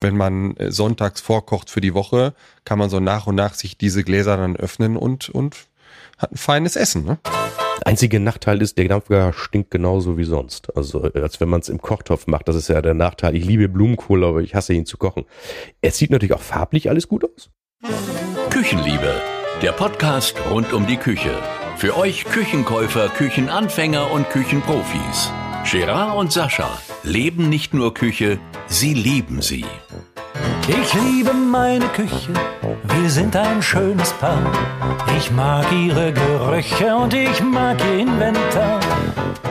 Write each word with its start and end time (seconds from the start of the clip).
wenn 0.00 0.16
man 0.16 0.56
äh, 0.56 0.70
sonntags 0.70 1.20
vorkocht 1.20 1.70
für 1.70 1.80
die 1.80 1.94
Woche, 1.94 2.34
kann 2.64 2.78
man 2.78 2.90
so 2.90 3.00
nach 3.00 3.26
und 3.26 3.34
nach 3.34 3.54
sich 3.54 3.78
diese 3.78 4.04
Gläser 4.04 4.36
dann 4.36 4.56
öffnen 4.56 4.96
und, 4.96 5.28
und 5.28 5.56
hat 6.18 6.32
ein 6.32 6.36
feines 6.36 6.76
Essen. 6.76 7.04
Ne? 7.04 7.18
Einziger 7.84 8.18
Nachteil 8.18 8.60
ist, 8.60 8.76
der 8.76 8.88
Dampfgarer 8.88 9.32
stinkt 9.32 9.70
genauso 9.70 10.18
wie 10.18 10.24
sonst. 10.24 10.76
Also 10.76 11.04
äh, 11.04 11.20
als 11.20 11.40
wenn 11.40 11.48
man 11.48 11.60
es 11.60 11.68
im 11.68 11.80
Kochtopf 11.80 12.26
macht. 12.26 12.48
Das 12.48 12.56
ist 12.56 12.68
ja 12.68 12.82
der 12.82 12.94
Nachteil. 12.94 13.34
Ich 13.36 13.44
liebe 13.44 13.68
Blumenkohl, 13.68 14.24
aber 14.24 14.40
ich 14.40 14.54
hasse 14.54 14.74
ihn 14.74 14.86
zu 14.86 14.98
kochen. 14.98 15.24
Es 15.80 15.98
sieht 15.98 16.10
natürlich 16.10 16.34
auch 16.34 16.42
farblich 16.42 16.90
alles 16.90 17.08
gut 17.08 17.24
aus. 17.24 17.50
Küchenliebe, 18.50 19.14
der 19.62 19.72
Podcast 19.72 20.34
rund 20.50 20.72
um 20.72 20.86
die 20.86 20.96
Küche. 20.96 21.30
Für 21.76 21.96
euch 21.96 22.24
Küchenkäufer, 22.24 23.08
Küchenanfänger 23.08 24.10
und 24.10 24.28
Küchenprofis. 24.30 25.30
Gerard 25.70 26.16
und 26.16 26.32
Sascha 26.32 26.78
leben 27.02 27.50
nicht 27.50 27.74
nur 27.74 27.92
Küche, 27.92 28.38
sie 28.68 28.94
lieben 28.94 29.42
sie. 29.42 29.66
Ich 30.66 30.94
liebe 30.94 31.34
meine 31.34 31.86
Küche, 31.88 32.32
wir 32.84 33.10
sind 33.10 33.36
ein 33.36 33.60
schönes 33.60 34.14
Paar. 34.14 34.50
Ich 35.18 35.30
mag 35.30 35.70
ihre 35.70 36.14
Gerüche 36.14 36.96
und 36.96 37.12
ich 37.12 37.42
mag 37.42 37.78
ihr 37.84 37.98
Inventar. 37.98 38.80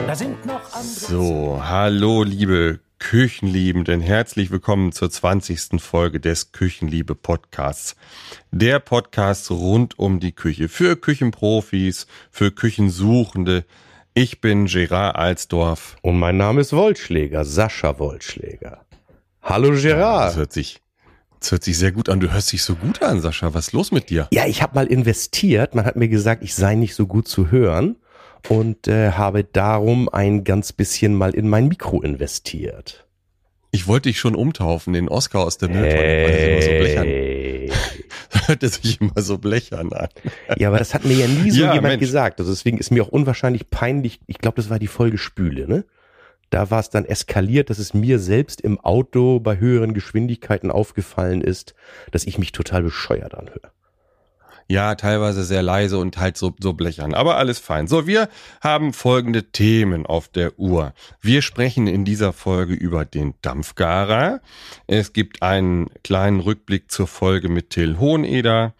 Da 0.08 0.16
sind 0.16 0.44
noch 0.44 0.60
andere. 0.72 0.82
So, 0.82 1.60
hallo 1.62 2.24
liebe 2.24 2.80
Küchenliebenden, 2.98 4.00
herzlich 4.00 4.50
willkommen 4.50 4.90
zur 4.90 5.10
20. 5.10 5.80
Folge 5.80 6.18
des 6.18 6.50
Küchenliebe 6.50 7.14
Podcasts. 7.14 7.94
Der 8.50 8.80
Podcast 8.80 9.52
rund 9.52 10.00
um 10.00 10.18
die 10.18 10.32
Küche 10.32 10.68
für 10.68 10.96
Küchenprofis, 10.96 12.08
für 12.32 12.50
Küchensuchende. 12.50 13.64
Ich 14.20 14.40
bin 14.40 14.66
Gerard 14.66 15.14
Alsdorf. 15.14 15.96
Und 16.02 16.18
mein 16.18 16.36
Name 16.36 16.62
ist 16.62 16.72
Wollschläger, 16.72 17.44
Sascha 17.44 18.00
Wollschläger. 18.00 18.84
Hallo 19.42 19.70
Gerard. 19.70 20.30
Das 20.30 20.36
hört 20.36 20.52
sich 20.52 20.82
das 21.38 21.52
hört 21.52 21.62
sich 21.62 21.78
sehr 21.78 21.92
gut 21.92 22.08
an. 22.08 22.18
Du 22.18 22.32
hörst 22.32 22.50
dich 22.50 22.64
so 22.64 22.74
gut 22.74 23.00
an, 23.00 23.20
Sascha. 23.20 23.54
Was 23.54 23.68
ist 23.68 23.74
los 23.74 23.92
mit 23.92 24.10
dir? 24.10 24.26
Ja, 24.32 24.48
ich 24.48 24.60
habe 24.60 24.74
mal 24.74 24.88
investiert. 24.88 25.76
Man 25.76 25.84
hat 25.84 25.94
mir 25.94 26.08
gesagt, 26.08 26.42
ich 26.42 26.56
sei 26.56 26.74
nicht 26.74 26.96
so 26.96 27.06
gut 27.06 27.28
zu 27.28 27.52
hören 27.52 27.94
und 28.48 28.88
äh, 28.88 29.12
habe 29.12 29.44
darum 29.44 30.08
ein 30.08 30.42
ganz 30.42 30.72
bisschen 30.72 31.14
mal 31.14 31.32
in 31.32 31.48
mein 31.48 31.68
Mikro 31.68 32.02
investiert. 32.02 33.06
Ich 33.70 33.86
wollte 33.86 34.08
dich 34.08 34.18
schon 34.18 34.34
umtaufen, 34.34 34.92
den 34.94 35.08
Oscar 35.08 35.40
aus 35.40 35.58
der 35.58 35.68
Mülltonne, 35.68 36.02
hey. 36.02 37.72
Hört 38.46 38.62
sich 38.62 39.00
immer 39.00 39.20
so 39.20 39.38
blechern 39.38 39.92
an. 39.92 40.08
Ja, 40.56 40.68
aber 40.68 40.78
das 40.78 40.94
hat 40.94 41.04
mir 41.04 41.14
ja 41.14 41.26
nie 41.26 41.50
so 41.50 41.60
ja, 41.64 41.74
jemand 41.74 41.92
Mensch. 41.92 42.00
gesagt. 42.00 42.40
Also 42.40 42.50
deswegen 42.50 42.78
ist 42.78 42.90
mir 42.90 43.02
auch 43.02 43.08
unwahrscheinlich 43.08 43.68
peinlich. 43.70 44.20
Ich 44.26 44.38
glaube, 44.38 44.56
das 44.56 44.70
war 44.70 44.78
die 44.78 44.86
Folge 44.86 45.18
Spüle, 45.18 45.68
ne? 45.68 45.84
Da 46.50 46.70
war 46.70 46.80
es 46.80 46.88
dann 46.88 47.04
eskaliert, 47.04 47.68
dass 47.68 47.78
es 47.78 47.92
mir 47.92 48.18
selbst 48.18 48.62
im 48.62 48.80
Auto 48.80 49.38
bei 49.38 49.58
höheren 49.58 49.92
Geschwindigkeiten 49.92 50.70
aufgefallen 50.70 51.42
ist, 51.42 51.74
dass 52.10 52.24
ich 52.24 52.38
mich 52.38 52.52
total 52.52 52.82
bescheuert 52.82 53.34
anhöre. 53.34 53.70
Ja, 54.70 54.96
teilweise 54.96 55.44
sehr 55.44 55.62
leise 55.62 55.96
und 55.96 56.18
halt 56.18 56.36
so, 56.36 56.54
so 56.60 56.74
blechern. 56.74 57.14
Aber 57.14 57.38
alles 57.38 57.58
fein. 57.58 57.86
So, 57.86 58.06
wir 58.06 58.28
haben 58.60 58.92
folgende 58.92 59.44
Themen 59.44 60.04
auf 60.04 60.28
der 60.28 60.58
Uhr. 60.58 60.92
Wir 61.22 61.40
sprechen 61.40 61.86
in 61.86 62.04
dieser 62.04 62.34
Folge 62.34 62.74
über 62.74 63.06
den 63.06 63.32
Dampfgarer. 63.40 64.42
Es 64.86 65.14
gibt 65.14 65.42
einen 65.42 65.88
kleinen 66.04 66.40
Rückblick 66.40 66.90
zur 66.90 67.06
Folge 67.06 67.48
mit 67.48 67.70
Till 67.70 67.98
Hoheneder. 67.98 68.74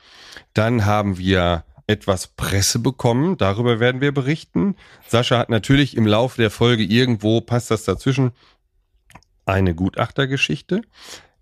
Dann 0.53 0.84
haben 0.84 1.17
wir 1.17 1.64
etwas 1.86 2.27
Presse 2.27 2.80
bekommen. 2.80 3.39
Darüber 3.39 3.80
werden 3.80 4.02
wir 4.02 4.12
berichten. 4.12 4.77
Sascha 5.06 5.39
hat 5.39 5.48
natürlich 5.48 5.97
im 5.97 6.06
Laufe 6.06 6.36
der 6.41 6.50
Folge 6.50 6.83
irgendwo, 6.83 7.41
passt 7.41 7.70
das 7.70 7.84
dazwischen, 7.84 8.33
eine 9.47 9.75
Gutachtergeschichte. 9.75 10.83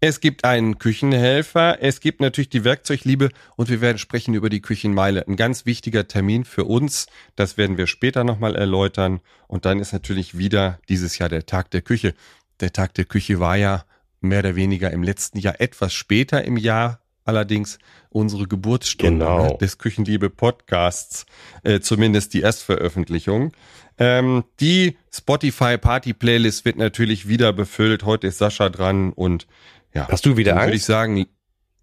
Es 0.00 0.20
gibt 0.20 0.44
einen 0.44 0.78
Küchenhelfer, 0.78 1.78
es 1.80 2.00
gibt 2.00 2.20
natürlich 2.20 2.50
die 2.50 2.64
Werkzeugliebe 2.64 3.30
und 3.56 3.70
wir 3.70 3.80
werden 3.80 3.96
sprechen 3.96 4.34
über 4.34 4.50
die 4.50 4.60
Küchenmeile. 4.60 5.26
Ein 5.26 5.36
ganz 5.36 5.64
wichtiger 5.64 6.06
Termin 6.06 6.44
für 6.44 6.64
uns, 6.64 7.06
das 7.34 7.56
werden 7.56 7.78
wir 7.78 7.86
später 7.86 8.22
nochmal 8.22 8.56
erläutern. 8.56 9.20
Und 9.48 9.64
dann 9.64 9.80
ist 9.80 9.94
natürlich 9.94 10.36
wieder 10.36 10.78
dieses 10.90 11.16
Jahr 11.16 11.30
der 11.30 11.46
Tag 11.46 11.70
der 11.70 11.80
Küche. 11.80 12.12
Der 12.60 12.74
Tag 12.74 12.92
der 12.94 13.06
Küche 13.06 13.40
war 13.40 13.56
ja 13.56 13.84
mehr 14.20 14.40
oder 14.40 14.54
weniger 14.54 14.90
im 14.90 15.02
letzten 15.02 15.38
Jahr 15.38 15.60
etwas 15.60 15.94
später 15.94 16.44
im 16.44 16.58
Jahr 16.58 17.00
allerdings 17.24 17.78
unsere 18.10 18.46
Geburtsstunde 18.46 19.24
genau. 19.24 19.46
Ne, 19.48 19.58
des 19.58 19.78
Küchenliebe 19.78 20.30
Podcasts, 20.30 21.26
äh, 21.64 21.80
zumindest 21.80 22.34
die 22.34 22.40
Erstveröffentlichung. 22.40 23.52
Ähm, 23.98 24.44
die 24.60 24.96
Spotify 25.12 25.76
Party 25.78 26.12
Playlist 26.12 26.64
wird 26.64 26.76
natürlich 26.76 27.28
wieder 27.28 27.52
befüllt. 27.52 28.04
Heute 28.04 28.28
ist 28.28 28.38
Sascha 28.38 28.68
dran 28.68 29.12
und 29.12 29.46
ja. 29.96 30.08
Hast 30.10 30.26
du 30.26 30.36
wieder 30.36 30.52
dann 30.52 30.58
Angst? 30.58 30.68
Würde 30.68 30.76
ich 30.76 30.84
sagen, 30.84 31.26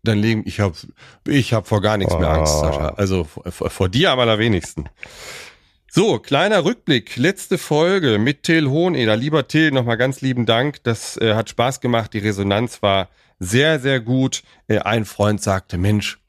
dann 0.03 0.19
legen, 0.19 0.43
ich 0.45 0.59
habe 0.59 0.75
ich 1.27 1.53
hab 1.53 1.67
vor 1.67 1.81
gar 1.81 1.97
nichts 1.97 2.13
oh. 2.13 2.19
mehr 2.19 2.29
Angst, 2.29 2.53
oh. 2.55 2.61
Sascha. 2.61 2.89
Also 2.89 3.23
vor, 3.23 3.69
vor 3.69 3.89
dir 3.89 4.11
am 4.11 4.19
allerwenigsten. 4.19 4.89
So, 5.89 6.19
kleiner 6.19 6.65
Rückblick. 6.65 7.17
Letzte 7.17 7.57
Folge 7.57 8.17
mit 8.17 8.43
Till 8.43 8.67
Hoheneder. 8.67 9.15
Lieber 9.15 9.47
Till, 9.47 9.71
nochmal 9.71 9.97
ganz 9.97 10.21
lieben 10.21 10.45
Dank. 10.45 10.83
Das 10.83 11.17
äh, 11.17 11.35
hat 11.35 11.49
Spaß 11.49 11.81
gemacht. 11.81 12.13
Die 12.13 12.19
Resonanz 12.19 12.81
war 12.81 13.09
sehr, 13.39 13.79
sehr 13.79 13.99
gut. 13.99 14.43
Äh, 14.67 14.79
ein 14.79 15.05
Freund 15.05 15.41
sagte, 15.41 15.77
Mensch, 15.77 16.19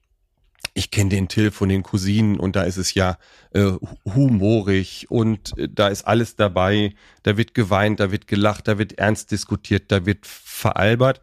ich 0.75 0.91
kenne 0.91 1.11
den 1.11 1.29
Till 1.29 1.51
von 1.51 1.69
den 1.69 1.83
Cousinen 1.83 2.39
und 2.39 2.57
da 2.57 2.63
ist 2.63 2.77
es 2.77 2.95
ja 2.95 3.17
äh, 3.55 3.73
humorig 4.05 5.07
und 5.09 5.57
äh, 5.57 5.69
da 5.71 5.89
ist 5.89 6.07
alles 6.07 6.37
dabei. 6.37 6.95
Da 7.23 7.37
wird 7.37 7.55
geweint, 7.55 8.01
da 8.01 8.13
wird 8.13 8.27
gelacht, 8.27 8.69
da 8.69 8.77
wird 8.79 8.99
ernst 8.99 9.31
diskutiert, 9.31 9.91
da 9.91 10.05
wird 10.05 10.27
veralbert 10.27 11.23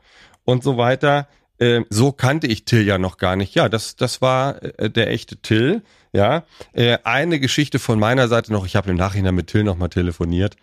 und 0.51 0.63
so 0.63 0.78
weiter. 0.78 1.28
Äh, 1.57 1.81
so 1.89 2.12
kannte 2.12 2.47
ich 2.47 2.66
Till 2.66 2.85
ja 2.85 2.97
noch 2.97 3.17
gar 3.17 3.35
nicht. 3.35 3.56
Ja, 3.56 3.69
das, 3.69 3.95
das 3.95 4.22
war 4.22 4.62
äh, 4.63 4.89
der 4.89 5.09
echte 5.09 5.38
Till. 5.38 5.81
Ja, 6.13 6.44
äh, 6.73 6.97
eine 7.03 7.39
Geschichte 7.39 7.79
von 7.79 7.97
meiner 8.00 8.28
Seite 8.28 8.51
noch. 8.51 8.66
Ich 8.66 8.75
habe 8.75 8.90
im 8.90 8.97
Nachhinein 8.97 9.34
mit 9.34 9.47
Till 9.47 9.63
nochmal 9.63 9.90
telefoniert 9.90 10.57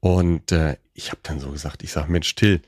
und 0.00 0.52
ich 0.94 1.10
habe 1.10 1.20
dann 1.24 1.40
so 1.40 1.50
gesagt, 1.50 1.82
ich 1.82 1.90
sag, 1.90 2.08
Mensch, 2.08 2.32
Till, 2.36 2.62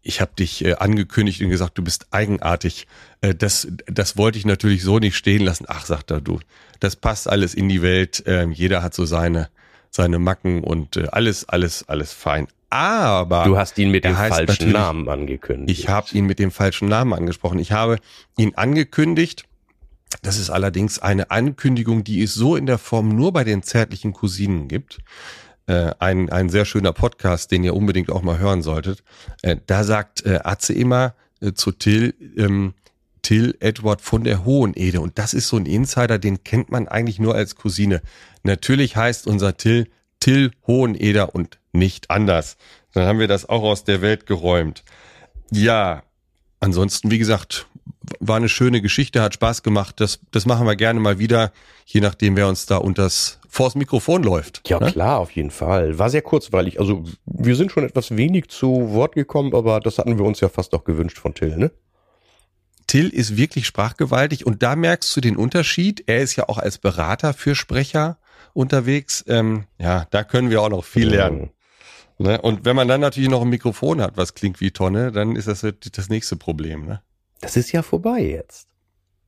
ich 0.00 0.20
habe 0.20 0.30
dich 0.38 0.80
angekündigt 0.80 1.42
und 1.42 1.50
gesagt, 1.50 1.76
du 1.76 1.82
bist 1.82 2.06
eigenartig. 2.12 2.86
Das, 3.20 3.66
das 3.86 4.16
wollte 4.16 4.38
ich 4.38 4.46
natürlich 4.46 4.84
so 4.84 5.00
nicht 5.00 5.16
stehen 5.16 5.44
lassen. 5.44 5.64
Ach, 5.66 5.84
sagt 5.84 6.12
er, 6.12 6.20
du, 6.20 6.38
das 6.78 6.94
passt 6.94 7.28
alles 7.28 7.54
in 7.54 7.68
die 7.68 7.82
Welt. 7.82 8.24
Äh, 8.28 8.46
jeder 8.50 8.84
hat 8.84 8.94
so 8.94 9.06
seine, 9.06 9.48
seine 9.90 10.20
Macken 10.20 10.62
und 10.62 11.12
alles, 11.12 11.48
alles, 11.48 11.88
alles 11.88 12.12
fein. 12.12 12.46
Aber 12.70 13.44
du 13.44 13.56
hast 13.56 13.78
ihn 13.78 13.90
mit 13.90 14.04
dem 14.04 14.14
falschen 14.14 14.72
Namen 14.72 15.08
angekündigt. 15.08 15.78
Ich 15.78 15.88
habe 15.88 16.08
ihn 16.12 16.26
mit 16.26 16.38
dem 16.38 16.50
falschen 16.50 16.88
Namen 16.88 17.14
angesprochen. 17.14 17.58
Ich 17.58 17.72
habe 17.72 17.98
ihn 18.36 18.54
angekündigt. 18.54 19.44
Das 20.22 20.38
ist 20.38 20.50
allerdings 20.50 20.98
eine 20.98 21.30
Ankündigung, 21.30 22.04
die 22.04 22.22
es 22.22 22.34
so 22.34 22.56
in 22.56 22.66
der 22.66 22.78
Form 22.78 23.14
nur 23.14 23.32
bei 23.32 23.44
den 23.44 23.62
zärtlichen 23.62 24.12
Cousinen 24.12 24.68
gibt 24.68 25.00
äh, 25.68 25.92
ein, 25.98 26.30
ein 26.30 26.48
sehr 26.48 26.64
schöner 26.64 26.92
Podcast, 26.92 27.52
den 27.52 27.62
ihr 27.62 27.76
unbedingt 27.76 28.10
auch 28.10 28.22
mal 28.22 28.38
hören 28.38 28.62
solltet. 28.62 29.04
Äh, 29.42 29.56
da 29.66 29.84
sagt 29.84 30.24
äh, 30.24 30.40
Atze 30.42 30.72
immer 30.72 31.14
äh, 31.40 31.52
zu 31.52 31.72
Till, 31.72 32.14
ähm, 32.36 32.74
Till 33.22 33.56
Edward 33.60 34.00
von 34.00 34.24
der 34.24 34.44
Hohenede. 34.44 35.00
Und 35.00 35.18
das 35.18 35.34
ist 35.34 35.48
so 35.48 35.56
ein 35.56 35.66
Insider, 35.66 36.18
den 36.18 36.42
kennt 36.42 36.70
man 36.70 36.88
eigentlich 36.88 37.20
nur 37.20 37.34
als 37.34 37.54
Cousine. 37.54 38.00
Natürlich 38.42 38.96
heißt 38.96 39.26
unser 39.26 39.56
Till 39.56 39.88
Till 40.28 40.50
Hoheneder 40.66 41.34
und 41.34 41.58
nicht 41.72 42.10
anders. 42.10 42.58
Dann 42.92 43.06
haben 43.06 43.18
wir 43.18 43.28
das 43.28 43.48
auch 43.48 43.62
aus 43.62 43.84
der 43.84 44.02
Welt 44.02 44.26
geräumt. 44.26 44.84
Ja, 45.50 46.02
ansonsten, 46.60 47.10
wie 47.10 47.16
gesagt, 47.16 47.66
war 48.20 48.36
eine 48.36 48.50
schöne 48.50 48.82
Geschichte, 48.82 49.22
hat 49.22 49.32
Spaß 49.32 49.62
gemacht. 49.62 50.00
Das, 50.00 50.20
das 50.30 50.44
machen 50.44 50.66
wir 50.66 50.76
gerne 50.76 51.00
mal 51.00 51.18
wieder, 51.18 51.50
je 51.86 52.02
nachdem, 52.02 52.36
wer 52.36 52.46
uns 52.46 52.66
da 52.66 52.76
unters 52.76 53.38
vors 53.48 53.74
Mikrofon 53.74 54.22
läuft. 54.22 54.68
Ja, 54.68 54.78
ne? 54.78 54.92
klar, 54.92 55.18
auf 55.18 55.30
jeden 55.30 55.50
Fall. 55.50 55.98
War 55.98 56.10
sehr 56.10 56.20
kurzweilig. 56.20 56.78
Also 56.78 57.04
wir 57.24 57.56
sind 57.56 57.72
schon 57.72 57.84
etwas 57.84 58.14
wenig 58.14 58.48
zu 58.48 58.92
Wort 58.92 59.14
gekommen, 59.14 59.54
aber 59.54 59.80
das 59.80 59.96
hatten 59.96 60.18
wir 60.18 60.26
uns 60.26 60.40
ja 60.40 60.50
fast 60.50 60.74
auch 60.74 60.84
gewünscht 60.84 61.16
von 61.16 61.32
Till, 61.32 61.56
ne? 61.56 61.70
Till 62.86 63.08
ist 63.08 63.38
wirklich 63.38 63.66
sprachgewaltig 63.66 64.44
und 64.44 64.62
da 64.62 64.76
merkst 64.76 65.16
du 65.16 65.22
den 65.22 65.36
Unterschied. 65.36 66.04
Er 66.06 66.20
ist 66.20 66.36
ja 66.36 66.50
auch 66.50 66.58
als 66.58 66.76
Berater 66.76 67.32
für 67.32 67.54
Sprecher 67.54 68.18
unterwegs. 68.58 69.24
Ähm, 69.28 69.64
ja, 69.78 70.06
da 70.10 70.24
können 70.24 70.50
wir 70.50 70.60
auch 70.60 70.68
noch 70.68 70.84
viel 70.84 71.08
lernen. 71.08 71.50
Ne? 72.18 72.40
Und 72.42 72.64
wenn 72.64 72.74
man 72.74 72.88
dann 72.88 73.00
natürlich 73.00 73.30
noch 73.30 73.42
ein 73.42 73.48
Mikrofon 73.48 74.02
hat, 74.02 74.16
was 74.16 74.34
klingt 74.34 74.60
wie 74.60 74.72
Tonne, 74.72 75.12
dann 75.12 75.36
ist 75.36 75.46
das 75.46 75.64
das 75.92 76.08
nächste 76.08 76.36
Problem. 76.36 76.84
Ne? 76.84 77.00
Das 77.40 77.56
ist 77.56 77.70
ja 77.70 77.82
vorbei 77.82 78.20
jetzt. 78.20 78.66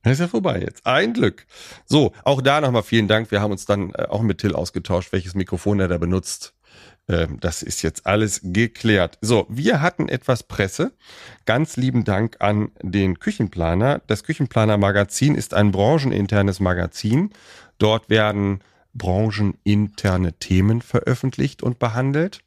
Das 0.03 0.13
ist 0.13 0.19
ja 0.19 0.27
vorbei 0.27 0.59
jetzt. 0.59 0.85
Ein 0.85 1.13
Glück. 1.13 1.45
So, 1.85 2.11
auch 2.25 2.41
da 2.41 2.59
nochmal 2.59 2.83
vielen 2.83 3.07
Dank. 3.07 3.31
Wir 3.31 3.39
haben 3.39 3.51
uns 3.51 3.65
dann 3.65 3.93
äh, 3.93 4.07
auch 4.09 4.21
mit 4.21 4.39
Till 4.39 4.53
ausgetauscht, 4.53 5.13
welches 5.13 5.33
Mikrofon 5.33 5.79
er 5.79 5.87
da 5.87 5.97
benutzt. 5.97 6.53
Ähm, 7.07 7.39
das 7.39 7.63
ist 7.63 7.83
jetzt 7.83 8.05
alles 8.05 8.41
geklärt. 8.43 9.17
So, 9.21 9.45
wir 9.47 9.81
hatten 9.81 10.09
etwas 10.09 10.43
Presse. 10.43 10.91
Ganz 11.45 11.77
lieben 11.77 12.03
Dank 12.03 12.35
an 12.39 12.71
den 12.81 13.19
Küchenplaner. 13.19 14.01
Das 14.07 14.25
Küchenplaner 14.25 14.77
Magazin 14.77 15.35
ist 15.35 15.53
ein 15.53 15.71
brancheninternes 15.71 16.59
Magazin. 16.59 17.29
Dort 17.77 18.09
werden 18.09 18.61
brancheninterne 18.93 20.33
Themen 20.33 20.81
veröffentlicht 20.81 21.63
und 21.63 21.79
behandelt. 21.79 22.39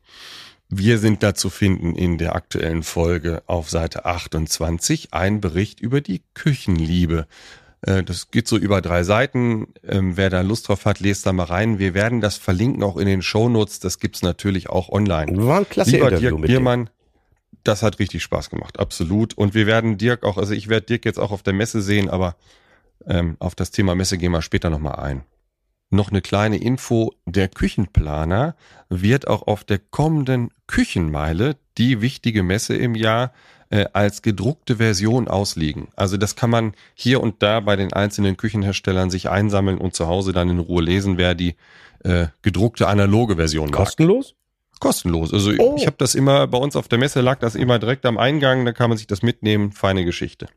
Wir 0.69 0.99
sind 0.99 1.23
da 1.23 1.35
zu 1.35 1.51
finden 1.51 1.95
in 1.95 2.19
der 2.19 2.35
aktuellen 2.35 2.83
Folge 2.83 3.43
auf 3.47 3.71
Seite 3.71 4.07
28, 4.07 5.13
ein 5.13 5.41
Bericht 5.41 5.81
über 5.81 6.01
die 6.01 6.23
Küchenliebe. 6.35 7.27
Äh, 7.83 8.03
das 8.03 8.31
geht 8.31 8.49
so 8.49 8.57
über 8.57 8.81
drei 8.81 9.05
Seiten. 9.05 9.69
Ähm, 9.87 10.17
wer 10.17 10.31
da 10.31 10.41
Lust 10.41 10.69
drauf 10.69 10.85
hat, 10.85 11.01
lest 11.01 11.27
da 11.27 11.33
mal 11.33 11.45
rein. 11.45 11.79
Wir 11.79 11.95
werden 11.95 12.21
das 12.21 12.39
verlinken 12.39 12.83
auch 12.83 12.97
in 12.97 13.07
den 13.07 13.23
Shownotes. 13.23 13.79
Das 13.81 13.99
gibt's 13.99 14.23
natürlich 14.23 14.69
auch 14.71 14.89
online. 14.89 15.47
War 15.47 15.59
ein 15.59 15.69
klasse 15.69 15.93
Lieber 15.93 16.09
Interview 16.09 16.31
Dirk 16.31 16.41
mit 16.41 16.49
Biermann, 16.49 16.91
das 17.65 17.83
hat 17.83 17.99
richtig 17.99 18.23
Spaß 18.23 18.51
gemacht, 18.51 18.79
absolut. 18.79 19.35
Und 19.35 19.55
wir 19.55 19.67
werden 19.67 19.99
Dirk 19.99 20.23
auch, 20.23 20.37
also 20.37 20.53
ich 20.53 20.69
werde 20.69 20.87
Dirk 20.87 21.05
jetzt 21.05 21.19
auch 21.19 21.33
auf 21.33 21.43
der 21.43 21.55
Messe 21.55 21.83
sehen, 21.83 22.11
aber 22.11 22.37
ähm, 23.07 23.37
auf 23.41 23.55
das 23.55 23.71
Thema 23.71 23.95
Messe 23.95 24.19
gehen 24.19 24.33
wir 24.33 24.43
später 24.43 24.71
nochmal 24.71 24.97
ein. 24.97 25.23
Noch 25.95 26.11
eine 26.11 26.23
kleine 26.23 26.57
Info, 26.57 27.13
der 27.25 27.47
Küchenplaner 27.47 28.57
wird 28.89 29.29
auch 29.29 29.47
auf 29.47 29.63
der 29.63 29.79
kommenden 29.79 30.51
Küchenmeile, 30.67 31.55
die 31.79 32.01
wichtige 32.01 32.43
Messe 32.43 32.75
im 32.75 32.97
Jahr, 32.97 33.33
äh, 33.71 33.85
als 33.93 34.21
gedruckte 34.21 34.79
Version 34.79 35.29
ausliegen. 35.29 35.87
Also 35.95 36.17
das 36.17 36.35
kann 36.35 36.51
man 36.51 36.73
hier 36.95 37.23
und 37.23 37.45
da 37.45 37.61
bei 37.61 37.77
den 37.77 37.93
einzelnen 37.93 38.37
Küchenherstellern 38.37 39.09
sich 39.09 39.31
einsammeln 39.31 39.79
und 39.79 39.95
zu 39.95 40.09
Hause 40.09 40.33
dann 40.33 40.51
in 40.51 40.59
Ruhe 40.59 40.83
lesen, 40.83 41.17
wer 41.17 41.37
die 41.37 41.55
äh, 42.03 42.27
gedruckte 42.43 42.89
analoge 42.89 43.37
Version 43.37 43.71
mag. 43.71 43.79
Kostenlos? 43.79 44.35
Kostenlos. 44.81 45.33
Also 45.33 45.53
oh. 45.59 45.77
ich 45.79 45.87
habe 45.87 45.97
das 45.99 46.17
immer, 46.17 46.49
bei 46.49 46.59
uns 46.59 46.75
auf 46.75 46.89
der 46.89 46.99
Messe 46.99 47.21
lag 47.21 47.39
das 47.39 47.55
immer 47.55 47.79
direkt 47.79 48.05
am 48.05 48.19
Eingang, 48.19 48.65
da 48.65 48.73
kann 48.73 48.89
man 48.89 48.99
sich 48.99 49.07
das 49.07 49.23
mitnehmen, 49.23 49.71
feine 49.71 50.05
Geschichte. 50.05 50.49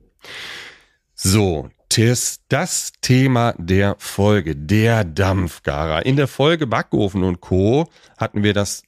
So, 1.14 1.70
das, 1.90 2.42
das 2.50 2.94
Thema 3.02 3.54
der 3.58 3.96
Folge, 4.00 4.56
der 4.56 5.04
Dampfgarer. 5.04 6.06
In 6.06 6.16
der 6.16 6.28
Folge 6.28 6.68
Backofen 6.68 7.24
und 7.24 7.42
Co. 7.42 7.90
hatten 8.18 8.44
wir 8.44 8.54
das 8.54 8.84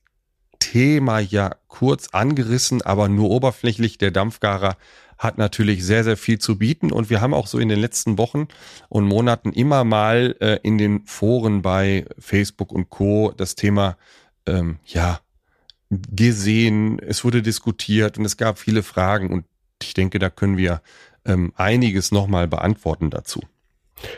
Thema 0.59 1.19
ja 1.19 1.55
kurz 1.67 2.09
angerissen, 2.09 2.81
aber 2.81 3.07
nur 3.07 3.29
oberflächlich. 3.29 3.97
Der 3.97 4.11
Dampfgarer 4.11 4.77
hat 5.17 5.37
natürlich 5.37 5.83
sehr, 5.85 6.03
sehr 6.03 6.17
viel 6.17 6.39
zu 6.39 6.57
bieten 6.57 6.91
und 6.91 7.09
wir 7.09 7.21
haben 7.21 7.33
auch 7.33 7.47
so 7.47 7.59
in 7.59 7.69
den 7.69 7.79
letzten 7.79 8.17
Wochen 8.17 8.47
und 8.87 9.05
Monaten 9.05 9.51
immer 9.51 9.83
mal 9.83 10.35
äh, 10.39 10.59
in 10.63 10.77
den 10.77 11.05
Foren 11.05 11.61
bei 11.61 12.05
Facebook 12.17 12.71
und 12.71 12.89
Co. 12.89 13.33
das 13.35 13.55
Thema, 13.55 13.97
ähm, 14.45 14.79
ja, 14.85 15.19
gesehen, 15.89 16.99
es 16.99 17.23
wurde 17.23 17.41
diskutiert 17.41 18.17
und 18.17 18.25
es 18.25 18.37
gab 18.37 18.59
viele 18.59 18.83
Fragen 18.83 19.29
und 19.29 19.45
ich 19.81 19.93
denke, 19.93 20.19
da 20.19 20.29
können 20.29 20.57
wir 20.57 20.81
ähm, 21.25 21.53
einiges 21.55 22.11
nochmal 22.11 22.47
beantworten 22.47 23.09
dazu. 23.09 23.41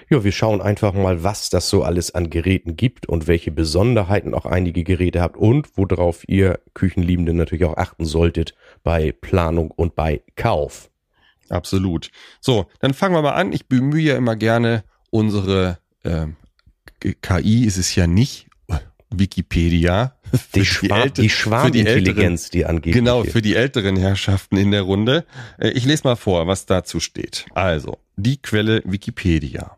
Ja, 0.09 0.23
wir 0.23 0.31
schauen 0.31 0.61
einfach 0.61 0.93
mal, 0.93 1.23
was 1.23 1.49
das 1.49 1.69
so 1.69 1.83
alles 1.83 2.13
an 2.13 2.29
Geräten 2.29 2.75
gibt 2.75 3.07
und 3.07 3.27
welche 3.27 3.51
Besonderheiten 3.51 4.33
auch 4.33 4.45
einige 4.45 4.83
Geräte 4.83 5.21
habt 5.21 5.37
und 5.37 5.75
worauf 5.75 6.27
ihr 6.27 6.59
Küchenliebenden 6.73 7.35
natürlich 7.35 7.65
auch 7.65 7.77
achten 7.77 8.05
solltet 8.05 8.53
bei 8.83 9.11
Planung 9.11 9.71
und 9.71 9.95
bei 9.95 10.21
Kauf. 10.35 10.91
Absolut. 11.49 12.11
So, 12.39 12.67
dann 12.79 12.93
fangen 12.93 13.15
wir 13.15 13.21
mal 13.21 13.33
an. 13.33 13.51
Ich 13.53 13.67
bemühe 13.67 14.01
ja 14.03 14.17
immer 14.17 14.35
gerne 14.35 14.83
unsere 15.09 15.79
äh, 16.03 16.27
KI 17.21 17.65
ist 17.65 17.77
es 17.77 17.95
ja 17.95 18.07
nicht, 18.07 18.47
Wikipedia. 19.09 20.15
Die, 20.55 20.65
Schwa 20.65 21.07
die, 21.07 21.21
die 21.23 21.29
Schwarmintelligenz, 21.29 22.49
die, 22.49 22.59
die 22.59 22.65
angeht. 22.65 22.93
Genau, 22.93 23.23
für 23.23 23.41
die 23.41 23.55
älteren 23.55 23.95
Herrschaften 23.95 24.57
in 24.57 24.71
der 24.71 24.83
Runde. 24.83 25.25
Äh, 25.57 25.69
ich 25.71 25.85
lese 25.85 26.03
mal 26.05 26.15
vor, 26.15 26.47
was 26.47 26.65
dazu 26.65 26.99
steht. 26.99 27.45
Also, 27.53 27.97
die 28.15 28.41
Quelle 28.41 28.81
Wikipedia. 28.85 29.77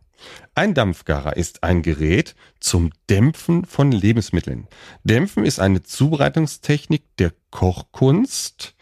Ein 0.56 0.74
Dampfgarer 0.74 1.36
ist 1.36 1.64
ein 1.64 1.82
Gerät 1.82 2.36
zum 2.60 2.92
Dämpfen 3.10 3.66
von 3.66 3.92
Lebensmitteln. 3.92 4.68
Dämpfen 5.04 5.46
ist 5.46 5.60
eine 5.60 5.84
Zubereitungstechnik 5.84 7.04
der 7.18 7.34
Kochkunst, 7.50 8.76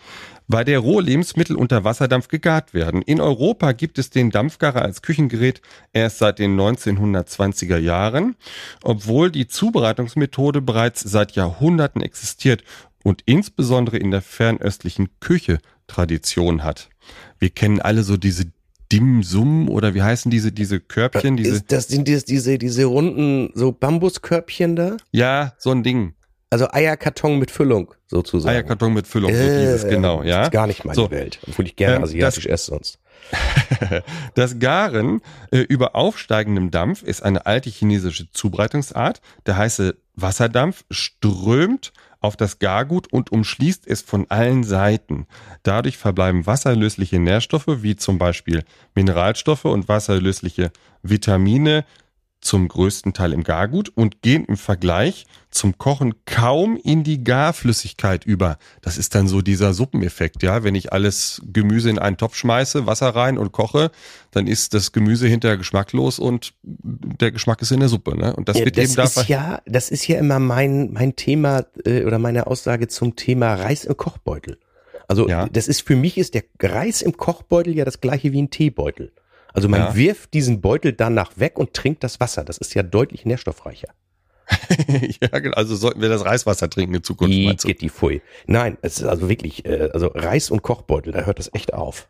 bei 0.52 0.64
der 0.64 0.78
rohe 0.78 1.02
Lebensmittel 1.02 1.56
unter 1.56 1.84
Wasserdampf 1.84 2.28
gegart 2.28 2.76
werden. 2.76 3.02
In 3.02 3.20
Europa 3.20 3.72
gibt 3.72 3.98
es 3.98 4.12
den 4.12 4.30
Dampfgarer 4.30 4.84
als 4.84 5.02
Küchengerät 5.02 5.62
erst 5.94 6.20
seit 6.20 6.38
den 6.38 6.60
1920er 6.60 7.78
Jahren, 7.78 8.36
obwohl 8.84 9.32
die 9.32 9.48
Zubereitungsmethode 9.48 10.62
bereits 10.62 11.02
seit 11.02 11.32
Jahrhunderten 11.32 12.04
existiert 12.04 12.64
und 13.04 13.24
insbesondere 13.26 13.98
in 13.98 14.12
der 14.12 14.22
fernöstlichen 14.22 15.10
Küche 15.20 15.58
Tradition 15.88 16.64
hat. 16.64 16.90
Wir 17.40 17.50
kennen 17.50 17.82
alle 17.82 18.04
so 18.04 18.16
diese 18.16 18.46
Dim 18.92 19.24
Sum 19.24 19.70
oder 19.70 19.94
wie 19.94 20.02
heißen 20.02 20.30
diese 20.30 20.52
diese 20.52 20.80
Körbchen? 20.80 21.38
Diese 21.38 21.62
das 21.62 21.88
sind 21.88 22.08
diese, 22.08 22.26
diese 22.26 22.58
diese 22.58 22.86
runden 22.86 23.52
so 23.56 23.72
Bambuskörbchen 23.72 24.76
da? 24.76 24.98
Ja, 25.12 25.54
so 25.58 25.72
ein 25.72 25.84
Ding. 25.84 26.14
Also 26.52 26.68
Eierkarton 26.70 27.40
mit 27.40 27.50
Füllung 27.50 27.94
sozusagen. 28.08 28.54
Eierkarton 28.54 28.94
mit 28.94 29.08
Füllung, 29.08 29.32
äh, 29.32 29.38
so 29.38 29.60
dieses, 29.60 29.88
genau, 29.88 30.22
ja. 30.22 30.44
Ist 30.44 30.52
gar 30.52 30.68
nicht 30.68 30.84
meine 30.84 30.96
so. 30.96 31.10
Welt, 31.10 31.40
obwohl 31.48 31.66
ich 31.66 31.78
gerne 31.78 31.96
ähm, 31.96 32.04
asiatisch 32.04 32.44
das, 32.44 32.54
esse 32.54 32.72
sonst. 32.72 33.00
das 34.36 34.60
Garen 34.60 35.22
äh, 35.52 35.60
über 35.60 35.96
aufsteigendem 35.96 36.70
Dampf 36.70 37.04
ist 37.04 37.24
eine 37.24 37.46
alte 37.46 37.70
chinesische 37.70 38.30
Zubereitungsart. 38.32 39.22
Der 39.46 39.56
heiße 39.56 39.96
Wasserdampf 40.16 40.84
strömt 40.92 41.94
auf 42.20 42.36
das 42.36 42.60
Gargut 42.60 43.12
und 43.12 43.32
umschließt 43.32 43.88
es 43.88 44.02
von 44.02 44.30
allen 44.30 44.66
Seiten. 44.66 45.28
Dadurch 45.64 45.98
verbleiben 45.98 46.46
wasserlösliche 46.46 47.20
Nährstoffe 47.20 47.82
wie 47.82 47.96
zum 47.96 48.18
Beispiel 48.18 48.66
Mineralstoffe 48.94 49.66
und 49.66 49.88
wasserlösliche 49.88 50.72
Vitamine 51.02 51.86
zum 52.42 52.68
größten 52.68 53.14
Teil 53.14 53.34
im 53.34 53.44
Gargut 53.44 53.90
und 53.90 54.22
gehen 54.22 54.46
im 54.46 54.58
Vergleich 54.58 55.26
zum 55.52 55.78
Kochen 55.78 56.16
kaum 56.26 56.78
in 56.82 57.04
die 57.04 57.24
Garflüssigkeit 57.24 58.26
über. 58.26 58.58
Das 58.82 58.98
ist 58.98 59.16
dann 59.16 59.28
so 59.28 59.42
dieser 59.42 59.74
Suppeneffekt, 59.74 60.44
ja. 60.44 60.64
Wenn 60.64 60.76
ich 60.76 60.92
alles 60.92 61.42
Gemüse 61.46 61.90
in 61.90 62.00
einen 62.00 62.18
Topf 62.18 62.36
schmeiße, 62.36 62.88
Wasser 62.88 63.10
rein 63.10 63.38
und 63.38 63.52
koche, 63.52 63.92
dann 64.32 64.48
ist 64.48 64.74
das 64.74 64.92
Gemüse 64.92 65.28
hinterher 65.28 65.58
geschmacklos 65.58 66.20
und 66.20 66.54
der 66.64 67.32
Geschmack 67.32 67.62
ist 67.62 67.72
in 67.72 67.80
der 67.80 67.90
Suppe, 67.90 68.18
ne? 68.18 68.36
Und 68.36 68.50
das 68.50 68.58
ja, 68.58 68.66
wird 68.66 68.78
das 68.78 68.86
eben 68.86 68.96
da. 68.96 69.04
Ist 69.04 69.28
ja, 69.28 69.62
das 69.66 69.92
ist 69.92 70.08
ja 70.08 70.18
immer 70.18 70.40
mein, 70.40 70.92
mein 70.94 71.16
Thema 71.16 71.66
äh, 71.86 72.06
oder 72.06 72.18
meine 72.18 72.48
Aussage 72.48 72.88
zum 72.88 73.16
Thema 73.16 73.54
Reis 73.54 73.86
im 73.86 73.96
Kochbeutel. 73.96 74.58
Also 75.08 75.28
ja. 75.28 75.48
das 75.48 75.68
ist 75.68 75.86
für 75.86 75.98
mich 75.98 76.18
ist 76.18 76.34
der 76.34 76.44
Reis 76.62 77.02
im 77.02 77.18
Kochbeutel 77.18 77.76
ja 77.76 77.84
das 77.84 78.00
gleiche 78.00 78.32
wie 78.32 78.42
ein 78.42 78.50
Teebeutel. 78.50 79.12
Also 79.54 79.68
man 79.70 79.82
ja. 79.82 79.96
wirft 79.96 80.34
diesen 80.34 80.62
Beutel 80.62 80.94
danach 80.94 81.32
weg 81.38 81.60
und 81.60 81.74
trinkt 81.74 82.04
das 82.04 82.20
Wasser. 82.20 82.44
Das 82.44 82.58
ist 82.58 82.74
ja 82.74 82.84
deutlich 82.84 83.26
nährstoffreicher. 83.26 83.90
ja, 85.22 85.40
genau. 85.40 85.56
also 85.56 85.76
sollten 85.76 86.02
wir 86.02 86.10
das 86.10 86.26
Reiswasser 86.26 86.70
trinken 86.70 86.96
in 86.96 87.04
Zukunft. 87.04 87.34
Die 87.34 87.56
geht 87.56 87.82
die 87.82 87.90
Pfui. 87.90 88.22
Nein, 88.48 88.78
es 88.82 89.00
ist 89.00 89.06
also 89.06 89.30
wirklich, 89.30 89.66
äh, 89.66 89.90
also 89.94 90.08
Reis 90.08 90.52
und 90.52 90.62
Kochbeutel, 90.62 91.14
da 91.14 91.22
hört 91.22 91.40
das 91.40 91.54
echt 91.54 91.74
auf. 91.74 92.08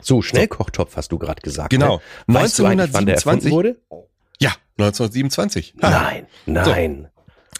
So, 0.00 0.22
Schnellkochtopf 0.22 0.96
hast 0.96 1.12
du 1.12 1.18
gerade 1.18 1.42
gesagt. 1.42 1.70
Genau. 1.70 2.00
Ne? 2.26 2.34
Weißt 2.34 2.60
1927 2.60 3.50
wurde? 3.50 3.76
Ja, 4.40 4.52
1927. 4.78 5.74
Ha. 5.82 5.90
Nein, 5.90 6.26
nein. 6.46 7.08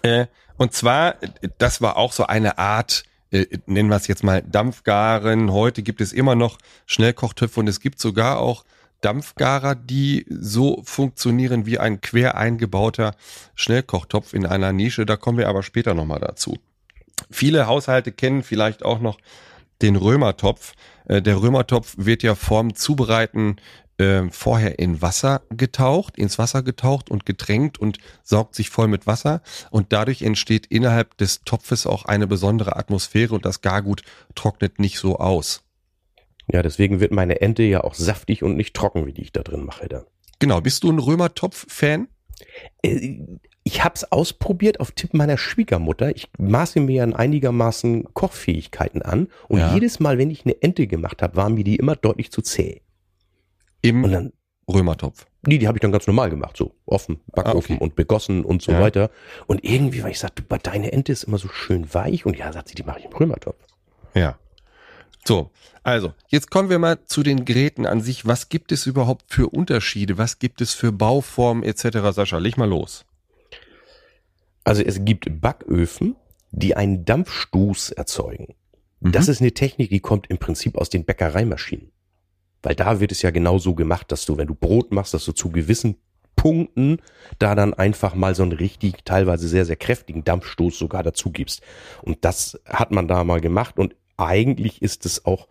So. 0.02 0.09
Äh, 0.09 0.26
und 0.57 0.73
zwar, 0.73 1.17
das 1.59 1.81
war 1.83 1.97
auch 1.97 2.12
so 2.12 2.26
eine 2.26 2.59
Art 2.59 3.05
äh, 3.31 3.47
nennen 3.67 3.89
wir 3.89 3.97
es 3.97 4.07
jetzt 4.07 4.25
mal 4.25 4.43
Dampfgaren. 4.43 5.53
Heute 5.53 5.83
gibt 5.83 6.01
es 6.01 6.13
immer 6.13 6.35
noch 6.35 6.59
Schnellkochtöpfe 6.87 7.61
und 7.61 7.69
es 7.69 7.81
gibt 7.81 8.01
sogar 8.01 8.39
auch 8.39 8.65
Dampfgarer, 9.01 9.75
die 9.75 10.27
so 10.29 10.83
funktionieren 10.85 11.67
wie 11.67 11.79
ein 11.79 12.01
quer 12.01 12.37
eingebauter 12.37 13.15
Schnellkochtopf 13.55 14.35
in 14.35 14.45
einer 14.45 14.73
Nische. 14.73 15.07
Da 15.07 15.17
kommen 15.17 15.39
wir 15.39 15.49
aber 15.49 15.63
später 15.63 15.95
nochmal 15.95 16.21
dazu. 16.21 16.59
Viele 17.31 17.67
Haushalte 17.67 18.13
kennen 18.13 18.43
vielleicht 18.43 18.85
auch 18.85 19.01
noch 19.01 19.19
den 19.83 19.97
Römertopf. 19.97 20.73
Äh, 21.07 21.23
der 21.23 21.41
Römertopf 21.41 21.95
wird 21.97 22.23
ja 22.23 22.35
vorm 22.35 22.75
Zubereiten 22.75 23.57
äh, 23.99 24.31
vorher 24.31 24.78
in 24.78 25.02
Wasser 25.02 25.43
getaucht, 25.50 26.17
ins 26.17 26.38
Wasser 26.38 26.62
getaucht 26.62 27.11
und 27.11 27.26
getränkt 27.26 27.78
und 27.78 27.99
saugt 28.23 28.55
sich 28.55 28.71
voll 28.71 28.88
mit 28.88 29.07
Wasser 29.07 29.43
und 29.71 29.93
dadurch 29.93 30.23
entsteht 30.23 30.67
innerhalb 30.67 31.17
des 31.19 31.43
Topfes 31.45 31.87
auch 31.87 32.05
eine 32.05 32.26
besondere 32.26 32.76
Atmosphäre 32.76 33.35
und 33.35 33.45
das 33.45 33.61
Gargut 33.61 34.02
trocknet 34.35 34.78
nicht 34.78 34.99
so 34.99 35.19
aus. 35.19 35.62
Ja, 36.50 36.62
deswegen 36.62 37.00
wird 37.00 37.12
meine 37.12 37.40
Ente 37.40 37.62
ja 37.62 37.85
auch 37.85 37.95
saftig 37.95 38.43
und 38.43 38.57
nicht 38.57 38.75
trocken, 38.75 39.07
wie 39.07 39.12
die 39.12 39.23
ich 39.23 39.33
da 39.33 39.43
drin 39.43 39.64
mache 39.64 39.88
dann. 39.88 40.05
Genau, 40.38 40.61
bist 40.61 40.85
du 40.85 40.90
ein 40.90 40.99
Römertopf-Fan? 40.99 42.09
Äh, 42.83 43.19
ich 43.64 43.85
hab's 43.85 44.05
ausprobiert 44.05 44.81
auf 44.81 44.93
Tipp 44.93 45.12
meiner 45.12 45.37
Schwiegermutter. 45.37 46.17
Ich 46.17 46.31
maße 46.38 46.81
mir 46.81 46.95
ja 46.95 47.05
einigermaßen 47.05 48.14
Kochfähigkeiten 48.14 49.02
an 49.02 49.28
und 49.49 49.59
ja. 49.59 49.75
jedes 49.75 50.00
Mal, 50.00 50.17
wenn 50.17 50.31
ich 50.31 50.47
eine 50.47 50.62
Ente 50.62 50.87
gemacht 50.87 51.21
habe, 51.21 51.37
war 51.37 51.50
mir 51.50 51.64
die 51.64 51.76
immer 51.76 51.95
deutlich 51.95 52.31
zu 52.31 52.40
zäh. 52.40 52.81
Im 53.83 54.05
und 54.05 54.13
dann, 54.13 54.33
Römertopf. 54.69 55.27
Nee, 55.47 55.59
die 55.59 55.69
habe 55.69 55.79
ich 55.79 55.83
dann 55.83 55.93
ganz 55.93 56.07
normal 56.07 56.31
gemacht, 56.31 56.57
so 56.57 56.75
offen, 56.85 57.21
Backofen 57.33 57.75
ah, 57.75 57.77
okay. 57.77 57.85
und 57.85 57.95
begossen 57.95 58.45
und 58.45 58.61
so 58.61 58.73
ja. 58.73 58.81
weiter. 58.81 59.11
Und 59.47 59.65
irgendwie, 59.65 60.03
weil 60.03 60.11
ich 60.11 60.19
sagte, 60.19 60.43
deine 60.43 60.93
Ente 60.93 61.13
ist 61.13 61.25
immer 61.25 61.39
so 61.39 61.49
schön 61.49 61.93
weich 61.95 62.27
und 62.27 62.37
ja, 62.37 62.53
sagt 62.53 62.69
sie, 62.69 62.75
die 62.75 62.83
mache 62.83 62.99
ich 62.99 63.05
im 63.07 63.13
Römertopf. 63.13 63.65
Ja. 64.15 64.39
So, 65.25 65.51
also, 65.83 66.13
jetzt 66.29 66.51
kommen 66.51 66.71
wir 66.71 66.79
mal 66.79 67.05
zu 67.05 67.23
den 67.23 67.45
Geräten 67.45 67.87
an 67.87 68.01
sich. 68.01 68.27
Was 68.27 68.49
gibt 68.49 68.73
es 68.73 68.87
überhaupt 68.87 69.25
für 69.29 69.49
Unterschiede? 69.49 70.19
Was 70.19 70.39
gibt 70.39 70.61
es 70.61 70.75
für 70.75 70.93
Bauformen 70.93 71.63
etc.? 71.63 71.99
Sascha, 72.13 72.39
leg 72.39 72.57
mal 72.57 72.69
los. 72.69 73.05
Also 74.65 74.83
es 74.83 75.05
gibt 75.05 75.41
Backöfen, 75.41 76.17
die 76.51 76.77
einen 76.77 77.05
Dampfstoß 77.05 77.93
erzeugen. 77.93 78.55
Mhm. 79.01 79.13
Das 79.13 79.29
ist 79.29 79.41
eine 79.41 79.53
Technik, 79.53 79.91
die 79.91 80.01
kommt 80.01 80.27
im 80.29 80.39
Prinzip 80.39 80.77
aus 80.77 80.91
den 80.91 81.05
Bäckereimaschinen. 81.05 81.91
Weil 82.62 82.75
da 82.75 83.00
wird 83.00 83.12
es 83.12 83.23
ja 83.23 83.31
genau 83.31 83.59
so 83.59 83.75
gemacht, 83.75 84.11
dass 84.11 84.25
du, 84.27 84.37
wenn 84.37 84.49
du 84.49 84.55
Brot 84.55 84.93
machst, 84.93 85.15
dass 85.15 85.25
du 85.25 85.33
zu 85.33 85.50
gewissen 85.50 85.97
Punkten 86.37 86.99
da 87.38 87.55
dann 87.55 87.75
einfach 87.75 88.15
mal 88.15 88.35
so 88.35 88.45
einen 88.45 88.53
richtig, 88.53 89.05
teilweise 89.05 89.49
sehr, 89.49 89.65
sehr 89.65 89.77
kräftigen 89.77 90.25
Dampfstoß 90.25 90.79
sogar 90.79 91.03
dazu 91.03 91.31
gibst. 91.31 91.62
Und 92.03 92.25
das 92.25 92.61
hat 92.65 92.93
man 92.93 93.09
da 93.09 93.25
mal 93.25 93.41
gemacht 93.41 93.79
und 93.79 93.97
eigentlich 94.17 94.83
ist 94.83 95.05
es 95.05 95.25
auch 95.25 95.49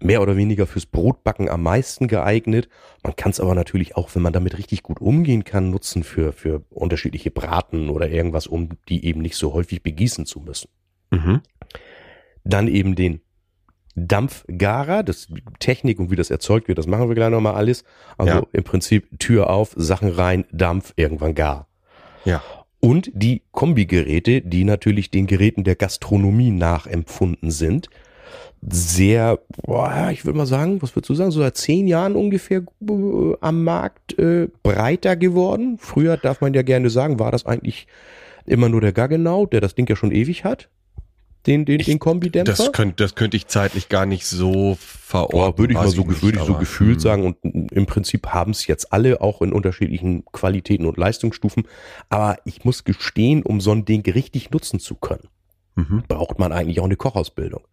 mehr 0.00 0.22
oder 0.22 0.36
weniger 0.36 0.66
fürs 0.66 0.86
Brotbacken 0.86 1.48
am 1.48 1.62
meisten 1.62 2.08
geeignet. 2.08 2.68
Man 3.02 3.16
kann 3.16 3.30
es 3.30 3.40
aber 3.40 3.54
natürlich 3.54 3.96
auch, 3.96 4.14
wenn 4.14 4.22
man 4.22 4.32
damit 4.32 4.56
richtig 4.56 4.82
gut 4.82 5.00
umgehen 5.00 5.44
kann, 5.44 5.70
nutzen 5.70 6.02
für, 6.04 6.32
für 6.32 6.64
unterschiedliche 6.70 7.30
Braten 7.30 7.90
oder 7.90 8.08
irgendwas, 8.08 8.46
um 8.46 8.70
die 8.88 9.04
eben 9.04 9.20
nicht 9.20 9.36
so 9.36 9.52
häufig 9.52 9.82
begießen 9.82 10.24
zu 10.24 10.40
müssen. 10.40 10.68
Mhm. 11.10 11.40
Dann 12.44 12.68
eben 12.68 12.94
den 12.94 13.20
Dampfgarer, 14.06 15.02
das 15.02 15.28
Technik 15.58 15.98
und 15.98 16.10
wie 16.10 16.16
das 16.16 16.30
erzeugt 16.30 16.68
wird, 16.68 16.78
das 16.78 16.86
machen 16.86 17.08
wir 17.08 17.14
gleich 17.14 17.30
nochmal 17.30 17.54
alles. 17.54 17.84
Also 18.16 18.34
ja. 18.34 18.46
im 18.52 18.64
Prinzip 18.64 19.18
Tür 19.18 19.50
auf, 19.50 19.74
Sachen 19.76 20.10
rein, 20.10 20.44
Dampf, 20.52 20.92
irgendwann 20.96 21.34
gar. 21.34 21.66
Ja. 22.24 22.42
Und 22.80 23.10
die 23.12 23.42
Kombigeräte, 23.50 24.40
die 24.42 24.64
natürlich 24.64 25.10
den 25.10 25.26
Geräten 25.26 25.64
der 25.64 25.74
Gastronomie 25.74 26.50
nachempfunden 26.50 27.50
sind, 27.50 27.88
sehr, 28.60 29.38
boah, 29.62 30.10
ich 30.12 30.24
würde 30.24 30.38
mal 30.38 30.46
sagen, 30.46 30.82
was 30.82 30.94
würdest 30.94 31.10
du 31.10 31.14
sagen, 31.14 31.30
so 31.30 31.40
seit 31.40 31.56
zehn 31.56 31.86
Jahren 31.86 32.16
ungefähr 32.16 32.62
äh, 32.80 33.34
am 33.40 33.64
Markt 33.64 34.18
äh, 34.18 34.48
breiter 34.62 35.16
geworden. 35.16 35.78
Früher 35.78 36.16
darf 36.16 36.40
man 36.40 36.54
ja 36.54 36.62
gerne 36.62 36.90
sagen, 36.90 37.18
war 37.18 37.30
das 37.30 37.46
eigentlich 37.46 37.86
immer 38.46 38.68
nur 38.68 38.80
der 38.80 38.92
Gaggenau, 38.92 39.46
der 39.46 39.60
das 39.60 39.74
Ding 39.74 39.88
ja 39.88 39.96
schon 39.96 40.10
ewig 40.10 40.44
hat 40.44 40.68
den, 41.48 41.64
den, 41.64 41.78
den 41.78 41.98
Kombidämpfer? 41.98 42.52
Das 42.52 42.72
könnte, 42.72 43.02
das 43.02 43.14
könnte 43.14 43.36
ich 43.36 43.46
zeitlich 43.46 43.88
gar 43.88 44.06
nicht 44.06 44.26
so 44.26 44.76
verorten. 44.80 45.58
würde 45.58 45.72
ich 45.72 45.78
mal 45.78 45.88
so, 45.88 46.04
nicht, 46.04 46.22
würde 46.22 46.38
ich 46.38 46.44
so 46.44 46.54
gefühlt 46.54 46.96
hm. 46.96 47.00
sagen. 47.00 47.24
Und 47.24 47.72
im 47.72 47.86
Prinzip 47.86 48.28
haben 48.28 48.52
es 48.52 48.66
jetzt 48.66 48.92
alle 48.92 49.20
auch 49.20 49.42
in 49.42 49.52
unterschiedlichen 49.52 50.24
Qualitäten 50.26 50.86
und 50.86 50.96
Leistungsstufen. 50.96 51.66
Aber 52.10 52.38
ich 52.44 52.64
muss 52.64 52.84
gestehen, 52.84 53.42
um 53.42 53.60
so 53.60 53.72
ein 53.72 53.84
Ding 53.84 54.08
richtig 54.08 54.50
nutzen 54.50 54.78
zu 54.78 54.94
können, 54.94 55.28
mhm. 55.74 56.04
braucht 56.06 56.38
man 56.38 56.52
eigentlich 56.52 56.80
auch 56.80 56.84
eine 56.84 56.96
Kochausbildung. 56.96 57.66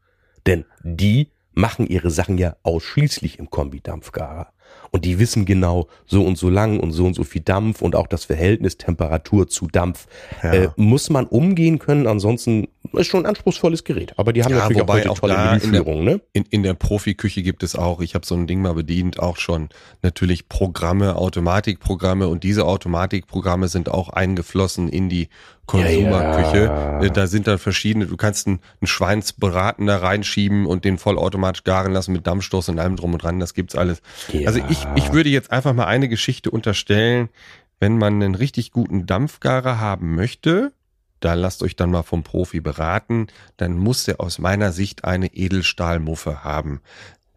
Denn 0.48 0.65
die 0.84 1.32
machen 1.53 1.88
ihre 1.88 2.12
Sachen 2.12 2.38
ja 2.38 2.55
ausschließlich 2.63 3.39
im 3.39 3.50
Kombidampfgarer. 3.50 4.51
Und 4.91 5.03
die 5.03 5.19
wissen 5.19 5.45
genau, 5.45 5.88
so 6.05 6.24
und 6.24 6.38
so 6.38 6.50
lang 6.50 6.79
und 6.79 6.91
so 6.91 7.05
und 7.05 7.15
so 7.15 7.24
viel 7.24 7.41
Dampf 7.41 7.81
und 7.81 7.95
auch 7.95 8.07
das 8.07 8.25
Verhältnis 8.25 8.77
Temperatur 8.77 9.48
zu 9.48 9.67
Dampf 9.67 10.07
ja. 10.41 10.53
äh, 10.53 10.69
muss 10.77 11.10
man 11.10 11.25
umgehen 11.25 11.79
können. 11.79 12.07
Ansonsten 12.07 12.67
ist 12.93 13.07
schon 13.07 13.24
ein 13.24 13.25
anspruchsvolles 13.25 13.84
Gerät. 13.84 14.13
Aber 14.17 14.31
die 14.31 14.43
haben 14.43 14.51
ja, 14.51 14.60
natürlich 14.69 15.10
auch 15.10 15.15
auch 15.15 15.19
tolle 15.19 15.38
Menüführung. 15.38 16.00
In 16.00 16.05
der, 16.05 16.15
ne? 16.15 16.22
in, 16.34 16.45
in 16.50 16.63
der 16.63 16.74
Profiküche 16.75 17.41
gibt 17.43 17.63
es 17.63 17.75
auch, 17.75 18.01
ich 18.01 18.15
habe 18.15 18.25
so 18.25 18.36
ein 18.36 18.48
Ding 18.48 18.62
mal 18.62 18.74
bedient, 18.74 19.19
auch 19.19 19.38
schon 19.38 19.69
natürlich 20.01 20.48
Programme, 20.48 21.15
Automatikprogramme 21.15 22.27
und 22.27 22.43
diese 22.43 22.65
Automatikprogramme 22.65 23.67
sind 23.67 23.89
auch 23.89 24.10
eingeflossen 24.10 24.89
in 24.89 25.10
die 25.10 25.29
Konsumerküche. 25.65 26.65
Ja. 26.65 27.01
Äh, 27.01 27.12
da 27.12 27.27
sind 27.27 27.48
dann 27.48 27.60
verschiedene, 27.60 28.05
du 28.05 28.17
kannst 28.17 28.48
einen, 28.48 28.60
einen 28.81 28.88
Schweinsbraten 28.88 29.88
da 29.88 29.98
reinschieben 29.98 30.65
und 30.65 30.86
den 30.86 30.98
vollautomatisch 30.98 31.63
garen 31.63 31.91
lassen 31.91 32.13
mit 32.13 32.27
Dampfstoß 32.27 32.69
und 32.69 32.79
allem 32.79 32.95
drum 32.95 33.13
und 33.13 33.24
dran, 33.24 33.39
das 33.39 33.53
gibt's 33.53 33.75
alles. 33.75 34.01
Ja. 34.31 34.48
Also 34.48 34.60
ich, 34.69 34.86
ich 34.95 35.12
würde 35.12 35.29
jetzt 35.29 35.51
einfach 35.51 35.74
mal 35.74 35.86
eine 35.86 36.10
Geschichte 36.10 36.51
unterstellen, 36.51 37.29
wenn 37.79 37.98
man 37.98 38.15
einen 38.15 38.36
richtig 38.36 38.72
guten 38.72 39.05
Dampfgarer 39.05 39.79
haben 39.79 40.15
möchte, 40.15 40.72
da 41.19 41.34
lasst 41.34 41.63
euch 41.63 41.75
dann 41.75 41.91
mal 41.91 42.03
vom 42.03 42.24
Profi 42.24 42.62
beraten, 42.62 43.27
dann 43.57 43.77
muss 43.77 44.03
der 44.03 44.22
aus 44.22 44.38
meiner 44.38 44.72
Sicht 44.72 45.05
eine 45.05 45.27
Edelstahlmuffe 45.34 46.43
haben. 46.43 46.81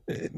Äh, 0.07 0.29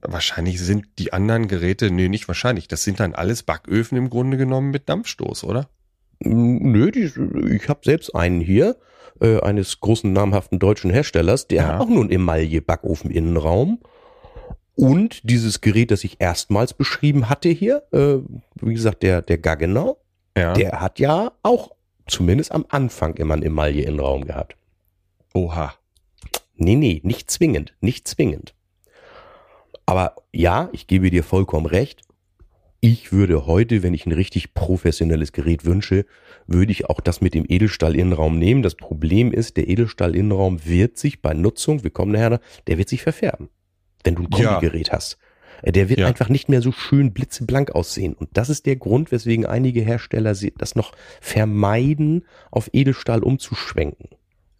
wahrscheinlich 0.00 0.60
sind 0.60 0.86
die 0.98 1.12
anderen 1.12 1.48
Geräte, 1.48 1.90
nee, 1.90 2.08
nicht 2.08 2.28
wahrscheinlich, 2.28 2.68
das 2.68 2.84
sind 2.84 3.00
dann 3.00 3.14
alles 3.14 3.42
Backöfen 3.42 3.98
im 3.98 4.10
Grunde 4.10 4.36
genommen 4.36 4.70
mit 4.70 4.88
Dampfstoß, 4.88 5.44
oder? 5.44 5.68
Nö, 6.24 6.90
die, 6.90 7.10
ich 7.54 7.68
habe 7.68 7.80
selbst 7.84 8.14
einen 8.14 8.40
hier, 8.40 8.76
äh, 9.20 9.40
eines 9.40 9.80
großen 9.80 10.12
namhaften 10.12 10.58
deutschen 10.58 10.90
Herstellers, 10.90 11.48
der 11.48 11.62
ja. 11.62 11.68
hat 11.68 11.80
auch 11.80 11.88
nur 11.88 12.00
einen 12.00 12.10
Emaille-Backofen-Innenraum. 12.10 13.80
Und 14.74 15.28
dieses 15.28 15.60
Gerät, 15.60 15.90
das 15.90 16.02
ich 16.04 16.20
erstmals 16.20 16.72
beschrieben 16.74 17.28
hatte 17.28 17.48
hier, 17.48 17.82
äh, 17.92 18.18
wie 18.60 18.74
gesagt, 18.74 19.02
der, 19.02 19.22
der 19.22 19.38
Gaggenau, 19.38 19.98
ja. 20.36 20.54
der 20.54 20.80
hat 20.80 20.98
ja 20.98 21.32
auch 21.42 21.72
zumindest 22.06 22.52
am 22.52 22.64
Anfang 22.68 23.14
immer 23.14 23.34
einen 23.34 23.42
Emaille-Innenraum 23.42 24.24
gehabt. 24.24 24.56
Oha. 25.34 25.74
Nee, 26.56 26.76
nee, 26.76 27.00
nicht 27.04 27.30
zwingend, 27.30 27.74
nicht 27.80 28.06
zwingend. 28.08 28.54
Aber 29.84 30.16
ja, 30.32 30.68
ich 30.72 30.86
gebe 30.86 31.10
dir 31.10 31.24
vollkommen 31.24 31.66
recht 31.66 32.02
ich 32.84 33.12
würde 33.12 33.46
heute, 33.46 33.84
wenn 33.84 33.94
ich 33.94 34.06
ein 34.06 34.12
richtig 34.12 34.54
professionelles 34.54 35.30
Gerät 35.30 35.64
wünsche, 35.64 36.04
würde 36.48 36.72
ich 36.72 36.90
auch 36.90 37.00
das 37.00 37.20
mit 37.20 37.32
dem 37.32 37.44
Edelstahl-Innenraum 37.48 38.36
nehmen. 38.36 38.64
Das 38.64 38.74
Problem 38.74 39.32
ist, 39.32 39.56
der 39.56 39.68
Edelstahl-Innenraum 39.68 40.66
wird 40.66 40.98
sich 40.98 41.22
bei 41.22 41.32
Nutzung, 41.32 41.84
wir 41.84 41.92
kommen 41.92 42.10
nachher, 42.10 42.40
der 42.66 42.78
wird 42.78 42.88
sich 42.88 43.02
verfärben, 43.02 43.50
wenn 44.02 44.16
du 44.16 44.22
ein 44.24 44.30
Kombigerät 44.30 44.88
ja. 44.88 44.94
hast. 44.94 45.16
Äh, 45.62 45.70
der 45.70 45.88
wird 45.88 46.00
ja. 46.00 46.08
einfach 46.08 46.28
nicht 46.28 46.48
mehr 46.48 46.60
so 46.60 46.72
schön 46.72 47.12
blitzeblank 47.12 47.70
aussehen. 47.70 48.14
Und 48.14 48.30
das 48.32 48.50
ist 48.50 48.66
der 48.66 48.74
Grund, 48.74 49.12
weswegen 49.12 49.46
einige 49.46 49.82
Hersteller 49.82 50.34
das 50.58 50.74
noch 50.74 50.92
vermeiden, 51.20 52.24
auf 52.50 52.68
Edelstahl 52.72 53.22
umzuschwenken. 53.22 54.08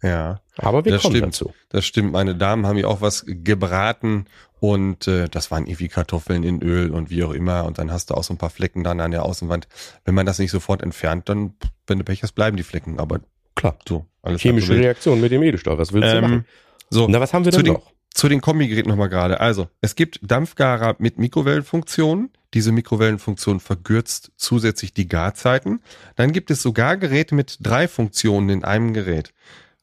Ja. 0.01 0.39
Aber 0.57 0.85
wir 0.85 0.93
das 0.93 1.01
kommen 1.01 1.15
stimmt, 1.15 1.33
dazu. 1.33 1.53
Das 1.69 1.85
stimmt. 1.85 2.13
Meine 2.13 2.35
Damen 2.35 2.67
haben 2.67 2.77
ja 2.77 2.87
auch 2.87 3.01
was 3.01 3.25
gebraten 3.27 4.25
und 4.63 5.09
äh, 5.09 5.27
das 5.27 5.51
waren 5.51 5.67
irgendwie 5.67 5.89
Kartoffeln 5.89 6.41
in 6.43 6.61
Öl 6.61 6.91
und 6.91 7.09
wie 7.09 7.21
auch 7.25 7.33
immer. 7.33 7.65
Und 7.65 7.79
dann 7.79 7.91
hast 7.91 8.09
du 8.09 8.13
auch 8.13 8.23
so 8.23 8.33
ein 8.33 8.37
paar 8.37 8.49
Flecken 8.49 8.81
dann 8.85 9.01
an 9.01 9.11
der 9.11 9.25
Außenwand. 9.25 9.67
Wenn 10.05 10.15
man 10.15 10.25
das 10.25 10.39
nicht 10.39 10.51
sofort 10.51 10.81
entfernt, 10.81 11.27
dann, 11.27 11.55
wenn 11.85 11.97
du 11.97 12.05
Pech 12.05 12.23
hast, 12.23 12.31
bleiben 12.31 12.55
die 12.55 12.63
Flecken. 12.63 12.97
Aber 12.97 13.19
klar, 13.55 13.77
so. 13.85 14.05
Alles 14.21 14.39
Chemische 14.39 14.73
Reaktion 14.73 15.19
mit 15.19 15.33
dem 15.33 15.43
Edelstahl. 15.43 15.77
Was 15.77 15.91
willst 15.91 16.13
du 16.13 16.15
ähm, 16.15 16.21
machen? 16.21 16.45
So. 16.89 17.09
Na, 17.09 17.19
was 17.19 17.33
haben 17.33 17.43
wir 17.43 17.51
denn 17.51 17.73
noch? 17.73 17.91
zu 18.13 18.29
den 18.29 18.39
Kombigeräten 18.39 18.89
nochmal 18.89 19.09
gerade. 19.09 19.41
Also, 19.41 19.67
es 19.81 19.95
gibt 19.95 20.19
Dampfgarer 20.21 20.95
mit 20.97 21.19
Mikrowellenfunktion. 21.19 22.29
Diese 22.53 22.71
Mikrowellenfunktion 22.71 23.59
verkürzt 23.59 24.31
zusätzlich 24.37 24.93
die 24.93 25.09
Garzeiten. 25.09 25.81
Dann 26.15 26.31
gibt 26.31 26.51
es 26.51 26.61
sogar 26.61 26.95
Geräte 26.95 27.35
mit 27.35 27.57
drei 27.59 27.89
Funktionen 27.89 28.47
in 28.47 28.63
einem 28.63 28.93
Gerät. 28.93 29.33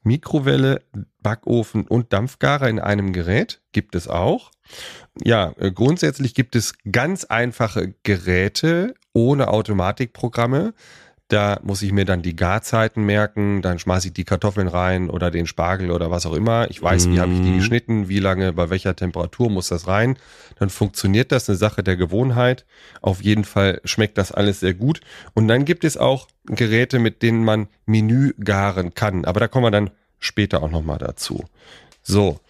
Mikrowelle, 0.02 0.82
Backofen 1.22 1.86
und 1.86 2.12
Dampfgarer 2.12 2.68
in 2.68 2.78
einem 2.78 3.12
Gerät 3.12 3.60
gibt 3.72 3.94
es 3.94 4.08
auch. 4.08 4.50
Ja, 5.22 5.52
äh, 5.58 5.70
grundsätzlich 5.72 6.34
gibt 6.34 6.56
es 6.56 6.74
ganz 6.90 7.24
einfache 7.24 7.94
Geräte 8.02 8.94
ohne 9.12 9.48
Automatikprogramme. 9.48 10.74
Da 11.30 11.60
muss 11.62 11.80
ich 11.82 11.92
mir 11.92 12.04
dann 12.04 12.22
die 12.22 12.34
Garzeiten 12.34 13.04
merken, 13.04 13.62
dann 13.62 13.78
schmeiße 13.78 14.08
ich 14.08 14.12
die 14.12 14.24
Kartoffeln 14.24 14.66
rein 14.66 15.08
oder 15.08 15.30
den 15.30 15.46
Spargel 15.46 15.92
oder 15.92 16.10
was 16.10 16.26
auch 16.26 16.32
immer. 16.32 16.68
Ich 16.70 16.82
weiß, 16.82 17.08
wie 17.08 17.20
habe 17.20 17.32
ich 17.32 17.40
die 17.40 17.50
mhm. 17.50 17.58
geschnitten, 17.58 18.08
wie 18.08 18.18
lange, 18.18 18.52
bei 18.52 18.68
welcher 18.68 18.96
Temperatur 18.96 19.48
muss 19.48 19.68
das 19.68 19.86
rein. 19.86 20.18
Dann 20.58 20.70
funktioniert 20.70 21.30
das, 21.30 21.48
eine 21.48 21.56
Sache 21.56 21.84
der 21.84 21.96
Gewohnheit. 21.96 22.66
Auf 23.00 23.22
jeden 23.22 23.44
Fall 23.44 23.80
schmeckt 23.84 24.18
das 24.18 24.32
alles 24.32 24.58
sehr 24.58 24.74
gut. 24.74 25.00
Und 25.32 25.46
dann 25.46 25.64
gibt 25.64 25.84
es 25.84 25.96
auch 25.96 26.26
Geräte, 26.46 26.98
mit 26.98 27.22
denen 27.22 27.44
man 27.44 27.68
Menü 27.86 28.34
garen 28.42 28.94
kann. 28.94 29.24
Aber 29.24 29.38
da 29.38 29.46
kommen 29.46 29.66
wir 29.66 29.70
dann 29.70 29.90
später 30.18 30.64
auch 30.64 30.70
nochmal 30.70 30.98
dazu. 30.98 31.44
So, 32.02 32.40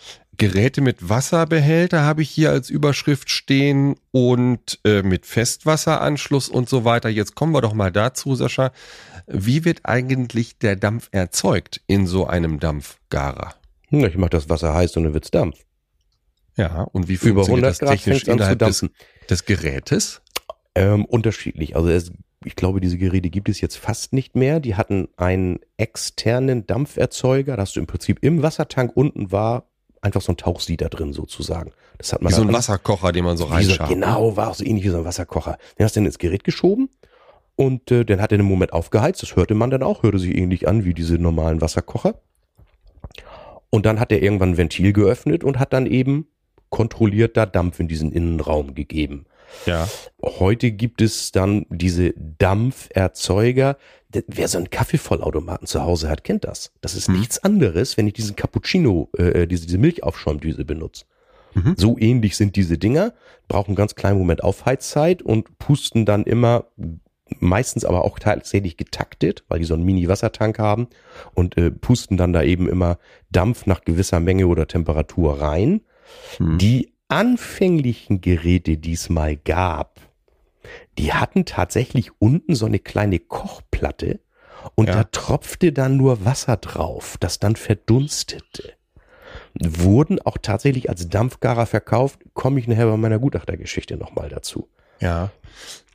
Geräte 0.40 0.80
mit 0.80 1.06
Wasserbehälter 1.06 2.02
habe 2.02 2.22
ich 2.22 2.30
hier 2.30 2.50
als 2.50 2.70
Überschrift 2.70 3.28
stehen 3.28 3.96
und 4.10 4.80
äh, 4.86 5.02
mit 5.02 5.26
Festwasseranschluss 5.26 6.48
und 6.48 6.66
so 6.66 6.86
weiter. 6.86 7.10
Jetzt 7.10 7.34
kommen 7.34 7.52
wir 7.52 7.60
doch 7.60 7.74
mal 7.74 7.92
dazu, 7.92 8.34
Sascha. 8.34 8.72
Wie 9.26 9.66
wird 9.66 9.80
eigentlich 9.82 10.58
der 10.58 10.76
Dampf 10.76 11.10
erzeugt 11.12 11.82
in 11.86 12.06
so 12.06 12.26
einem 12.26 12.58
Dampfgarer? 12.58 13.54
Na, 13.90 14.08
ich 14.08 14.16
mache 14.16 14.30
das 14.30 14.48
Wasser 14.48 14.72
heiß 14.72 14.96
und 14.96 15.04
dann 15.04 15.12
wird's 15.12 15.30
Dampf. 15.30 15.58
Ja, 16.56 16.84
und 16.84 17.08
wie 17.08 17.18
funktioniert 17.18 17.66
das 17.66 17.78
technisch 17.78 18.24
innerhalb 18.24 18.60
des, 18.60 18.86
des, 19.28 19.44
Gerätes? 19.44 20.22
Ähm, 20.74 21.04
unterschiedlich. 21.04 21.76
Also 21.76 21.90
es, 21.90 22.12
ich 22.46 22.56
glaube, 22.56 22.80
diese 22.80 22.96
Geräte 22.96 23.28
gibt 23.28 23.50
es 23.50 23.60
jetzt 23.60 23.76
fast 23.76 24.14
nicht 24.14 24.36
mehr. 24.36 24.58
Die 24.58 24.74
hatten 24.74 25.08
einen 25.18 25.60
externen 25.76 26.66
Dampferzeuger, 26.66 27.58
dass 27.58 27.74
du 27.74 27.80
im 27.80 27.86
Prinzip 27.86 28.20
im 28.22 28.42
Wassertank 28.42 28.92
unten 28.96 29.32
war 29.32 29.69
einfach 30.02 30.20
so 30.20 30.32
ein 30.32 30.36
Tauchsieder 30.36 30.88
drin 30.88 31.12
sozusagen. 31.12 31.72
Das 31.98 32.12
hat 32.12 32.22
man 32.22 32.32
wie 32.32 32.36
so 32.36 32.42
ein 32.42 32.52
Wasserkocher, 32.52 33.12
den 33.12 33.24
man 33.24 33.36
so 33.36 33.44
reinschaut. 33.44 33.88
So, 33.88 33.94
genau, 33.94 34.36
war 34.36 34.50
auch 34.50 34.54
so 34.54 34.64
ähnlich 34.64 34.84
wie 34.84 34.90
so 34.90 34.98
ein 34.98 35.04
Wasserkocher. 35.04 35.58
Den 35.78 35.84
hast 35.84 35.96
du 35.96 36.00
dann 36.00 36.06
ins 36.06 36.18
Gerät 36.18 36.44
geschoben 36.44 36.88
und 37.56 37.90
äh, 37.90 38.04
dann 38.04 38.20
hat 38.20 38.32
er 38.32 38.38
einen 38.38 38.48
Moment 38.48 38.72
aufgeheizt. 38.72 39.22
Das 39.22 39.36
hörte 39.36 39.54
man 39.54 39.70
dann 39.70 39.82
auch, 39.82 40.02
hörte 40.02 40.18
sich 40.18 40.36
ähnlich 40.36 40.66
an 40.66 40.84
wie 40.84 40.94
diese 40.94 41.18
normalen 41.18 41.60
Wasserkocher. 41.60 42.14
Und 43.68 43.86
dann 43.86 44.00
hat 44.00 44.10
er 44.10 44.22
irgendwann 44.22 44.50
ein 44.50 44.56
Ventil 44.56 44.92
geöffnet 44.92 45.44
und 45.44 45.58
hat 45.58 45.72
dann 45.72 45.86
eben 45.86 46.26
kontrolliert 46.70 47.36
da 47.36 47.46
Dampf 47.46 47.80
in 47.80 47.88
diesen 47.88 48.12
Innenraum 48.12 48.74
gegeben. 48.74 49.26
Ja. 49.66 49.88
Heute 50.22 50.72
gibt 50.72 51.02
es 51.02 51.32
dann 51.32 51.66
diese 51.70 52.14
Dampferzeuger. 52.38 53.76
Wer 54.26 54.48
so 54.48 54.58
einen 54.58 54.70
Kaffeevollautomaten 54.70 55.66
zu 55.66 55.82
Hause 55.82 56.08
hat, 56.08 56.24
kennt 56.24 56.44
das. 56.44 56.72
Das 56.80 56.94
ist 56.94 57.08
hm. 57.08 57.18
nichts 57.18 57.42
anderes, 57.42 57.96
wenn 57.96 58.06
ich 58.06 58.14
diesen 58.14 58.36
Cappuccino, 58.36 59.08
äh, 59.16 59.46
diese, 59.46 59.66
diese 59.66 59.78
Milchaufschäumdüse 59.78 60.64
benutze. 60.64 61.04
Mhm. 61.54 61.74
So 61.76 61.96
ähnlich 61.98 62.36
sind 62.36 62.56
diese 62.56 62.78
Dinger, 62.78 63.12
brauchen 63.48 63.74
ganz 63.74 63.94
kleinen 63.94 64.18
Moment 64.18 64.44
Aufheizzeit 64.44 65.22
und 65.22 65.58
pusten 65.58 66.06
dann 66.06 66.24
immer 66.24 66.66
meistens 67.38 67.84
aber 67.84 68.04
auch 68.04 68.18
tatsächlich 68.18 68.76
getaktet, 68.76 69.44
weil 69.48 69.60
die 69.60 69.64
so 69.64 69.74
einen 69.74 69.84
Mini-Wassertank 69.84 70.58
haben 70.58 70.88
und 71.34 71.56
äh, 71.56 71.70
pusten 71.70 72.16
dann 72.16 72.32
da 72.32 72.42
eben 72.42 72.68
immer 72.68 72.98
Dampf 73.30 73.66
nach 73.66 73.84
gewisser 73.84 74.20
Menge 74.20 74.48
oder 74.48 74.66
Temperatur 74.66 75.40
rein. 75.40 75.82
Mhm. 76.38 76.58
Die 76.58 76.92
anfänglichen 77.10 78.20
Geräte, 78.20 78.78
die 78.78 78.92
es 78.92 79.08
mal 79.08 79.36
gab, 79.36 80.00
die 80.98 81.12
hatten 81.12 81.44
tatsächlich 81.44 82.10
unten 82.18 82.54
so 82.54 82.66
eine 82.66 82.78
kleine 82.78 83.18
Kochplatte 83.18 84.20
und 84.74 84.88
ja. 84.88 84.94
da 84.94 85.04
tropfte 85.04 85.72
dann 85.72 85.96
nur 85.96 86.24
Wasser 86.24 86.56
drauf, 86.56 87.16
das 87.18 87.38
dann 87.38 87.56
verdunstete. 87.56 88.74
Wurden 89.54 90.20
auch 90.20 90.38
tatsächlich 90.40 90.88
als 90.88 91.08
Dampfgarer 91.08 91.66
verkauft, 91.66 92.20
komme 92.34 92.60
ich 92.60 92.68
nachher 92.68 92.86
bei 92.86 92.96
meiner 92.96 93.18
Gutachtergeschichte 93.18 93.96
nochmal 93.96 94.28
dazu. 94.28 94.68
Ja. 95.00 95.30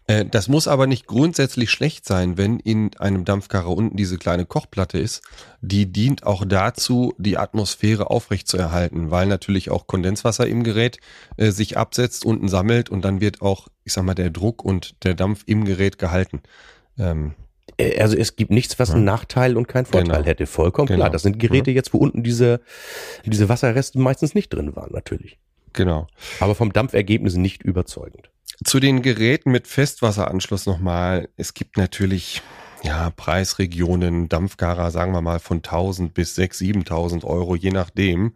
Äh, 0.07 0.25
das 0.25 0.47
muss 0.47 0.67
aber 0.67 0.87
nicht 0.87 1.07
grundsätzlich 1.07 1.71
schlecht 1.71 2.05
sein, 2.05 2.37
wenn 2.37 2.59
in 2.59 2.95
einem 2.97 3.25
Dampfkarre 3.25 3.69
unten 3.69 3.97
diese 3.97 4.17
kleine 4.17 4.45
Kochplatte 4.45 4.97
ist. 4.97 5.21
Die 5.61 5.91
dient 5.91 6.25
auch 6.25 6.45
dazu, 6.45 7.13
die 7.17 7.37
Atmosphäre 7.37 8.09
aufrechtzuerhalten, 8.09 9.11
weil 9.11 9.27
natürlich 9.27 9.69
auch 9.69 9.87
Kondenswasser 9.87 10.47
im 10.47 10.63
Gerät 10.63 10.99
äh, 11.37 11.51
sich 11.51 11.77
absetzt, 11.77 12.25
unten 12.25 12.47
sammelt 12.47 12.89
und 12.89 13.03
dann 13.03 13.21
wird 13.21 13.41
auch, 13.41 13.67
ich 13.83 13.93
sag 13.93 14.03
mal, 14.03 14.15
der 14.15 14.29
Druck 14.29 14.63
und 14.63 15.03
der 15.03 15.15
Dampf 15.15 15.43
im 15.45 15.65
Gerät 15.65 15.97
gehalten. 15.97 16.41
Ähm, 16.97 17.33
äh, 17.77 17.99
also 17.99 18.15
es 18.15 18.35
gibt 18.35 18.51
nichts, 18.51 18.77
was 18.77 18.91
einen 18.91 19.05
Nachteil 19.05 19.57
und 19.57 19.67
keinen 19.67 19.85
Vorteil 19.85 20.17
genau. 20.17 20.25
hätte. 20.25 20.45
Vollkommen 20.45 20.87
genau. 20.87 20.99
klar. 20.99 21.09
Das 21.09 21.23
sind 21.23 21.39
Geräte 21.39 21.71
jetzt, 21.71 21.93
wo 21.93 21.97
unten 21.97 22.23
diese, 22.23 22.61
diese 23.25 23.49
Wasserreste 23.49 23.99
meistens 23.99 24.35
nicht 24.35 24.53
drin 24.53 24.75
waren, 24.75 24.91
natürlich. 24.93 25.39
Genau. 25.73 26.07
Aber 26.39 26.55
vom 26.55 26.71
Dampfergebnis 26.71 27.35
nicht 27.35 27.63
überzeugend. 27.63 28.29
Zu 28.63 28.79
den 28.79 29.01
Geräten 29.01 29.51
mit 29.51 29.67
Festwasseranschluss 29.67 30.65
nochmal. 30.65 31.29
Es 31.35 31.53
gibt 31.53 31.77
natürlich 31.77 32.41
ja, 32.83 33.09
Preisregionen, 33.09 34.29
Dampfgarer, 34.29 34.91
sagen 34.91 35.11
wir 35.11 35.21
mal, 35.21 35.39
von 35.39 35.57
1000 35.57 36.13
bis 36.13 36.37
6.000, 36.37 36.87
7.000 36.87 37.23
Euro, 37.25 37.55
je 37.55 37.71
nachdem. 37.71 38.35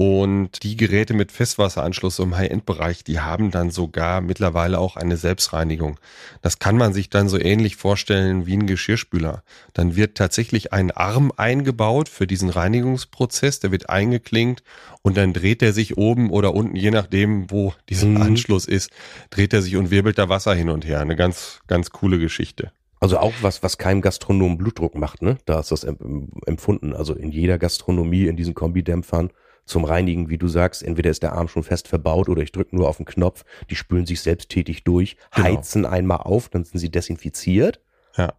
Und 0.00 0.62
die 0.62 0.76
Geräte 0.76 1.12
mit 1.12 1.32
Festwasseranschluss 1.32 2.20
im 2.20 2.36
High-End-Bereich, 2.36 3.02
die 3.02 3.18
haben 3.18 3.50
dann 3.50 3.72
sogar 3.72 4.20
mittlerweile 4.20 4.78
auch 4.78 4.94
eine 4.94 5.16
Selbstreinigung. 5.16 5.98
Das 6.40 6.60
kann 6.60 6.76
man 6.76 6.92
sich 6.92 7.10
dann 7.10 7.28
so 7.28 7.36
ähnlich 7.36 7.74
vorstellen 7.74 8.46
wie 8.46 8.56
ein 8.56 8.68
Geschirrspüler. 8.68 9.42
Dann 9.74 9.96
wird 9.96 10.16
tatsächlich 10.16 10.72
ein 10.72 10.92
Arm 10.92 11.32
eingebaut 11.36 12.08
für 12.08 12.28
diesen 12.28 12.48
Reinigungsprozess, 12.48 13.58
der 13.58 13.72
wird 13.72 13.90
eingeklinkt 13.90 14.62
und 15.02 15.16
dann 15.16 15.32
dreht 15.32 15.62
er 15.62 15.72
sich 15.72 15.98
oben 15.98 16.30
oder 16.30 16.54
unten, 16.54 16.76
je 16.76 16.92
nachdem, 16.92 17.50
wo 17.50 17.74
dieser 17.88 18.06
mhm. 18.06 18.22
Anschluss 18.22 18.66
ist, 18.66 18.92
dreht 19.30 19.52
er 19.52 19.62
sich 19.62 19.74
und 19.74 19.90
wirbelt 19.90 20.16
da 20.16 20.28
Wasser 20.28 20.54
hin 20.54 20.68
und 20.68 20.86
her. 20.86 21.00
Eine 21.00 21.16
ganz, 21.16 21.58
ganz 21.66 21.90
coole 21.90 22.20
Geschichte. 22.20 22.70
Also 23.00 23.18
auch 23.18 23.34
was, 23.42 23.64
was 23.64 23.78
keinem 23.78 24.00
Gastronom 24.00 24.58
Blutdruck 24.58 24.94
macht, 24.94 25.22
ne? 25.22 25.38
Da 25.44 25.58
ist 25.58 25.72
das 25.72 25.82
empfunden. 25.82 26.94
Also 26.94 27.14
in 27.14 27.32
jeder 27.32 27.58
Gastronomie, 27.58 28.26
in 28.26 28.36
diesen 28.36 28.54
Kombidämpfern 28.54 29.30
zum 29.68 29.84
Reinigen, 29.84 30.28
wie 30.28 30.38
du 30.38 30.48
sagst, 30.48 30.82
entweder 30.82 31.10
ist 31.10 31.22
der 31.22 31.32
Arm 31.32 31.48
schon 31.48 31.62
fest 31.62 31.88
verbaut 31.88 32.28
oder 32.28 32.42
ich 32.42 32.52
drücke 32.52 32.74
nur 32.74 32.88
auf 32.88 32.96
den 32.96 33.06
Knopf, 33.06 33.44
die 33.70 33.76
spülen 33.76 34.06
sich 34.06 34.20
selbsttätig 34.20 34.84
durch, 34.84 35.16
genau. 35.34 35.48
heizen 35.48 35.86
einmal 35.86 36.18
auf, 36.18 36.48
dann 36.48 36.64
sind 36.64 36.78
sie 36.78 36.90
desinfiziert. 36.90 37.80
Ja. 38.16 38.34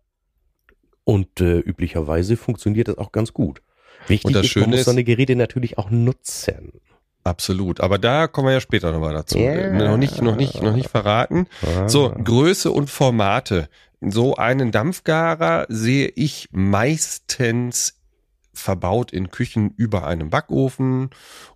Und 1.03 1.41
äh, 1.41 1.59
üblicherweise 1.59 2.37
funktioniert 2.37 2.87
das 2.87 2.97
auch 2.97 3.11
ganz 3.11 3.33
gut. 3.33 3.61
Wichtig 4.07 4.35
ist, 4.35 4.55
man 4.57 4.69
muss 4.69 4.85
so 4.85 4.91
eine 4.91 5.03
Geräte 5.03 5.35
natürlich 5.35 5.77
auch 5.77 5.89
nutzen. 5.89 6.71
Absolut, 7.23 7.81
aber 7.81 7.97
da 7.97 8.27
kommen 8.27 8.47
wir 8.47 8.53
ja 8.53 8.61
später 8.61 8.91
nochmal 8.91 9.13
dazu. 9.13 9.37
Yeah. 9.37 9.89
Noch 9.89 9.97
nicht, 9.97 10.21
noch 10.21 10.35
nicht, 10.35 10.61
noch 10.63 10.73
nicht 10.73 10.89
verraten. 10.89 11.47
So, 11.87 12.11
Größe 12.11 12.71
und 12.71 12.89
Formate. 12.89 13.69
So 14.01 14.35
einen 14.35 14.71
Dampfgarer 14.71 15.65
sehe 15.67 16.07
ich 16.07 16.47
meistens 16.51 17.98
verbaut 18.59 19.11
in 19.11 19.31
Küchen 19.31 19.73
über 19.77 20.05
einem 20.05 20.29
Backofen 20.29 21.09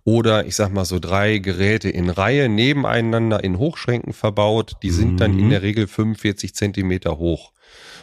oder 0.04 0.46
ich 0.46 0.56
sag 0.56 0.72
mal 0.72 0.84
so 0.84 0.98
drei 0.98 1.38
Geräte 1.38 1.88
in 1.88 2.10
Reihe 2.10 2.48
nebeneinander 2.48 3.42
in 3.44 3.58
Hochschränken 3.58 4.12
verbaut. 4.12 4.76
Die 4.82 4.90
sind 4.90 5.12
mhm. 5.12 5.16
dann 5.16 5.38
in 5.38 5.46
mhm. 5.46 5.50
der 5.50 5.62
Regel 5.62 5.86
45 5.86 6.54
Zentimeter 6.54 7.18
hoch 7.18 7.52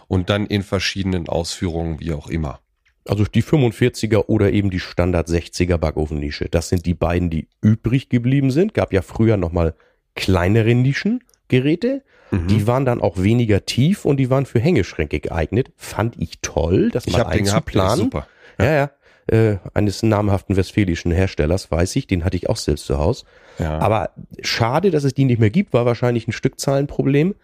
und 0.07 0.29
dann 0.29 0.45
in 0.45 0.63
verschiedenen 0.63 1.29
Ausführungen, 1.29 1.99
wie 1.99 2.13
auch 2.13 2.27
immer. 2.27 2.59
Also 3.07 3.25
die 3.25 3.43
45er 3.43 4.25
oder 4.27 4.51
eben 4.51 4.69
die 4.69 4.79
Standard 4.79 5.27
60er 5.27 5.77
Backofennische. 5.77 6.49
Das 6.49 6.69
sind 6.69 6.85
die 6.85 6.93
beiden, 6.93 7.29
die 7.29 7.47
übrig 7.61 8.09
geblieben 8.09 8.51
sind. 8.51 8.73
Gab 8.73 8.93
ja 8.93 9.01
früher 9.01 9.37
nochmal 9.37 9.73
kleinere 10.15 10.75
Nischengeräte. 10.75 12.03
Mhm. 12.29 12.47
Die 12.47 12.67
waren 12.67 12.85
dann 12.85 13.01
auch 13.01 13.17
weniger 13.17 13.65
tief 13.65 14.05
und 14.05 14.17
die 14.17 14.29
waren 14.29 14.45
für 14.45 14.59
Hängeschränke 14.59 15.19
geeignet. 15.19 15.71
Fand 15.77 16.15
ich 16.19 16.39
toll, 16.41 16.89
das 16.91 17.07
mal 17.07 17.23
einzuplanen. 17.25 18.05
Super. 18.05 18.27
Ja, 18.63 18.73
ja. 18.73 18.91
Äh, 19.27 19.57
eines 19.73 20.03
namhaften 20.03 20.57
westfälischen 20.57 21.11
Herstellers, 21.11 21.71
weiß 21.71 21.95
ich, 21.95 22.07
den 22.07 22.25
hatte 22.25 22.35
ich 22.37 22.49
auch 22.49 22.57
selbst 22.57 22.85
zu 22.85 22.97
Hause. 22.97 23.25
Ja. 23.59 23.77
Aber 23.79 24.09
schade, 24.41 24.91
dass 24.91 25.03
es 25.03 25.13
die 25.13 25.25
nicht 25.25 25.39
mehr 25.39 25.51
gibt, 25.51 25.73
war 25.73 25.85
wahrscheinlich 25.85 26.27
ein 26.27 26.31
Stückzahlenproblem. 26.31 27.35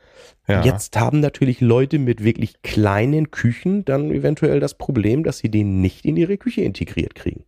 Ja. 0.48 0.64
Jetzt 0.64 0.98
haben 0.98 1.20
natürlich 1.20 1.62
Leute 1.62 2.00
mit 2.00 2.24
wirklich 2.24 2.62
kleinen 2.62 3.32
Küchen 3.32 3.86
dann 3.86 4.12
eventuell 4.12 4.60
das 4.60 4.74
Problem, 4.74 5.24
dass 5.24 5.38
sie 5.38 5.50
den 5.50 5.82
nicht 5.82 6.04
in 6.04 6.18
ihre 6.18 6.38
Küche 6.38 6.62
integriert 6.62 7.16
kriegen. 7.16 7.44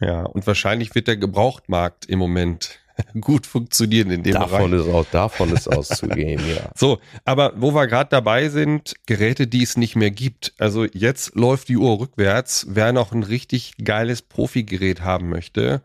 Ja, 0.00 0.22
und 0.22 0.46
wahrscheinlich 0.46 0.94
wird 0.94 1.06
der 1.06 1.16
Gebrauchtmarkt 1.16 2.06
im 2.06 2.18
Moment 2.18 2.80
gut 3.20 3.46
funktionieren 3.46 4.10
in 4.10 4.22
dem 4.22 4.34
davon 4.34 4.70
Bereich. 4.70 4.86
Ist 4.86 4.94
auch, 4.94 5.06
davon 5.10 5.52
ist 5.52 5.68
auszugehen, 5.68 6.40
ja. 6.48 6.70
So, 6.74 6.98
aber 7.24 7.52
wo 7.56 7.74
wir 7.74 7.86
gerade 7.86 8.10
dabei 8.10 8.48
sind, 8.48 8.94
Geräte, 9.06 9.46
die 9.46 9.62
es 9.62 9.76
nicht 9.76 9.96
mehr 9.96 10.10
gibt. 10.10 10.52
Also 10.58 10.84
jetzt 10.84 11.34
läuft 11.34 11.68
die 11.68 11.76
Uhr 11.76 11.98
rückwärts. 11.98 12.66
Wer 12.68 12.92
noch 12.92 13.12
ein 13.12 13.22
richtig 13.22 13.74
geiles 13.82 14.22
Profi-Gerät 14.22 15.02
haben 15.02 15.28
möchte, 15.28 15.82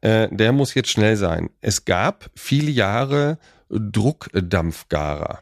äh, 0.00 0.28
der 0.30 0.52
muss 0.52 0.74
jetzt 0.74 0.90
schnell 0.90 1.16
sein. 1.16 1.50
Es 1.60 1.84
gab 1.84 2.30
viele 2.34 2.70
Jahre 2.70 3.38
Druckdampfgarer. 3.70 5.40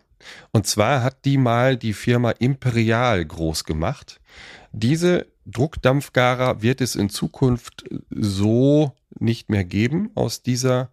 Und 0.52 0.66
zwar 0.66 1.02
hat 1.02 1.24
die 1.24 1.38
mal 1.38 1.76
die 1.76 1.92
Firma 1.92 2.30
Imperial 2.32 3.24
groß 3.24 3.64
gemacht. 3.64 4.20
Diese 4.72 5.26
Druckdampfgarer 5.46 6.62
wird 6.62 6.80
es 6.80 6.96
in 6.96 7.08
Zukunft 7.08 7.84
so 8.10 8.92
nicht 9.18 9.48
mehr 9.48 9.64
geben 9.64 10.10
aus 10.14 10.42
dieser 10.42 10.90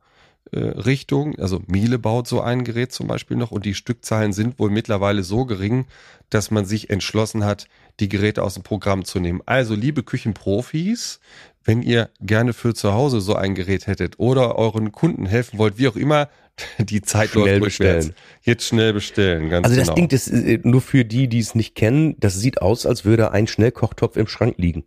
Richtung. 0.52 1.38
Also 1.40 1.62
Miele 1.68 1.98
baut 2.00 2.28
so 2.28 2.42
ein 2.42 2.64
Gerät 2.64 2.92
zum 2.92 3.08
Beispiel 3.08 3.38
noch 3.38 3.52
und 3.52 3.66
die 3.66 3.74
Stückzahlen 3.74 4.34
sind 4.34 4.60
wohl 4.60 4.70
mittlerweile 4.70 5.24
so 5.24 5.46
gering, 5.46 5.86
dass 6.30 6.52
man 6.52 6.66
sich 6.66 6.90
entschlossen 6.90 7.44
hat, 7.44 7.68
die 8.00 8.10
Geräte 8.10 8.44
aus 8.44 8.56
dem 8.56 8.64
Programm 8.64 9.06
zu 9.06 9.20
nehmen. 9.20 9.42
Also 9.46 9.76
liebe 9.76 10.04
Küchenprofis, 10.04 11.20
wenn 11.64 11.82
ihr 11.82 12.10
gerne 12.22 12.54
für 12.54 12.74
zu 12.74 12.94
Hause 12.94 13.22
so 13.22 13.36
ein 13.36 13.56
Gerät 13.56 13.88
hättet 13.88 14.20
oder 14.20 14.58
euren 14.58 14.92
Kunden 14.92 15.26
helfen 15.26 15.58
wollt, 15.60 15.78
wie 15.78 15.88
auch 15.88 15.96
immer, 15.96 16.30
die 16.78 17.02
Zeit 17.02 17.30
schnell 17.30 17.60
bestellen. 17.60 18.14
Jetzt 18.42 18.68
schnell 18.68 18.94
bestellen, 18.94 19.50
ganz 19.50 19.66
Also 19.66 19.78
das 19.78 19.88
genau. 19.88 19.96
Ding, 19.96 20.10
das 20.10 20.28
äh, 20.28 20.60
nur 20.64 20.82
für 20.82 21.06
die, 21.06 21.28
die 21.28 21.40
es 21.40 21.56
nicht 21.56 21.76
kennen, 21.76 22.16
das 22.20 22.36
sieht 22.40 22.62
aus, 22.62 22.86
als 22.86 23.06
würde 23.06 23.32
ein 23.32 23.48
Schnellkochtopf 23.48 24.18
im 24.18 24.28
Schrank 24.28 24.56
liegen. 24.58 24.84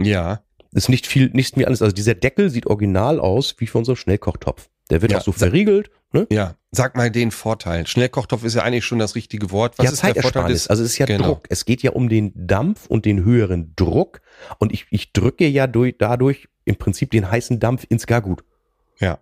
Ja. 0.00 0.42
Ist 0.72 0.88
nicht 0.88 1.06
viel, 1.06 1.30
nichts 1.32 1.56
mehr 1.56 1.66
alles. 1.66 1.82
Also 1.82 1.94
dieser 1.94 2.14
Deckel 2.14 2.50
sieht 2.50 2.66
original 2.66 3.18
aus 3.18 3.56
wie 3.58 3.66
für 3.66 3.78
unser 3.78 3.96
Schnellkochtopf. 3.96 4.68
Der 4.90 5.02
wird 5.02 5.12
ja, 5.12 5.18
auch 5.18 5.22
so 5.22 5.32
verriegelt. 5.32 5.90
Ne? 6.12 6.26
Ja, 6.30 6.54
sag 6.70 6.96
mal 6.96 7.10
den 7.10 7.30
Vorteil. 7.30 7.86
Schnellkochtopf 7.86 8.44
ist 8.44 8.54
ja 8.54 8.62
eigentlich 8.62 8.84
schon 8.84 8.98
das 8.98 9.14
richtige 9.14 9.50
Wort. 9.50 9.78
Was 9.78 9.84
ja, 9.84 9.92
ist 9.92 10.02
der 10.02 10.22
Vorteil? 10.22 10.48
Des, 10.48 10.68
also 10.68 10.82
es 10.82 10.92
ist 10.92 10.98
ja 10.98 11.06
genau. 11.06 11.26
Druck. 11.26 11.46
Es 11.50 11.66
geht 11.66 11.82
ja 11.82 11.92
um 11.92 12.08
den 12.08 12.32
Dampf 12.34 12.86
und 12.86 13.04
den 13.04 13.24
höheren 13.24 13.74
Druck. 13.76 14.22
Und 14.58 14.72
ich, 14.72 14.86
ich 14.90 15.12
drücke 15.12 15.46
ja 15.46 15.66
durch, 15.66 15.96
dadurch 15.98 16.48
im 16.64 16.76
Prinzip 16.76 17.10
den 17.10 17.30
heißen 17.30 17.60
Dampf 17.60 17.84
ins 17.88 18.06
Gargut. 18.06 18.42
Ja. 18.98 19.18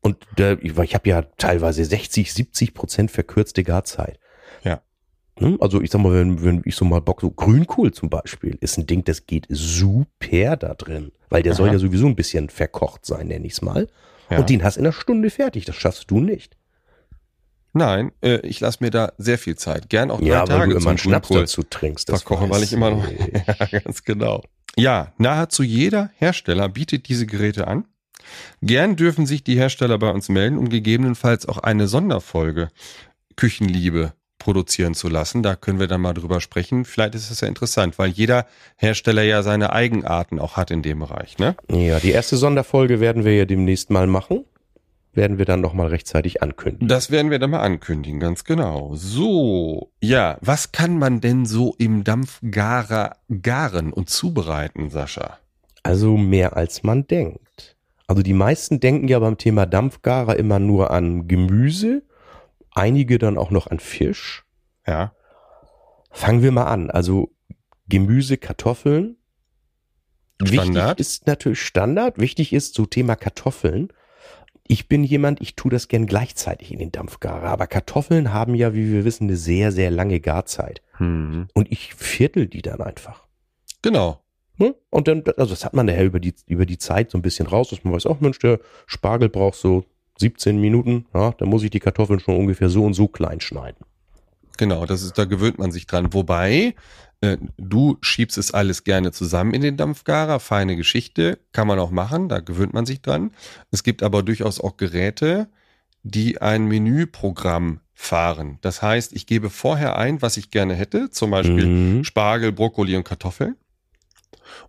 Und 0.00 0.26
der, 0.36 0.62
ich, 0.62 0.76
ich 0.76 0.94
habe 0.94 1.08
ja 1.08 1.22
teilweise 1.22 1.84
60, 1.84 2.32
70 2.32 2.74
Prozent 2.74 3.10
verkürzte 3.10 3.64
Garzeit. 3.64 4.18
Ja. 4.62 4.82
Ne? 5.40 5.56
Also 5.60 5.80
ich 5.80 5.90
sag 5.90 6.02
mal, 6.02 6.12
wenn, 6.12 6.42
wenn 6.42 6.62
ich 6.64 6.76
so 6.76 6.84
mal 6.84 7.00
Bock, 7.00 7.22
so 7.22 7.30
Grünkohl 7.30 7.92
zum 7.92 8.10
Beispiel, 8.10 8.58
ist 8.60 8.76
ein 8.78 8.86
Ding, 8.86 9.04
das 9.04 9.26
geht 9.26 9.46
super 9.48 10.56
da 10.56 10.74
drin. 10.74 11.12
Weil 11.30 11.42
der 11.42 11.52
Aha. 11.52 11.56
soll 11.56 11.68
ja 11.68 11.78
sowieso 11.78 12.06
ein 12.06 12.16
bisschen 12.16 12.48
verkocht 12.48 13.06
sein, 13.06 13.28
nenn 13.28 13.44
ich's 13.44 13.62
mal. 13.62 13.88
Ja. 14.30 14.38
Und 14.38 14.50
den 14.50 14.62
hast 14.62 14.76
in 14.76 14.84
einer 14.84 14.92
Stunde 14.92 15.30
fertig. 15.30 15.64
Das 15.64 15.76
schaffst 15.76 16.10
du 16.10 16.20
nicht. 16.20 16.56
Nein, 17.72 18.12
äh, 18.22 18.40
ich 18.40 18.60
lasse 18.60 18.82
mir 18.82 18.90
da 18.90 19.12
sehr 19.18 19.38
viel 19.38 19.56
Zeit. 19.56 19.88
Gern 19.88 20.10
auch 20.10 20.20
drei 20.20 20.26
ja, 20.26 20.44
Tage 20.44 20.60
weil 20.60 20.68
du 20.70 20.76
immer 20.76 20.90
einen 20.90 20.98
Schnaps 20.98 21.28
dazu 21.28 21.62
trinkst. 21.62 22.08
Das 22.08 22.22
verkochen, 22.22 22.50
weil 22.50 22.62
ich 22.62 22.72
immer 22.72 22.90
noch. 22.90 23.06
ja, 23.70 23.78
ganz 23.80 24.04
genau. 24.04 24.42
Ja, 24.76 25.12
nahezu 25.18 25.62
jeder 25.62 26.10
Hersteller 26.16 26.68
bietet 26.68 27.08
diese 27.08 27.26
Geräte 27.26 27.68
an. 27.68 27.84
Gern 28.62 28.96
dürfen 28.96 29.26
sich 29.26 29.44
die 29.44 29.56
Hersteller 29.56 29.98
bei 29.98 30.10
uns 30.10 30.28
melden 30.28 30.58
und 30.58 30.68
gegebenenfalls 30.68 31.46
auch 31.46 31.58
eine 31.58 31.88
Sonderfolge 31.88 32.68
Küchenliebe 33.36 34.12
produzieren 34.48 34.94
zu 34.94 35.10
lassen. 35.10 35.42
Da 35.42 35.56
können 35.56 35.78
wir 35.78 35.88
dann 35.88 36.00
mal 36.00 36.14
drüber 36.14 36.40
sprechen. 36.40 36.86
Vielleicht 36.86 37.14
ist 37.14 37.30
es 37.30 37.42
ja 37.42 37.48
interessant, 37.48 37.98
weil 37.98 38.08
jeder 38.08 38.46
Hersteller 38.76 39.20
ja 39.20 39.42
seine 39.42 39.74
Eigenarten 39.74 40.38
auch 40.38 40.56
hat 40.56 40.70
in 40.70 40.80
dem 40.80 41.00
Bereich. 41.00 41.36
Ne? 41.36 41.54
Ja, 41.70 42.00
die 42.00 42.12
erste 42.12 42.38
Sonderfolge 42.38 42.98
werden 42.98 43.26
wir 43.26 43.36
ja 43.36 43.44
demnächst 43.44 43.90
mal 43.90 44.06
machen. 44.06 44.46
Werden 45.12 45.36
wir 45.36 45.44
dann 45.44 45.60
nochmal 45.60 45.88
rechtzeitig 45.88 46.42
ankündigen. 46.42 46.88
Das 46.88 47.10
werden 47.10 47.30
wir 47.30 47.38
dann 47.38 47.50
mal 47.50 47.60
ankündigen, 47.60 48.20
ganz 48.20 48.44
genau. 48.44 48.92
So, 48.94 49.90
ja, 50.00 50.38
was 50.40 50.72
kann 50.72 50.98
man 50.98 51.20
denn 51.20 51.44
so 51.44 51.74
im 51.76 52.02
Dampfgarer 52.02 53.16
garen 53.42 53.92
und 53.92 54.08
zubereiten, 54.08 54.88
Sascha? 54.88 55.36
Also 55.82 56.16
mehr 56.16 56.56
als 56.56 56.82
man 56.82 57.06
denkt. 57.06 57.76
Also 58.06 58.22
die 58.22 58.32
meisten 58.32 58.80
denken 58.80 59.08
ja 59.08 59.18
beim 59.18 59.36
Thema 59.36 59.66
Dampfgarer 59.66 60.36
immer 60.36 60.58
nur 60.58 60.90
an 60.90 61.28
Gemüse, 61.28 62.02
einige 62.78 63.18
dann 63.18 63.36
auch 63.36 63.50
noch 63.50 63.66
an 63.66 63.80
Fisch. 63.80 64.44
Ja. 64.86 65.14
Fangen 66.10 66.42
wir 66.42 66.52
mal 66.52 66.66
an. 66.66 66.90
Also 66.90 67.34
Gemüse, 67.88 68.38
Kartoffeln. 68.38 69.16
Standard. 70.42 70.98
Wichtig 70.98 71.00
ist 71.00 71.26
natürlich 71.26 71.60
Standard. 71.60 72.18
Wichtig 72.18 72.52
ist 72.52 72.74
so 72.74 72.86
Thema 72.86 73.16
Kartoffeln. 73.16 73.92
Ich 74.68 74.86
bin 74.86 75.02
jemand, 75.02 75.40
ich 75.40 75.56
tue 75.56 75.70
das 75.70 75.88
gern 75.88 76.06
gleichzeitig 76.06 76.72
in 76.72 76.78
den 76.78 76.92
Dampfgarer. 76.92 77.48
Aber 77.48 77.66
Kartoffeln 77.66 78.32
haben 78.32 78.54
ja, 78.54 78.74
wie 78.74 78.92
wir 78.92 79.04
wissen, 79.04 79.24
eine 79.24 79.36
sehr, 79.36 79.72
sehr 79.72 79.90
lange 79.90 80.20
Garzeit. 80.20 80.82
Hm. 80.98 81.48
Und 81.54 81.72
ich 81.72 81.94
viertel 81.94 82.46
die 82.46 82.62
dann 82.62 82.80
einfach. 82.80 83.26
Genau. 83.82 84.22
Ne? 84.56 84.74
Und 84.90 85.08
dann, 85.08 85.24
also 85.36 85.50
das 85.50 85.64
hat 85.64 85.74
man 85.74 85.86
daher 85.86 86.04
über 86.04 86.20
die, 86.20 86.34
über 86.46 86.66
die 86.66 86.78
Zeit 86.78 87.10
so 87.10 87.18
ein 87.18 87.22
bisschen 87.22 87.46
raus, 87.46 87.70
dass 87.70 87.82
man 87.84 87.94
weiß, 87.94 88.06
auch 88.06 88.20
Mensch, 88.20 88.38
der 88.38 88.60
Spargel 88.86 89.28
braucht 89.28 89.58
so 89.58 89.84
17 90.18 90.60
Minuten, 90.60 91.06
ja, 91.14 91.32
dann 91.32 91.48
muss 91.48 91.62
ich 91.62 91.70
die 91.70 91.80
Kartoffeln 91.80 92.20
schon 92.20 92.36
ungefähr 92.36 92.68
so 92.68 92.84
und 92.84 92.94
so 92.94 93.08
klein 93.08 93.40
schneiden. 93.40 93.84
Genau, 94.56 94.86
das 94.86 95.02
ist, 95.02 95.16
da 95.16 95.24
gewöhnt 95.24 95.58
man 95.58 95.70
sich 95.70 95.86
dran. 95.86 96.12
Wobei, 96.12 96.74
äh, 97.20 97.36
du 97.56 97.96
schiebst 98.00 98.36
es 98.38 98.52
alles 98.52 98.82
gerne 98.84 99.12
zusammen 99.12 99.54
in 99.54 99.62
den 99.62 99.76
Dampfgarer, 99.76 100.40
feine 100.40 100.74
Geschichte, 100.76 101.38
kann 101.52 101.68
man 101.68 101.78
auch 101.78 101.90
machen, 101.92 102.28
da 102.28 102.40
gewöhnt 102.40 102.74
man 102.74 102.84
sich 102.84 103.00
dran. 103.00 103.30
Es 103.70 103.84
gibt 103.84 104.02
aber 104.02 104.22
durchaus 104.22 104.60
auch 104.60 104.76
Geräte, 104.76 105.48
die 106.02 106.40
ein 106.42 106.66
Menüprogramm 106.66 107.80
fahren. 107.94 108.58
Das 108.60 108.82
heißt, 108.82 109.12
ich 109.12 109.26
gebe 109.26 109.50
vorher 109.50 109.96
ein, 109.96 110.22
was 110.22 110.36
ich 110.36 110.50
gerne 110.50 110.74
hätte, 110.74 111.10
zum 111.10 111.30
Beispiel 111.30 111.66
Mhm. 111.66 112.04
Spargel, 112.04 112.52
Brokkoli 112.52 112.96
und 112.96 113.04
Kartoffeln. 113.04 113.56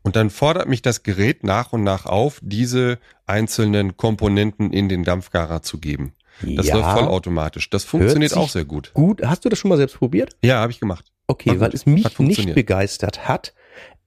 Und 0.02 0.16
dann 0.16 0.30
fordert 0.30 0.68
mich 0.68 0.82
das 0.82 1.04
Gerät 1.04 1.44
nach 1.44 1.74
und 1.74 1.84
nach 1.84 2.06
auf, 2.06 2.40
diese 2.42 3.00
einzelnen 3.26 3.98
Komponenten 3.98 4.72
in 4.72 4.90
den 4.90 5.04
Dampfgarer 5.04 5.62
zu 5.62 5.80
geben. 5.80 6.14
Das 6.42 6.68
ja, 6.68 6.76
läuft 6.76 6.92
vollautomatisch. 6.92 7.70
Das 7.70 7.84
funktioniert 7.84 8.36
auch 8.36 8.50
sehr 8.50 8.66
gut. 8.66 8.92
gut. 8.94 9.22
Hast 9.24 9.44
du 9.44 9.50
das 9.50 9.60
schon 9.60 9.70
mal 9.70 9.78
selbst 9.78 9.98
probiert? 9.98 10.38
Ja, 10.42 10.60
habe 10.62 10.72
ich 10.72 10.80
gemacht. 10.80 11.06
Okay, 11.28 11.50
War 11.52 11.60
weil 11.60 11.68
gut. 11.70 11.76
es 11.76 11.86
mich 11.86 12.20
nicht 12.20 12.56
begeistert 12.56 13.28
hat, 13.28 13.54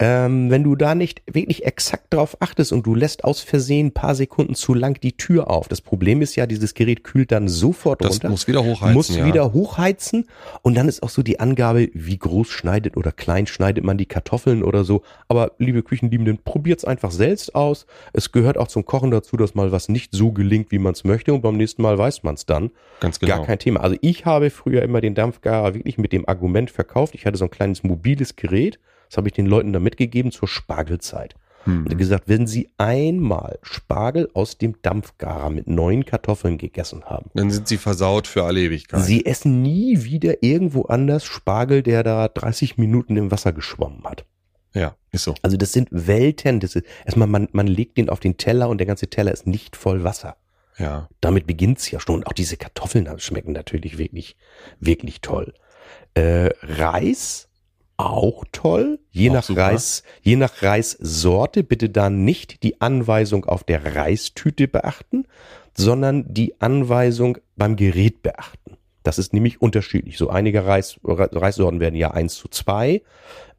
ähm, 0.04 0.50
wenn 0.50 0.64
du 0.64 0.74
da 0.74 0.96
nicht 0.96 1.22
wirklich 1.32 1.64
exakt 1.64 2.12
drauf 2.12 2.36
achtest 2.40 2.72
und 2.72 2.84
du 2.84 2.96
lässt 2.96 3.22
aus 3.22 3.40
Versehen 3.40 3.86
ein 3.86 3.92
paar 3.92 4.16
Sekunden 4.16 4.56
zu 4.56 4.74
lang 4.74 4.98
die 5.00 5.16
Tür 5.16 5.48
auf. 5.48 5.68
Das 5.68 5.80
Problem 5.80 6.22
ist 6.22 6.34
ja, 6.34 6.46
dieses 6.46 6.74
Gerät 6.74 7.04
kühlt 7.04 7.30
dann 7.30 7.46
sofort 7.46 8.02
Das 8.02 8.14
runter. 8.14 8.28
muss 8.30 8.48
wieder 8.48 8.64
hochheizen. 8.64 8.94
muss 8.94 9.16
ja. 9.16 9.24
wieder 9.24 9.52
hochheizen 9.52 10.26
und 10.62 10.74
dann 10.74 10.88
ist 10.88 11.04
auch 11.04 11.08
so 11.08 11.22
die 11.22 11.38
Angabe, 11.38 11.88
wie 11.94 12.18
groß 12.18 12.48
schneidet 12.48 12.96
oder 12.96 13.12
klein 13.12 13.46
schneidet 13.46 13.84
man 13.84 13.96
die 13.96 14.06
Kartoffeln 14.06 14.64
oder 14.64 14.82
so. 14.82 15.02
Aber 15.28 15.52
liebe 15.58 15.84
Küchenliebenden, 15.84 16.38
probiert's 16.44 16.84
einfach 16.84 17.12
selbst 17.12 17.54
aus. 17.54 17.86
Es 18.12 18.32
gehört 18.32 18.58
auch 18.58 18.66
zum 18.66 18.84
Kochen 18.84 19.12
dazu, 19.12 19.36
dass 19.36 19.54
mal 19.54 19.70
was 19.70 19.88
nicht 19.88 20.12
so 20.16 20.32
gelingt, 20.32 20.72
wie 20.72 20.80
man 20.80 20.94
es 20.94 21.04
möchte 21.04 21.32
und 21.32 21.42
beim 21.42 21.56
nächsten 21.56 21.80
Mal 21.80 21.96
weiß 21.96 22.24
man's 22.24 22.44
dann. 22.44 22.72
Ganz 22.98 23.20
genau. 23.20 23.36
Gar 23.36 23.46
kein 23.46 23.60
Thema. 23.60 23.80
Also 23.80 23.96
ich 24.00 24.26
habe 24.26 24.50
früher 24.50 24.82
immer 24.82 25.00
den 25.00 25.14
Dampfgarer 25.14 25.74
wirklich 25.74 25.96
mit 25.96 26.12
dem 26.12 26.28
Argument 26.28 26.72
verkauft. 26.72 27.14
Ich 27.14 27.24
hatte 27.24 27.38
so 27.38 27.44
ein 27.44 27.52
kleines 27.52 27.84
mobiles 27.84 28.34
Gerät. 28.34 28.80
Das 29.12 29.18
habe 29.18 29.28
ich 29.28 29.34
den 29.34 29.44
Leuten 29.44 29.74
dann 29.74 29.82
mitgegeben 29.82 30.32
zur 30.32 30.48
Spargelzeit. 30.48 31.34
Hm. 31.64 31.84
Und 31.84 31.98
gesagt, 31.98 32.28
wenn 32.28 32.46
sie 32.46 32.70
einmal 32.78 33.58
Spargel 33.60 34.30
aus 34.32 34.56
dem 34.56 34.80
Dampfgarer 34.80 35.50
mit 35.50 35.66
neuen 35.66 36.06
Kartoffeln 36.06 36.56
gegessen 36.56 37.04
haben, 37.04 37.30
Dann 37.34 37.50
sind 37.50 37.68
sie 37.68 37.76
versaut 37.76 38.26
für 38.26 38.44
alle 38.44 38.60
Ewigkeit. 38.60 39.02
Sie 39.02 39.26
essen 39.26 39.60
nie 39.60 40.04
wieder 40.04 40.42
irgendwo 40.42 40.84
anders 40.84 41.26
Spargel, 41.26 41.82
der 41.82 42.02
da 42.02 42.26
30 42.26 42.78
Minuten 42.78 43.18
im 43.18 43.30
Wasser 43.30 43.52
geschwommen 43.52 44.02
hat. 44.04 44.24
ja, 44.72 44.96
ist 45.10 45.24
so. 45.24 45.34
Also 45.42 45.58
das 45.58 45.72
sind 45.72 45.88
Welten. 45.90 46.60
Das 46.60 46.74
ist, 46.74 46.86
erstmal, 47.04 47.28
man, 47.28 47.48
man 47.52 47.66
legt 47.66 47.98
den 47.98 48.08
auf 48.08 48.18
den 48.18 48.38
Teller 48.38 48.70
und 48.70 48.78
der 48.78 48.86
ganze 48.86 49.08
Teller 49.08 49.32
ist 49.32 49.46
nicht 49.46 49.76
voll 49.76 50.04
Wasser. 50.04 50.36
Ja. 50.78 51.10
Damit 51.20 51.46
beginnt's 51.46 51.90
ja 51.90 52.00
schon. 52.00 52.14
Und 52.14 52.26
auch 52.26 52.32
diese 52.32 52.56
Kartoffeln 52.56 53.06
schmecken 53.18 53.52
natürlich 53.52 53.98
wirklich, 53.98 54.38
wirklich 54.80 55.20
toll. 55.20 55.52
Äh, 56.14 56.48
Reis 56.62 57.50
auch 57.96 58.44
toll. 58.52 58.98
Je 59.10 59.30
Auch 59.30 59.34
nach 59.34 59.44
super. 59.44 59.62
Reis, 59.62 60.02
je 60.22 60.36
nach 60.36 60.62
Reissorte 60.62 61.62
bitte 61.62 61.88
dann 61.90 62.24
nicht 62.24 62.62
die 62.62 62.80
Anweisung 62.80 63.44
auf 63.44 63.64
der 63.64 63.94
Reistüte 63.94 64.68
beachten, 64.68 65.26
sondern 65.76 66.32
die 66.32 66.60
Anweisung 66.60 67.38
beim 67.56 67.76
Gerät 67.76 68.22
beachten. 68.22 68.76
Das 69.02 69.18
ist 69.18 69.32
nämlich 69.32 69.60
unterschiedlich. 69.60 70.16
So 70.16 70.30
einige 70.30 70.64
Reis, 70.64 71.00
Re- 71.04 71.28
Reissorten 71.32 71.80
werden 71.80 71.96
ja 71.96 72.12
1 72.12 72.34
zu 72.36 72.48
2. 72.48 73.02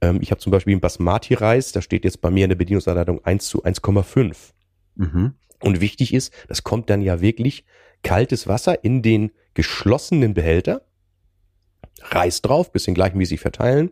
Ähm, 0.02 0.20
ich 0.22 0.32
habe 0.32 0.40
zum 0.40 0.52
Beispiel 0.52 0.74
einen 0.74 0.82
Basmati-Reis, 0.82 1.72
da 1.74 1.82
steht 1.82 2.06
jetzt 2.06 2.22
bei 2.22 2.30
mir 2.30 2.46
in 2.46 2.50
der 2.50 2.56
Bedienungsanleitung 2.56 3.24
1 3.26 3.48
zu 3.48 3.64
1,5. 3.64 4.36
Mhm. 4.96 5.34
Und 5.60 5.82
wichtig 5.82 6.14
ist, 6.14 6.34
das 6.48 6.64
kommt 6.64 6.90
dann 6.90 7.02
ja 7.02 7.20
wirklich 7.22 7.66
kaltes 8.04 8.48
Wasser 8.48 8.84
in 8.84 9.02
den 9.02 9.32
geschlossenen 9.54 10.34
Behälter, 10.34 10.86
Reis 12.02 12.42
drauf, 12.42 12.72
bisschen 12.72 12.96
gleichmäßig 12.96 13.40
verteilen. 13.40 13.92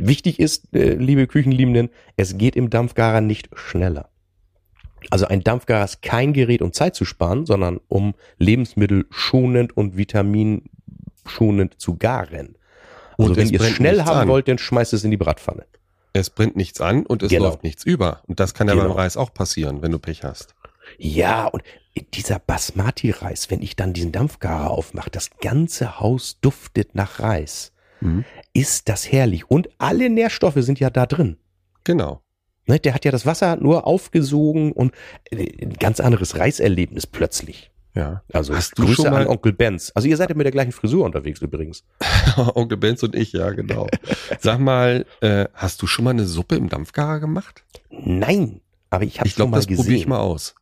Wichtig 0.00 0.38
ist, 0.38 0.72
äh, 0.74 0.94
liebe 0.94 1.26
Küchenliebenden, 1.26 1.90
es 2.16 2.38
geht 2.38 2.54
im 2.54 2.70
Dampfgarer 2.70 3.20
nicht 3.20 3.48
schneller. 3.54 4.08
Also 5.10 5.26
ein 5.26 5.42
Dampfgarer 5.42 5.84
ist 5.84 6.02
kein 6.02 6.32
Gerät, 6.32 6.62
um 6.62 6.72
Zeit 6.72 6.94
zu 6.94 7.04
sparen, 7.04 7.46
sondern 7.46 7.80
um 7.88 8.14
Lebensmittel 8.38 9.06
schonend 9.10 9.76
und 9.76 9.96
vitaminschonend 9.96 11.80
zu 11.80 11.96
garen. 11.96 12.56
Also 13.16 13.30
Und 13.30 13.36
wenn 13.36 13.48
ihr 13.48 13.60
es 13.60 13.70
schnell 13.70 14.02
haben 14.04 14.20
an. 14.20 14.28
wollt, 14.28 14.46
dann 14.48 14.58
schmeißt 14.58 14.92
es 14.92 15.02
in 15.04 15.10
die 15.10 15.16
Bratpfanne. 15.16 15.66
Es 16.12 16.30
brennt 16.30 16.56
nichts 16.56 16.80
an 16.80 17.04
und 17.04 17.22
es 17.22 17.30
Genau. 17.30 17.46
läuft 17.46 17.64
nichts 17.64 17.84
über. 17.84 18.22
Und 18.26 18.38
das 18.40 18.54
kann 18.54 18.68
ja 18.68 18.74
Genau. 18.74 18.86
beim 18.88 18.92
Reis 18.96 19.16
auch 19.16 19.34
passieren, 19.34 19.82
wenn 19.82 19.92
du 19.92 19.98
Pech 19.98 20.22
hast. 20.24 20.54
Ja, 20.96 21.46
und 21.46 21.62
dieser 22.14 22.38
Basmati-Reis, 22.38 23.50
wenn 23.50 23.62
ich 23.62 23.74
dann 23.76 23.92
diesen 23.92 24.12
Dampfgarer 24.12 24.70
aufmache, 24.70 25.10
das 25.10 25.30
ganze 25.40 25.98
Haus 26.00 26.38
duftet 26.40 26.94
nach 26.94 27.18
Reis. 27.20 27.72
Mhm. 28.00 28.24
Ist 28.52 28.88
das 28.88 29.10
herrlich. 29.10 29.50
Und 29.50 29.68
alle 29.78 30.10
Nährstoffe 30.10 30.56
sind 30.58 30.80
ja 30.80 30.90
da 30.90 31.06
drin. 31.06 31.36
Genau. 31.84 32.22
Ne, 32.66 32.78
der 32.78 32.92
hat 32.94 33.04
ja 33.06 33.10
das 33.10 33.24
Wasser 33.24 33.56
nur 33.56 33.86
aufgesogen 33.86 34.72
und 34.72 34.92
äh, 35.30 35.64
ein 35.64 35.72
ganz 35.74 36.00
anderes 36.00 36.36
Reiserlebnis 36.36 37.06
plötzlich. 37.06 37.70
Ja. 37.94 38.22
Also 38.32 38.54
Hast 38.54 38.78
du 38.78 38.84
Grüße 38.84 39.02
schon 39.02 39.10
mal- 39.10 39.22
an 39.22 39.26
Onkel 39.28 39.52
Benz. 39.54 39.90
Also 39.94 40.06
ihr 40.06 40.16
seid 40.16 40.28
ja 40.28 40.36
mit 40.36 40.44
der 40.44 40.52
gleichen 40.52 40.72
Frisur 40.72 41.04
unterwegs 41.04 41.40
übrigens. 41.40 41.84
Onkel 42.54 42.76
Benz 42.76 43.02
und 43.02 43.14
ich, 43.16 43.32
ja, 43.32 43.50
genau. 43.50 43.86
Sag 44.38 44.58
mal, 44.60 45.06
äh, 45.22 45.46
hast 45.54 45.80
du 45.82 45.86
schon 45.86 46.04
mal 46.04 46.10
eine 46.10 46.26
Suppe 46.26 46.56
im 46.56 46.68
Dampfgarer 46.68 47.20
gemacht? 47.20 47.64
Nein, 47.90 48.60
aber 48.90 49.04
ich 49.04 49.18
habe 49.18 49.26
Ich 49.28 49.32
schon 49.34 49.38
glaube, 49.38 49.50
mal 49.52 49.56
das 49.58 49.66
gesehen. 49.66 49.82
probiere 49.84 49.98
ich 50.00 50.06
mal 50.06 50.20
aus. 50.20 50.54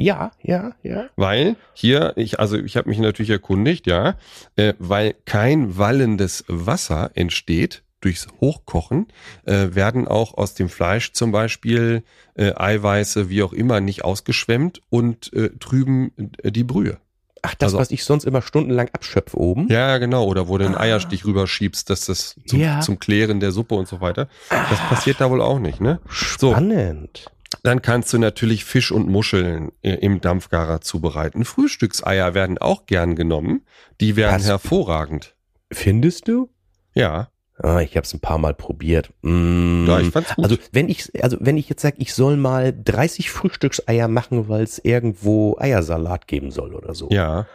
Ja, 0.00 0.32
ja, 0.42 0.72
ja. 0.82 1.04
Weil 1.16 1.56
hier, 1.74 2.12
ich, 2.16 2.40
also 2.40 2.56
ich 2.56 2.76
habe 2.76 2.88
mich 2.88 2.98
natürlich 2.98 3.30
erkundigt, 3.30 3.86
ja, 3.86 4.14
äh, 4.56 4.74
weil 4.78 5.14
kein 5.24 5.76
wallendes 5.78 6.44
Wasser 6.48 7.10
entsteht 7.14 7.82
durchs 8.00 8.26
Hochkochen, 8.40 9.08
äh, 9.44 9.68
werden 9.74 10.08
auch 10.08 10.34
aus 10.38 10.54
dem 10.54 10.68
Fleisch 10.70 11.12
zum 11.12 11.32
Beispiel 11.32 12.02
äh, 12.34 12.52
Eiweiße, 12.56 13.28
wie 13.28 13.42
auch 13.42 13.52
immer, 13.52 13.80
nicht 13.80 14.04
ausgeschwemmt 14.04 14.80
und 14.88 15.32
äh, 15.34 15.50
trüben 15.60 16.12
äh, 16.42 16.50
die 16.50 16.64
Brühe. 16.64 16.96
Ach, 17.42 17.54
das, 17.54 17.68
Also- 17.68 17.78
was 17.78 17.90
ich 17.90 18.04
sonst 18.04 18.24
immer 18.24 18.40
stundenlang 18.42 18.88
abschöpfe 18.92 19.36
oben. 19.38 19.68
Ja, 19.68 19.96
genau. 19.98 20.24
Oder 20.26 20.48
wo 20.48 20.56
du 20.58 20.64
den 20.64 20.74
Ah. 20.74 20.80
Eierstich 20.80 21.24
rüberschiebst, 21.26 21.88
dass 21.90 22.06
das 22.06 22.36
zum, 22.46 22.60
Ja. 22.60 22.80
zum 22.80 22.98
Klären 22.98 23.40
der 23.40 23.50
Suppe 23.52 23.74
und 23.74 23.88
so 23.88 24.00
weiter. 24.02 24.28
Das 24.48 24.78
passiert 24.88 25.20
da 25.20 25.30
wohl 25.30 25.40
auch 25.42 25.58
nicht, 25.58 25.80
ne? 25.80 26.00
So, 26.38 26.52
Spannend. 26.52 27.26
Dann 27.62 27.82
kannst 27.82 28.12
du 28.12 28.18
natürlich 28.18 28.64
Fisch 28.64 28.92
und 28.92 29.08
Muscheln 29.08 29.72
äh, 29.82 29.94
im 29.94 30.20
Dampfgarer 30.20 30.80
zubereiten. 30.80 31.44
Frühstückseier 31.44 32.34
werden 32.34 32.58
auch 32.58 32.86
gern 32.86 33.16
genommen. 33.16 33.62
Die 34.00 34.16
werden 34.16 34.36
Was? 34.40 34.46
hervorragend. 34.46 35.34
Findest 35.72 36.28
du? 36.28 36.48
Ja, 36.94 37.28
Ah, 37.62 37.80
ich 37.82 37.94
habe 37.94 38.06
es 38.06 38.14
ein 38.14 38.20
paar 38.20 38.38
Mal 38.38 38.54
probiert. 38.54 39.10
Mm. 39.20 39.84
ja, 39.86 40.00
ich 40.00 40.08
fand's 40.12 40.34
gut. 40.34 40.44
also 40.46 40.56
wenn 40.72 40.88
ich, 40.88 41.10
also 41.22 41.36
wenn 41.40 41.58
ich 41.58 41.68
jetzt 41.68 41.82
sage, 41.82 41.96
ich 41.98 42.14
soll 42.14 42.38
mal 42.38 42.72
30 42.72 43.30
Frühstückseier 43.30 44.08
machen, 44.08 44.48
weil 44.48 44.62
es 44.62 44.78
irgendwo 44.78 45.58
Eiersalat 45.58 46.26
geben 46.26 46.52
soll 46.52 46.74
oder 46.74 46.94
so. 46.94 47.10
ja, 47.10 47.46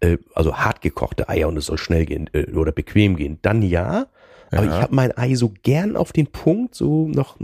Äh, 0.00 0.16
also 0.34 0.56
hart 0.56 0.80
gekochte 0.80 1.28
Eier 1.28 1.48
und 1.48 1.58
es 1.58 1.66
soll 1.66 1.76
schnell 1.76 2.06
gehen 2.06 2.30
äh, 2.32 2.50
oder 2.52 2.72
bequem 2.72 3.14
gehen, 3.14 3.40
dann 3.42 3.60
ja. 3.60 4.06
Aber 4.52 4.66
ich 4.66 4.72
habe 4.72 4.94
mein 4.94 5.16
Ei 5.16 5.34
so 5.34 5.52
gern 5.62 5.96
auf 5.96 6.12
den 6.12 6.26
Punkt, 6.26 6.74
so 6.74 7.08
noch 7.08 7.36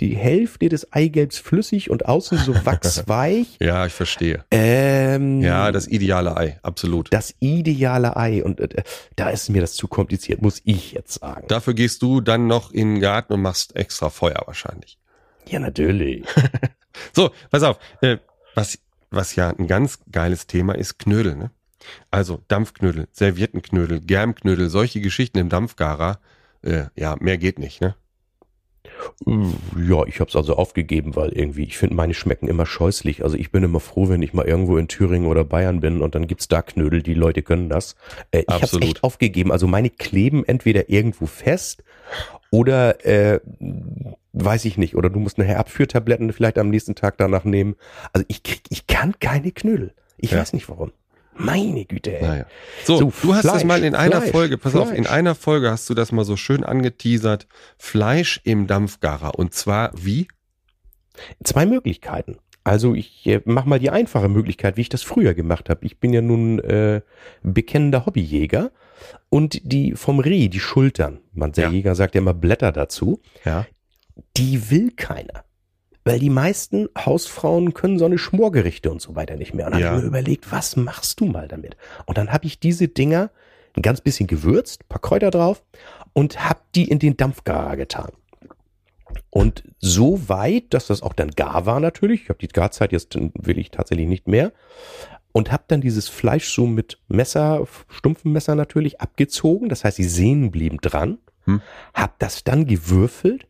die 0.00 0.16
Hälfte 0.16 0.68
des 0.68 0.92
Eigelbs 0.92 1.38
flüssig 1.38 1.90
und 1.90 2.06
außen 2.06 2.38
so 2.38 2.54
wachsweich. 2.64 3.56
ja, 3.60 3.84
ich 3.86 3.92
verstehe. 3.92 4.44
Ähm, 4.50 5.40
ja, 5.42 5.70
das 5.70 5.86
ideale 5.86 6.36
Ei, 6.36 6.58
absolut. 6.62 7.12
Das 7.12 7.34
ideale 7.40 8.16
Ei. 8.16 8.42
Und 8.42 8.60
äh, 8.60 8.82
da 9.16 9.28
ist 9.30 9.50
mir 9.50 9.60
das 9.60 9.74
zu 9.74 9.86
kompliziert, 9.86 10.40
muss 10.40 10.60
ich 10.64 10.92
jetzt 10.92 11.20
sagen. 11.20 11.46
Dafür 11.48 11.74
gehst 11.74 12.02
du 12.02 12.20
dann 12.20 12.46
noch 12.46 12.72
in 12.72 12.94
den 12.94 13.00
Garten 13.00 13.34
und 13.34 13.42
machst 13.42 13.76
extra 13.76 14.08
Feuer 14.10 14.42
wahrscheinlich. 14.46 14.98
Ja, 15.46 15.58
natürlich. 15.58 16.24
so, 17.12 17.30
pass 17.50 17.62
auf. 17.62 17.78
Äh, 18.00 18.18
was, 18.54 18.78
was 19.10 19.36
ja 19.36 19.50
ein 19.50 19.66
ganz 19.66 19.98
geiles 20.10 20.46
Thema 20.46 20.74
ist, 20.74 20.98
Knödel, 20.98 21.36
ne? 21.36 21.50
Also 22.10 22.40
Dampfknödel, 22.48 23.08
Serviettenknödel, 23.12 24.00
Germknödel, 24.00 24.68
solche 24.68 25.00
Geschichten 25.00 25.38
im 25.38 25.48
Dampfgarer. 25.48 26.18
Äh, 26.62 26.84
ja, 26.96 27.16
mehr 27.20 27.38
geht 27.38 27.58
nicht, 27.58 27.80
ne? 27.80 27.94
Ja, 29.26 30.04
ich 30.06 30.20
habe 30.20 30.28
es 30.28 30.36
also 30.36 30.56
aufgegeben, 30.56 31.16
weil 31.16 31.30
irgendwie, 31.30 31.64
ich 31.64 31.78
finde, 31.78 31.96
meine 31.96 32.14
schmecken 32.14 32.48
immer 32.48 32.66
scheußlich. 32.66 33.24
Also 33.24 33.36
ich 33.36 33.50
bin 33.50 33.62
immer 33.62 33.80
froh, 33.80 34.08
wenn 34.08 34.22
ich 34.22 34.34
mal 34.34 34.46
irgendwo 34.46 34.76
in 34.76 34.88
Thüringen 34.88 35.26
oder 35.26 35.44
Bayern 35.44 35.80
bin 35.80 36.00
und 36.00 36.14
dann 36.14 36.26
gibt's 36.26 36.48
da 36.48 36.62
Knödel, 36.62 37.02
die 37.02 37.14
Leute 37.14 37.42
können 37.42 37.68
das. 37.68 37.96
Äh, 38.30 38.44
ich 38.48 38.62
habe 38.62 38.82
echt 38.82 39.02
aufgegeben. 39.02 39.52
Also 39.52 39.66
meine 39.66 39.90
kleben 39.90 40.44
entweder 40.44 40.90
irgendwo 40.90 41.26
fest 41.26 41.82
oder 42.50 43.04
äh, 43.04 43.40
weiß 44.32 44.64
ich 44.66 44.76
nicht. 44.76 44.96
Oder 44.96 45.10
du 45.10 45.18
musst 45.18 45.38
nachher 45.38 45.58
Abführtabletten 45.58 46.32
vielleicht 46.32 46.58
am 46.58 46.70
nächsten 46.70 46.94
Tag 46.94 47.16
danach 47.18 47.44
nehmen. 47.44 47.76
Also 48.12 48.24
ich 48.28 48.42
krieg, 48.42 48.62
ich 48.68 48.86
kann 48.86 49.18
keine 49.18 49.52
Knödel. 49.52 49.94
Ich 50.18 50.32
ja. 50.32 50.38
weiß 50.38 50.52
nicht 50.52 50.68
warum. 50.68 50.92
Meine 51.36 51.84
Güte, 51.84 52.16
ey. 52.16 52.22
Naja. 52.22 52.46
So, 52.84 52.98
so, 52.98 53.12
du 53.22 53.34
hast 53.34 53.42
Fleisch, 53.42 53.54
das 53.54 53.64
mal 53.64 53.82
in 53.82 53.94
einer 53.94 54.20
Fleisch, 54.20 54.30
Folge, 54.30 54.58
pass 54.58 54.72
Fleisch. 54.72 54.88
auf, 54.88 54.94
in 54.94 55.06
einer 55.06 55.34
Folge 55.34 55.70
hast 55.70 55.88
du 55.90 55.94
das 55.94 56.12
mal 56.12 56.24
so 56.24 56.36
schön 56.36 56.64
angeteasert. 56.64 57.46
Fleisch 57.76 58.40
im 58.44 58.66
Dampfgarer. 58.66 59.38
Und 59.38 59.54
zwar 59.54 59.90
wie? 59.94 60.28
Zwei 61.42 61.66
Möglichkeiten. 61.66 62.38
Also 62.64 62.94
ich 62.94 63.26
äh, 63.26 63.42
mach 63.44 63.66
mal 63.66 63.78
die 63.78 63.90
einfache 63.90 64.28
Möglichkeit, 64.28 64.78
wie 64.78 64.80
ich 64.80 64.88
das 64.88 65.02
früher 65.02 65.34
gemacht 65.34 65.68
habe. 65.68 65.84
Ich 65.84 66.00
bin 66.00 66.14
ja 66.14 66.22
nun 66.22 66.58
äh, 66.60 67.02
bekennender 67.42 68.06
Hobbyjäger 68.06 68.72
und 69.28 69.60
die 69.70 69.92
vom 69.92 70.18
Reh, 70.18 70.48
die 70.48 70.60
Schultern, 70.60 71.20
man 71.34 71.52
der 71.52 71.64
ja. 71.64 71.70
Jäger 71.70 71.94
sagt 71.94 72.14
ja 72.14 72.22
immer 72.22 72.32
Blätter 72.32 72.72
dazu, 72.72 73.20
ja. 73.44 73.66
die 74.36 74.70
will 74.70 74.92
keiner. 74.96 75.44
Weil 76.04 76.18
die 76.18 76.30
meisten 76.30 76.88
Hausfrauen 76.98 77.72
können 77.72 77.98
so 77.98 78.04
eine 78.04 78.18
Schmorgerichte 78.18 78.90
und 78.90 79.00
so 79.00 79.16
weiter 79.16 79.36
nicht 79.36 79.54
mehr. 79.54 79.66
Und 79.66 79.72
dann 79.72 79.80
ja. 79.80 79.86
habe 79.88 79.96
ich 79.96 80.02
mir 80.02 80.08
überlegt, 80.08 80.52
was 80.52 80.76
machst 80.76 81.20
du 81.20 81.26
mal 81.26 81.48
damit? 81.48 81.76
Und 82.04 82.18
dann 82.18 82.30
habe 82.30 82.46
ich 82.46 82.60
diese 82.60 82.88
Dinger 82.88 83.30
ein 83.76 83.82
ganz 83.82 84.00
bisschen 84.00 84.26
gewürzt, 84.26 84.88
paar 84.88 85.00
Kräuter 85.00 85.30
drauf 85.30 85.62
und 86.12 86.48
habe 86.48 86.60
die 86.74 86.88
in 86.88 86.98
den 86.98 87.16
Dampfgarer 87.16 87.76
getan. 87.76 88.12
Und 89.30 89.64
so 89.80 90.28
weit, 90.28 90.74
dass 90.74 90.86
das 90.86 91.02
auch 91.02 91.12
dann 91.12 91.30
gar 91.30 91.66
war 91.66 91.80
natürlich. 91.80 92.22
Ich 92.22 92.28
habe 92.28 92.38
die 92.38 92.48
Garzeit 92.48 92.92
jetzt 92.92 93.16
will 93.16 93.58
ich 93.58 93.70
tatsächlich 93.70 94.08
nicht 94.08 94.28
mehr. 94.28 94.52
Und 95.32 95.50
habe 95.50 95.64
dann 95.66 95.80
dieses 95.80 96.08
Fleisch 96.08 96.52
so 96.52 96.66
mit 96.66 97.00
Messer, 97.08 97.66
stumpfen 97.88 98.32
Messer 98.32 98.54
natürlich 98.54 99.00
abgezogen. 99.00 99.68
Das 99.68 99.84
heißt, 99.84 99.98
die 99.98 100.04
Sehnen 100.04 100.52
blieben 100.52 100.78
dran. 100.80 101.18
Hm. 101.46 101.60
Hab 101.92 102.18
das 102.20 102.44
dann 102.44 102.66
gewürfelt 102.66 103.46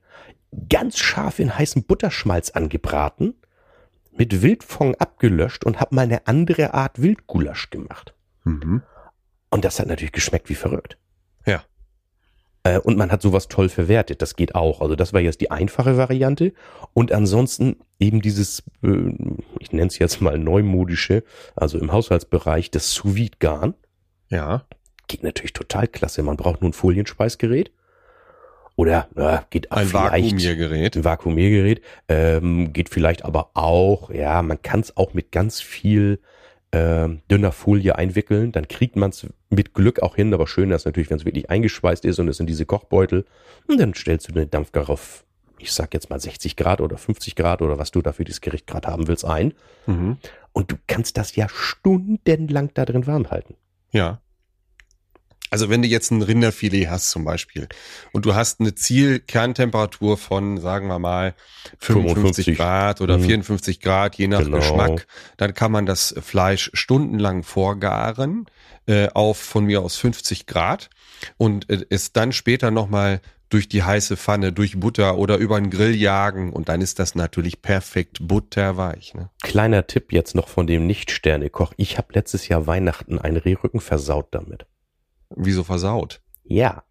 ganz 0.68 0.98
scharf 0.98 1.38
in 1.38 1.56
heißem 1.56 1.84
Butterschmalz 1.84 2.50
angebraten, 2.50 3.34
mit 4.16 4.42
Wildfond 4.42 5.00
abgelöscht 5.00 5.64
und 5.64 5.80
habe 5.80 5.94
mal 5.94 6.02
eine 6.02 6.26
andere 6.26 6.74
Art 6.74 7.02
Wildgulasch 7.02 7.70
gemacht. 7.70 8.14
Mhm. 8.44 8.82
Und 9.50 9.64
das 9.64 9.78
hat 9.80 9.86
natürlich 9.86 10.12
geschmeckt 10.12 10.48
wie 10.48 10.54
verrückt. 10.54 10.98
Ja. 11.46 11.64
Äh, 12.62 12.78
und 12.78 12.96
man 12.96 13.10
hat 13.10 13.22
sowas 13.22 13.48
toll 13.48 13.68
verwertet. 13.68 14.22
Das 14.22 14.36
geht 14.36 14.54
auch. 14.54 14.80
Also 14.80 14.96
das 14.96 15.12
war 15.12 15.20
jetzt 15.20 15.40
die 15.40 15.50
einfache 15.50 15.96
Variante. 15.96 16.52
Und 16.92 17.12
ansonsten 17.12 17.76
eben 17.98 18.20
dieses, 18.20 18.62
äh, 18.82 19.12
ich 19.58 19.72
nenne 19.72 19.88
es 19.88 19.98
jetzt 19.98 20.20
mal 20.20 20.38
neumodische, 20.38 21.24
also 21.56 21.78
im 21.78 21.92
Haushaltsbereich, 21.92 22.70
das 22.70 22.92
sous 22.92 23.30
garn 23.38 23.74
Ja. 24.28 24.66
Geht 25.06 25.22
natürlich 25.22 25.52
total 25.52 25.86
klasse. 25.86 26.22
Man 26.22 26.38
braucht 26.38 26.62
nur 26.62 26.70
ein 26.70 26.74
Folienspeisgerät 26.74 27.72
oder 28.76 29.08
ja, 29.16 29.44
geht 29.50 29.70
ein 29.70 29.86
vielleicht, 29.86 30.34
Vakuumiergerät. 30.34 30.96
Ein 30.96 31.04
Vakuumiergerät. 31.04 31.82
Ähm, 32.08 32.72
geht 32.72 32.88
vielleicht 32.88 33.24
aber 33.24 33.50
auch, 33.54 34.10
ja, 34.10 34.42
man 34.42 34.60
kann 34.62 34.80
es 34.80 34.96
auch 34.96 35.14
mit 35.14 35.30
ganz 35.30 35.60
viel 35.60 36.20
äh, 36.72 37.08
dünner 37.30 37.52
Folie 37.52 37.96
einwickeln. 37.96 38.50
Dann 38.50 38.66
kriegt 38.66 38.96
man 38.96 39.10
es 39.10 39.26
mit 39.50 39.74
Glück 39.74 40.02
auch 40.02 40.16
hin. 40.16 40.34
Aber 40.34 40.48
schön 40.48 40.72
ist 40.72 40.86
natürlich, 40.86 41.10
wenn 41.10 41.18
es 41.18 41.24
wirklich 41.24 41.50
eingeschweißt 41.50 42.04
ist 42.04 42.18
und 42.18 42.28
es 42.28 42.36
sind 42.36 42.48
diese 42.48 42.66
Kochbeutel. 42.66 43.24
Und 43.68 43.78
dann 43.78 43.94
stellst 43.94 44.28
du 44.28 44.32
den 44.32 44.50
Dampfgar 44.50 44.90
auf, 44.90 45.24
ich 45.58 45.72
sag 45.72 45.94
jetzt 45.94 46.10
mal 46.10 46.18
60 46.18 46.56
Grad 46.56 46.80
oder 46.80 46.98
50 46.98 47.36
Grad 47.36 47.62
oder 47.62 47.78
was 47.78 47.92
du 47.92 48.02
dafür 48.02 48.24
dieses 48.24 48.40
Gericht 48.40 48.66
gerade 48.66 48.88
haben 48.88 49.06
willst, 49.06 49.24
ein. 49.24 49.54
Mhm. 49.86 50.16
Und 50.52 50.72
du 50.72 50.76
kannst 50.88 51.16
das 51.16 51.36
ja 51.36 51.48
stundenlang 51.48 52.70
da 52.74 52.84
drin 52.84 53.06
warm 53.06 53.30
halten. 53.30 53.54
Ja. 53.92 54.20
Also 55.54 55.70
wenn 55.70 55.82
du 55.82 55.86
jetzt 55.86 56.10
ein 56.10 56.20
Rinderfilet 56.20 56.88
hast 56.88 57.10
zum 57.10 57.22
Beispiel 57.24 57.68
und 58.10 58.26
du 58.26 58.34
hast 58.34 58.58
eine 58.58 58.74
Zielkerntemperatur 58.74 60.18
von, 60.18 60.58
sagen 60.58 60.88
wir 60.88 60.98
mal, 60.98 61.36
55 61.78 62.46
55. 62.46 62.56
Grad 62.56 63.00
oder 63.00 63.18
mhm. 63.18 63.22
54 63.22 63.80
Grad, 63.80 64.16
je 64.16 64.26
nach 64.26 64.42
genau. 64.42 64.56
Geschmack, 64.56 65.06
dann 65.36 65.54
kann 65.54 65.70
man 65.70 65.86
das 65.86 66.12
Fleisch 66.20 66.72
stundenlang 66.74 67.44
vorgaren 67.44 68.46
äh, 68.88 69.06
auf 69.14 69.38
von 69.38 69.66
mir 69.66 69.82
aus 69.82 69.96
50 69.96 70.46
Grad 70.46 70.90
und 71.36 71.70
äh, 71.70 71.86
es 71.88 72.12
dann 72.12 72.32
später 72.32 72.72
nochmal 72.72 73.20
durch 73.48 73.68
die 73.68 73.84
heiße 73.84 74.16
Pfanne, 74.16 74.52
durch 74.52 74.80
Butter 74.80 75.18
oder 75.18 75.36
über 75.36 75.56
einen 75.56 75.70
Grill 75.70 75.94
jagen 75.94 76.52
und 76.52 76.68
dann 76.68 76.80
ist 76.80 76.98
das 76.98 77.14
natürlich 77.14 77.62
perfekt 77.62 78.18
butterweich. 78.26 79.14
Ne? 79.14 79.30
Kleiner 79.44 79.86
Tipp 79.86 80.12
jetzt 80.12 80.34
noch 80.34 80.48
von 80.48 80.66
dem 80.66 80.88
Nicht-Sterne-Koch. 80.88 81.74
Ich 81.76 81.96
habe 81.96 82.08
letztes 82.12 82.48
Jahr 82.48 82.66
Weihnachten 82.66 83.20
einen 83.20 83.36
Rehrücken 83.36 83.78
versaut 83.78 84.26
damit. 84.32 84.66
Wieso 85.30 85.64
versaut? 85.64 86.20
Ja. 86.44 86.84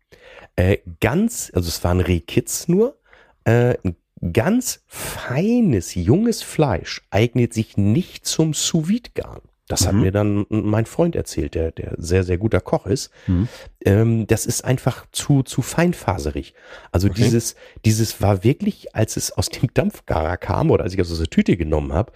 Äh, 0.56 0.78
ganz, 1.00 1.52
also 1.54 1.68
es 1.68 1.84
waren 1.84 2.00
Rehkitz 2.00 2.68
nur, 2.68 2.98
äh, 3.46 3.76
ganz 4.32 4.84
feines, 4.88 5.96
junges 5.96 6.42
Fleisch 6.44 7.02
eignet 7.10 7.54
sich 7.54 7.76
nicht 7.78 8.26
zum 8.26 8.54
sous 8.54 8.88
garn 9.14 9.42
Das 9.68 9.82
mhm. 9.82 9.88
hat 9.88 9.96
mir 9.96 10.12
dann 10.12 10.46
mein 10.50 10.86
Freund 10.86 11.16
erzählt, 11.16 11.56
der, 11.56 11.72
der 11.72 11.96
sehr, 11.98 12.24
sehr 12.24 12.38
guter 12.38 12.62
Koch 12.62 12.86
ist. 12.86 13.10
Mhm. 13.28 13.48
Ähm, 13.84 14.28
das 14.28 14.46
ist 14.46 14.64
einfach 14.64 15.06
zu, 15.12 15.44
zu 15.44 15.62
feinfaserig. 15.62 16.54
Also 16.92 17.10
okay. 17.10 17.24
dieses, 17.24 17.56
dieses 17.84 18.22
war 18.22 18.44
wirklich, 18.44 18.96
als 18.96 19.18
es 19.18 19.32
aus 19.32 19.50
dem 19.50 19.74
Dampfgarer 19.74 20.38
kam 20.38 20.72
oder 20.72 20.84
als 20.84 20.94
ich 20.94 21.00
es 21.00 21.12
aus 21.12 21.18
der 21.18 21.30
Tüte 21.30 21.58
genommen 21.58 21.92
habe, 21.92 22.14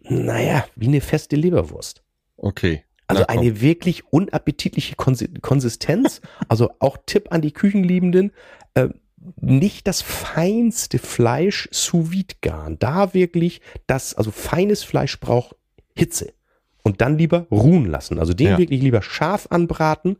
naja, 0.00 0.64
wie 0.76 0.88
eine 0.88 1.00
feste 1.00 1.36
Leberwurst. 1.36 2.02
Okay. 2.36 2.84
Also 3.10 3.26
eine 3.26 3.60
wirklich 3.60 4.04
unappetitliche 4.12 4.94
Konsistenz. 4.96 6.20
also 6.48 6.70
auch 6.78 6.96
Tipp 7.06 7.28
an 7.30 7.42
die 7.42 7.52
Küchenliebenden. 7.52 8.32
Äh, 8.74 8.88
nicht 9.36 9.86
das 9.86 10.00
feinste 10.02 10.98
Fleisch 10.98 11.68
sous 11.72 12.10
vide 12.10 12.34
garen. 12.40 12.78
Da 12.78 13.12
wirklich 13.14 13.60
das, 13.86 14.14
also 14.14 14.30
feines 14.30 14.82
Fleisch 14.82 15.20
braucht 15.20 15.56
Hitze. 15.94 16.32
Und 16.82 17.02
dann 17.02 17.18
lieber 17.18 17.46
ruhen 17.50 17.84
lassen. 17.84 18.18
Also 18.18 18.32
den 18.32 18.52
ja. 18.52 18.58
wirklich 18.58 18.80
lieber 18.80 19.02
scharf 19.02 19.48
anbraten 19.50 20.16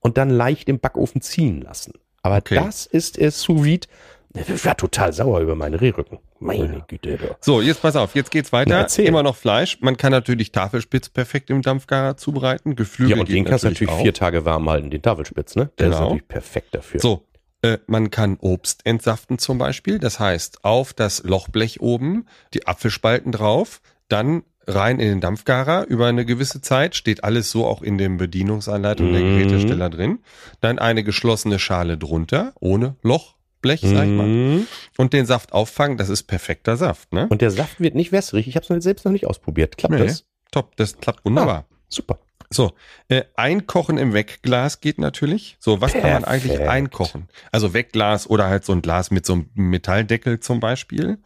und 0.00 0.16
dann 0.16 0.30
leicht 0.30 0.68
im 0.68 0.80
Backofen 0.80 1.20
ziehen 1.20 1.60
lassen. 1.60 1.92
Aber 2.22 2.38
okay. 2.38 2.54
das 2.54 2.86
ist 2.86 3.18
es 3.18 3.40
sous 3.42 3.62
vide 3.64 3.88
ich 4.34 4.64
war 4.64 4.76
total 4.76 5.12
sauer 5.12 5.40
über 5.40 5.54
meinen 5.54 5.74
Rehrücken. 5.74 6.18
Meine 6.38 6.84
Güte. 6.88 7.36
So, 7.40 7.60
jetzt 7.60 7.82
pass 7.82 7.96
auf, 7.96 8.14
jetzt 8.14 8.30
geht's 8.30 8.52
weiter. 8.52 8.86
Na, 8.88 9.02
Immer 9.02 9.22
noch 9.22 9.36
Fleisch. 9.36 9.78
Man 9.80 9.96
kann 9.96 10.12
natürlich 10.12 10.52
Tafelspitz 10.52 11.08
perfekt 11.08 11.50
im 11.50 11.62
Dampfgarer 11.62 12.16
zubereiten. 12.16 12.74
Geflügel 12.74 13.16
Ja, 13.16 13.20
und 13.20 13.28
den 13.28 13.44
kannst 13.44 13.64
du 13.64 13.68
natürlich 13.68 13.92
auch. 13.92 14.02
vier 14.02 14.14
Tage 14.14 14.44
warm 14.44 14.68
halten, 14.68 14.90
den 14.90 15.02
Tafelspitz, 15.02 15.54
ne? 15.56 15.70
Der 15.78 15.86
genau. 15.86 15.96
ist 15.96 16.02
natürlich 16.02 16.28
perfekt 16.28 16.74
dafür. 16.74 17.00
So, 17.00 17.26
äh, 17.62 17.78
man 17.86 18.10
kann 18.10 18.38
Obst 18.40 18.84
entsaften 18.84 19.38
zum 19.38 19.58
Beispiel. 19.58 19.98
Das 19.98 20.18
heißt, 20.18 20.64
auf 20.64 20.92
das 20.92 21.22
Lochblech 21.24 21.80
oben 21.80 22.26
die 22.54 22.66
Apfelspalten 22.66 23.32
drauf, 23.32 23.80
dann 24.08 24.42
rein 24.66 24.98
in 25.00 25.08
den 25.08 25.20
Dampfgarer 25.20 25.86
über 25.88 26.06
eine 26.06 26.24
gewisse 26.24 26.60
Zeit, 26.60 26.94
steht 26.94 27.24
alles 27.24 27.50
so 27.50 27.66
auch 27.66 27.82
in 27.82 27.98
den 27.98 28.16
Bedienungsanleitungen 28.16 29.12
der 29.12 29.22
mhm. 29.22 29.38
Gerätesteller 29.38 29.90
drin. 29.90 30.20
Dann 30.60 30.78
eine 30.78 31.04
geschlossene 31.04 31.58
Schale 31.58 31.98
drunter, 31.98 32.52
ohne 32.60 32.96
Loch, 33.02 33.34
Blech, 33.62 33.80
sag 33.80 34.04
ich 34.04 34.12
mal. 34.12 34.26
Mhm. 34.26 34.66
Und 34.98 35.12
den 35.12 35.24
Saft 35.24 35.52
auffangen, 35.52 35.96
das 35.96 36.08
ist 36.08 36.24
perfekter 36.24 36.76
Saft, 36.76 37.12
ne? 37.12 37.28
Und 37.30 37.40
der 37.40 37.50
Saft 37.50 37.80
wird 37.80 37.94
nicht 37.94 38.12
wässrig. 38.12 38.48
Ich 38.48 38.56
habe 38.56 38.74
es 38.74 38.84
selbst 38.84 39.04
noch 39.04 39.12
nicht 39.12 39.26
ausprobiert. 39.26 39.78
Klappt 39.78 39.94
nee, 39.94 40.04
das? 40.04 40.24
Top, 40.50 40.76
das 40.76 40.98
klappt 40.98 41.24
wunderbar. 41.24 41.66
Ah, 41.70 41.74
super. 41.88 42.18
So, 42.52 42.72
äh, 43.08 43.22
einkochen 43.34 43.96
im 43.96 44.12
Wegglas 44.12 44.80
geht 44.80 44.98
natürlich. 44.98 45.56
So, 45.58 45.80
was 45.80 45.92
Perfekt. 45.92 46.12
kann 46.12 46.22
man 46.22 46.30
eigentlich 46.30 46.60
einkochen? 46.60 47.28
Also 47.50 47.72
Wegglas 47.72 48.28
oder 48.28 48.48
halt 48.48 48.64
so 48.64 48.72
ein 48.72 48.82
Glas 48.82 49.10
mit 49.10 49.24
so 49.24 49.32
einem 49.32 49.48
Metalldeckel 49.54 50.40
zum 50.40 50.60
Beispiel. 50.60 51.18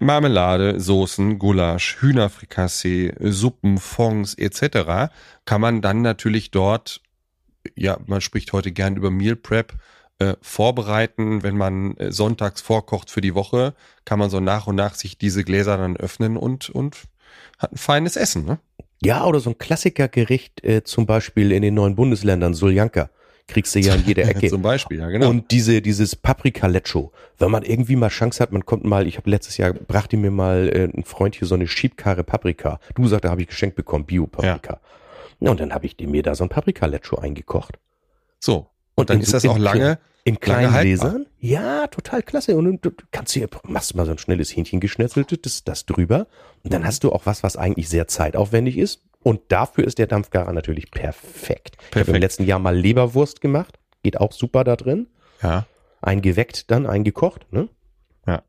Marmelade, 0.00 0.80
Soßen, 0.80 1.38
Gulasch, 1.38 1.98
Hühnerfrikassee, 2.00 3.14
Suppen, 3.20 3.76
Fonds 3.78 4.34
etc. 4.34 5.12
kann 5.44 5.60
man 5.60 5.82
dann 5.82 6.00
natürlich 6.00 6.50
dort, 6.50 7.02
ja, 7.76 7.98
man 8.06 8.22
spricht 8.22 8.52
heute 8.52 8.72
gern 8.72 8.96
über 8.96 9.10
Meal 9.10 9.36
Prep, 9.36 9.74
äh, 10.18 10.34
vorbereiten, 10.40 11.42
wenn 11.42 11.56
man 11.56 11.96
äh, 11.96 12.12
sonntags 12.12 12.60
vorkocht 12.60 13.10
für 13.10 13.20
die 13.20 13.34
Woche, 13.34 13.74
kann 14.04 14.18
man 14.18 14.30
so 14.30 14.40
nach 14.40 14.66
und 14.66 14.76
nach 14.76 14.94
sich 14.94 15.18
diese 15.18 15.44
Gläser 15.44 15.76
dann 15.76 15.96
öffnen 15.96 16.36
und, 16.36 16.70
und 16.70 17.02
hat 17.58 17.72
ein 17.72 17.78
feines 17.78 18.16
Essen. 18.16 18.44
Ne? 18.44 18.58
Ja, 19.02 19.24
oder 19.24 19.40
so 19.40 19.50
ein 19.50 19.58
Klassikergericht, 19.58 20.64
äh, 20.64 20.84
zum 20.84 21.06
Beispiel 21.06 21.52
in 21.52 21.62
den 21.62 21.74
neuen 21.74 21.96
Bundesländern, 21.96 22.54
Soljanka. 22.54 23.10
Kriegst 23.48 23.74
du 23.74 23.80
ja 23.80 23.94
in 23.94 24.04
jeder 24.06 24.24
Ecke. 24.28 24.48
zum 24.48 24.62
Beispiel, 24.62 25.00
ja, 25.00 25.08
genau. 25.08 25.28
Und 25.28 25.50
diese, 25.50 25.82
dieses 25.82 26.14
Paprika-Lecho. 26.14 27.12
Wenn 27.38 27.50
man 27.50 27.64
irgendwie 27.64 27.96
mal 27.96 28.08
Chance 28.08 28.40
hat, 28.40 28.52
man 28.52 28.64
kommt 28.64 28.84
mal, 28.84 29.06
ich 29.06 29.16
habe 29.16 29.28
letztes 29.28 29.56
Jahr, 29.56 29.72
brachte 29.72 30.16
mir 30.16 30.30
mal 30.30 30.68
äh, 30.68 30.84
ein 30.96 31.04
Freund 31.04 31.34
hier 31.34 31.48
so 31.48 31.56
eine 31.56 31.66
Schiebkarre 31.66 32.22
Paprika. 32.22 32.78
Du 32.94 33.08
sagst, 33.08 33.24
da 33.24 33.30
habe 33.30 33.42
ich 33.42 33.48
geschenkt 33.48 33.74
bekommen, 33.76 34.04
Bio-Paprika. 34.04 34.80
Ja. 35.40 35.50
Und 35.50 35.58
dann 35.58 35.74
habe 35.74 35.86
ich 35.86 35.96
mir 35.98 36.22
da 36.22 36.36
so 36.36 36.44
ein 36.44 36.48
Paprika-Lecho 36.48 37.16
eingekocht. 37.16 37.78
So. 38.38 38.68
Und, 38.94 39.10
dann 39.10 39.18
in, 39.18 39.22
ist 39.22 39.32
das 39.34 39.46
auch 39.46 39.58
lange, 39.58 39.98
in 40.24 40.38
kleinen 40.40 40.72
Gläsern? 40.72 41.26
Ja, 41.38 41.86
total 41.88 42.22
klasse. 42.22 42.56
Und 42.56 42.84
du 42.84 42.90
kannst 43.10 43.32
hier, 43.32 43.48
machst 43.64 43.94
mal 43.94 44.06
so 44.06 44.12
ein 44.12 44.18
schnelles 44.18 44.54
Hähnchen 44.54 44.80
geschnetzeltes, 44.80 45.64
das 45.64 45.86
drüber. 45.86 46.26
Und 46.62 46.72
dann 46.72 46.82
mhm. 46.82 46.86
hast 46.86 47.04
du 47.04 47.12
auch 47.12 47.26
was, 47.26 47.42
was 47.42 47.56
eigentlich 47.56 47.88
sehr 47.88 48.06
zeitaufwendig 48.08 48.78
ist. 48.78 49.02
Und 49.22 49.40
dafür 49.48 49.84
ist 49.84 49.98
der 49.98 50.06
Dampfgarer 50.06 50.52
natürlich 50.52 50.90
perfekt. 50.90 51.76
perfekt. 51.76 51.78
Ich 51.92 52.00
habe 52.00 52.10
im 52.12 52.20
letzten 52.20 52.44
Jahr 52.44 52.58
mal 52.58 52.76
Leberwurst 52.76 53.40
gemacht. 53.40 53.78
Geht 54.02 54.20
auch 54.20 54.32
super 54.32 54.64
da 54.64 54.76
drin. 54.76 55.06
Ja. 55.42 55.66
Eingeweckt 56.00 56.70
dann, 56.70 56.86
eingekocht, 56.86 57.52
ne? 57.52 57.68
Ja. 58.26 58.42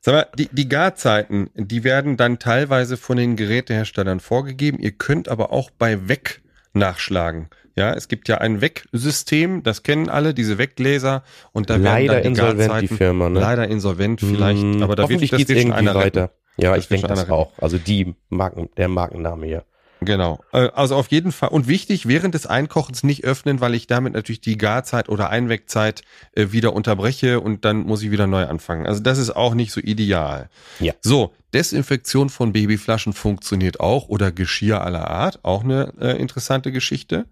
Sag 0.00 0.14
mal, 0.14 0.26
die, 0.36 0.48
die 0.52 0.68
Garzeiten, 0.68 1.50
die 1.54 1.82
werden 1.82 2.16
dann 2.16 2.38
teilweise 2.38 2.96
von 2.96 3.16
den 3.16 3.36
Geräteherstellern 3.36 4.20
vorgegeben. 4.20 4.78
Ihr 4.78 4.92
könnt 4.92 5.28
aber 5.28 5.52
auch 5.52 5.70
bei 5.70 6.08
Weg 6.08 6.40
nachschlagen. 6.78 7.48
Ja, 7.76 7.92
es 7.92 8.08
gibt 8.08 8.28
ja 8.28 8.38
ein 8.38 8.60
Wegsystem, 8.60 9.62
das 9.62 9.84
kennen 9.84 10.08
alle, 10.08 10.34
diese 10.34 10.58
Weggläser 10.58 11.22
und 11.52 11.70
da 11.70 11.76
leider 11.76 12.14
werden 12.14 12.34
dann 12.34 12.56
die 12.56 12.62
insolvent 12.64 12.82
die 12.82 12.88
Firma, 12.88 13.28
ne? 13.28 13.38
Leider 13.38 13.68
insolvent 13.68 14.20
vielleicht, 14.20 14.62
hm, 14.62 14.82
aber 14.82 14.96
da 14.96 15.08
wird 15.08 15.22
das 15.22 15.38
geht 15.38 15.50
irgendwie 15.50 15.86
weiter. 15.86 16.22
Retten. 16.22 16.28
Ja, 16.56 16.74
das 16.74 16.84
ich 16.84 16.88
denke 16.88 17.06
das 17.06 17.30
auch. 17.30 17.52
Also 17.58 17.78
die 17.78 18.16
Marken, 18.30 18.68
der 18.76 18.88
Markenname 18.88 19.46
hier. 19.46 19.64
Genau. 20.00 20.40
Äh, 20.52 20.68
also 20.74 20.96
auf 20.96 21.08
jeden 21.08 21.32
Fall. 21.32 21.50
Und 21.50 21.66
wichtig, 21.66 22.06
während 22.06 22.34
des 22.34 22.46
Einkochens 22.46 23.02
nicht 23.02 23.24
öffnen, 23.24 23.60
weil 23.60 23.74
ich 23.74 23.86
damit 23.86 24.12
natürlich 24.12 24.40
die 24.40 24.56
Garzeit 24.56 25.08
oder 25.08 25.30
Einwegzeit 25.30 26.02
äh, 26.32 26.52
wieder 26.52 26.72
unterbreche 26.72 27.40
und 27.40 27.64
dann 27.64 27.78
muss 27.80 28.02
ich 28.02 28.10
wieder 28.10 28.26
neu 28.26 28.44
anfangen. 28.46 28.86
Also 28.86 29.02
das 29.02 29.18
ist 29.18 29.34
auch 29.34 29.54
nicht 29.54 29.72
so 29.72 29.80
ideal. 29.80 30.48
Ja. 30.78 30.94
So, 31.00 31.34
Desinfektion 31.52 32.28
von 32.30 32.52
Babyflaschen 32.52 33.12
funktioniert 33.12 33.80
auch 33.80 34.08
oder 34.08 34.30
Geschirr 34.30 34.82
aller 34.82 35.08
Art, 35.10 35.40
auch 35.42 35.64
eine 35.64 35.92
äh, 36.00 36.18
interessante 36.18 36.72
Geschichte. 36.72 37.26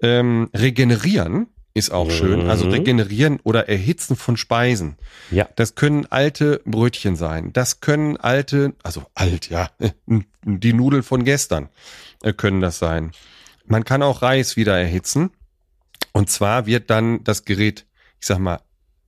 Ähm, 0.00 0.50
regenerieren 0.54 1.48
ist 1.74 1.90
auch 1.90 2.06
mhm. 2.06 2.10
schön. 2.12 2.48
Also 2.48 2.68
regenerieren 2.68 3.40
oder 3.42 3.68
erhitzen 3.68 4.14
von 4.16 4.36
Speisen. 4.36 4.96
Ja. 5.30 5.48
Das 5.56 5.74
können 5.74 6.06
alte 6.06 6.62
Brötchen 6.64 7.16
sein. 7.16 7.52
Das 7.52 7.80
können 7.80 8.16
alte, 8.16 8.74
also 8.84 9.02
alt, 9.14 9.50
ja, 9.50 9.68
die 10.44 10.72
Nudeln 10.72 11.02
von 11.02 11.24
gestern 11.24 11.68
äh, 12.22 12.32
können 12.32 12.60
das 12.60 12.78
sein. 12.78 13.10
Man 13.66 13.84
kann 13.84 14.02
auch 14.02 14.22
Reis 14.22 14.56
wieder 14.56 14.78
erhitzen. 14.78 15.30
Und 16.12 16.30
zwar 16.30 16.66
wird 16.66 16.90
dann 16.90 17.24
das 17.24 17.44
Gerät, 17.44 17.86
ich 18.20 18.26
sag 18.28 18.38
mal, 18.38 18.60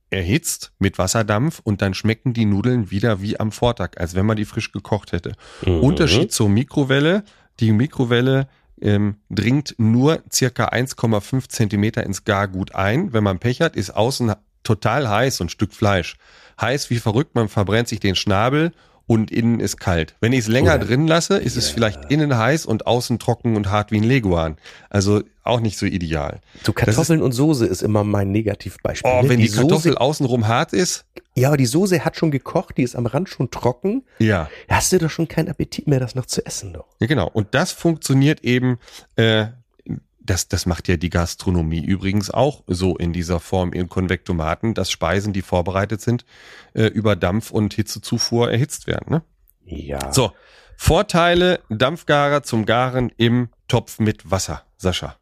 erhitzt 0.09 0.71
mit 0.79 0.97
Wasserdampf 0.97 1.59
und 1.63 1.81
dann 1.81 1.93
schmecken 1.93 2.33
die 2.33 2.45
Nudeln 2.45 2.91
wieder 2.91 3.21
wie 3.21 3.39
am 3.39 3.51
Vortag, 3.51 3.91
als 3.97 4.15
wenn 4.15 4.25
man 4.25 4.37
die 4.37 4.45
frisch 4.45 4.71
gekocht 4.71 5.11
hätte. 5.13 5.33
Mhm. 5.65 5.79
Unterschied 5.79 6.31
zur 6.31 6.49
Mikrowelle. 6.49 7.23
Die 7.59 7.71
Mikrowelle 7.71 8.47
ähm, 8.81 9.17
dringt 9.29 9.75
nur 9.77 10.23
circa 10.31 10.69
1,5 10.69 11.49
Zentimeter 11.49 12.03
ins 12.03 12.23
Gargut 12.23 12.75
ein. 12.75 13.13
Wenn 13.13 13.23
man 13.23 13.39
Pech 13.39 13.61
hat, 13.61 13.75
ist 13.75 13.91
außen 13.91 14.33
total 14.63 15.09
heiß, 15.09 15.37
so 15.37 15.45
ein 15.45 15.49
Stück 15.49 15.73
Fleisch. 15.73 16.17
Heiß 16.59 16.89
wie 16.89 16.99
verrückt, 16.99 17.35
man 17.35 17.49
verbrennt 17.49 17.87
sich 17.87 17.99
den 17.99 18.15
Schnabel 18.15 18.71
und 19.07 19.31
innen 19.31 19.59
ist 19.59 19.79
kalt. 19.79 20.15
Wenn 20.19 20.33
ich 20.33 20.39
es 20.39 20.47
länger 20.47 20.75
Oder, 20.75 20.85
drin 20.85 21.07
lasse, 21.07 21.37
ist 21.37 21.55
ja. 21.55 21.59
es 21.59 21.69
vielleicht 21.69 22.11
innen 22.11 22.37
heiß 22.37 22.65
und 22.65 22.85
außen 22.85 23.19
trocken 23.19 23.55
und 23.55 23.71
hart 23.71 23.91
wie 23.91 23.97
ein 23.97 24.03
Leguan. 24.03 24.57
Also 24.89 25.23
auch 25.43 25.61
nicht 25.61 25.77
so 25.77 25.85
ideal. 25.85 26.41
So 26.63 26.73
Kartoffeln 26.73 27.19
ist, 27.19 27.25
und 27.25 27.31
Soße 27.31 27.65
ist 27.65 27.81
immer 27.81 28.03
mein 28.03 28.31
Negativbeispiel. 28.31 29.09
Oh, 29.09 29.23
ne? 29.23 29.29
wenn 29.29 29.39
die, 29.39 29.47
die 29.47 29.53
Kartoffel 29.53 29.93
Soße, 29.93 30.01
außenrum 30.01 30.47
hart 30.47 30.73
ist. 30.73 31.05
Ja, 31.35 31.47
aber 31.47 31.57
die 31.57 31.65
Soße 31.65 32.03
hat 32.03 32.17
schon 32.17 32.31
gekocht, 32.31 32.77
die 32.77 32.83
ist 32.83 32.95
am 32.95 33.05
Rand 33.05 33.29
schon 33.29 33.49
trocken. 33.49 34.03
Ja. 34.19 34.49
Da 34.67 34.75
hast 34.75 34.91
du 34.91 34.97
doch 34.97 35.09
schon 35.09 35.29
keinen 35.29 35.47
Appetit 35.47 35.87
mehr, 35.87 36.01
das 36.01 36.15
noch 36.15 36.25
zu 36.25 36.45
essen 36.45 36.73
doch. 36.73 36.87
Ja, 36.99 37.07
genau. 37.07 37.29
Und 37.31 37.53
das 37.53 37.71
funktioniert 37.71 38.43
eben 38.43 38.77
äh, 39.15 39.47
das, 40.29 40.47
das 40.47 40.65
macht 40.65 40.87
ja 40.87 40.97
die 40.97 41.09
Gastronomie 41.09 41.83
übrigens 41.83 42.29
auch 42.29 42.63
so 42.67 42.95
in 42.97 43.13
dieser 43.13 43.39
Form 43.39 43.73
in 43.73 43.89
Konvektomaten, 43.89 44.73
dass 44.73 44.91
Speisen, 44.91 45.33
die 45.33 45.41
vorbereitet 45.41 46.01
sind, 46.01 46.25
äh, 46.73 46.85
über 46.85 47.15
Dampf 47.15 47.51
und 47.51 47.73
Hitzezufuhr 47.73 48.51
erhitzt 48.51 48.87
werden. 48.87 49.11
Ne? 49.11 49.21
Ja. 49.65 50.13
So, 50.13 50.31
Vorteile 50.79 51.59
Dampfgarer 51.69 52.43
zum 52.43 52.65
Garen 52.65 53.11
im 53.17 53.49
Topf 53.67 53.99
mit 53.99 54.29
Wasser, 54.29 54.63
Sascha. 54.77 55.15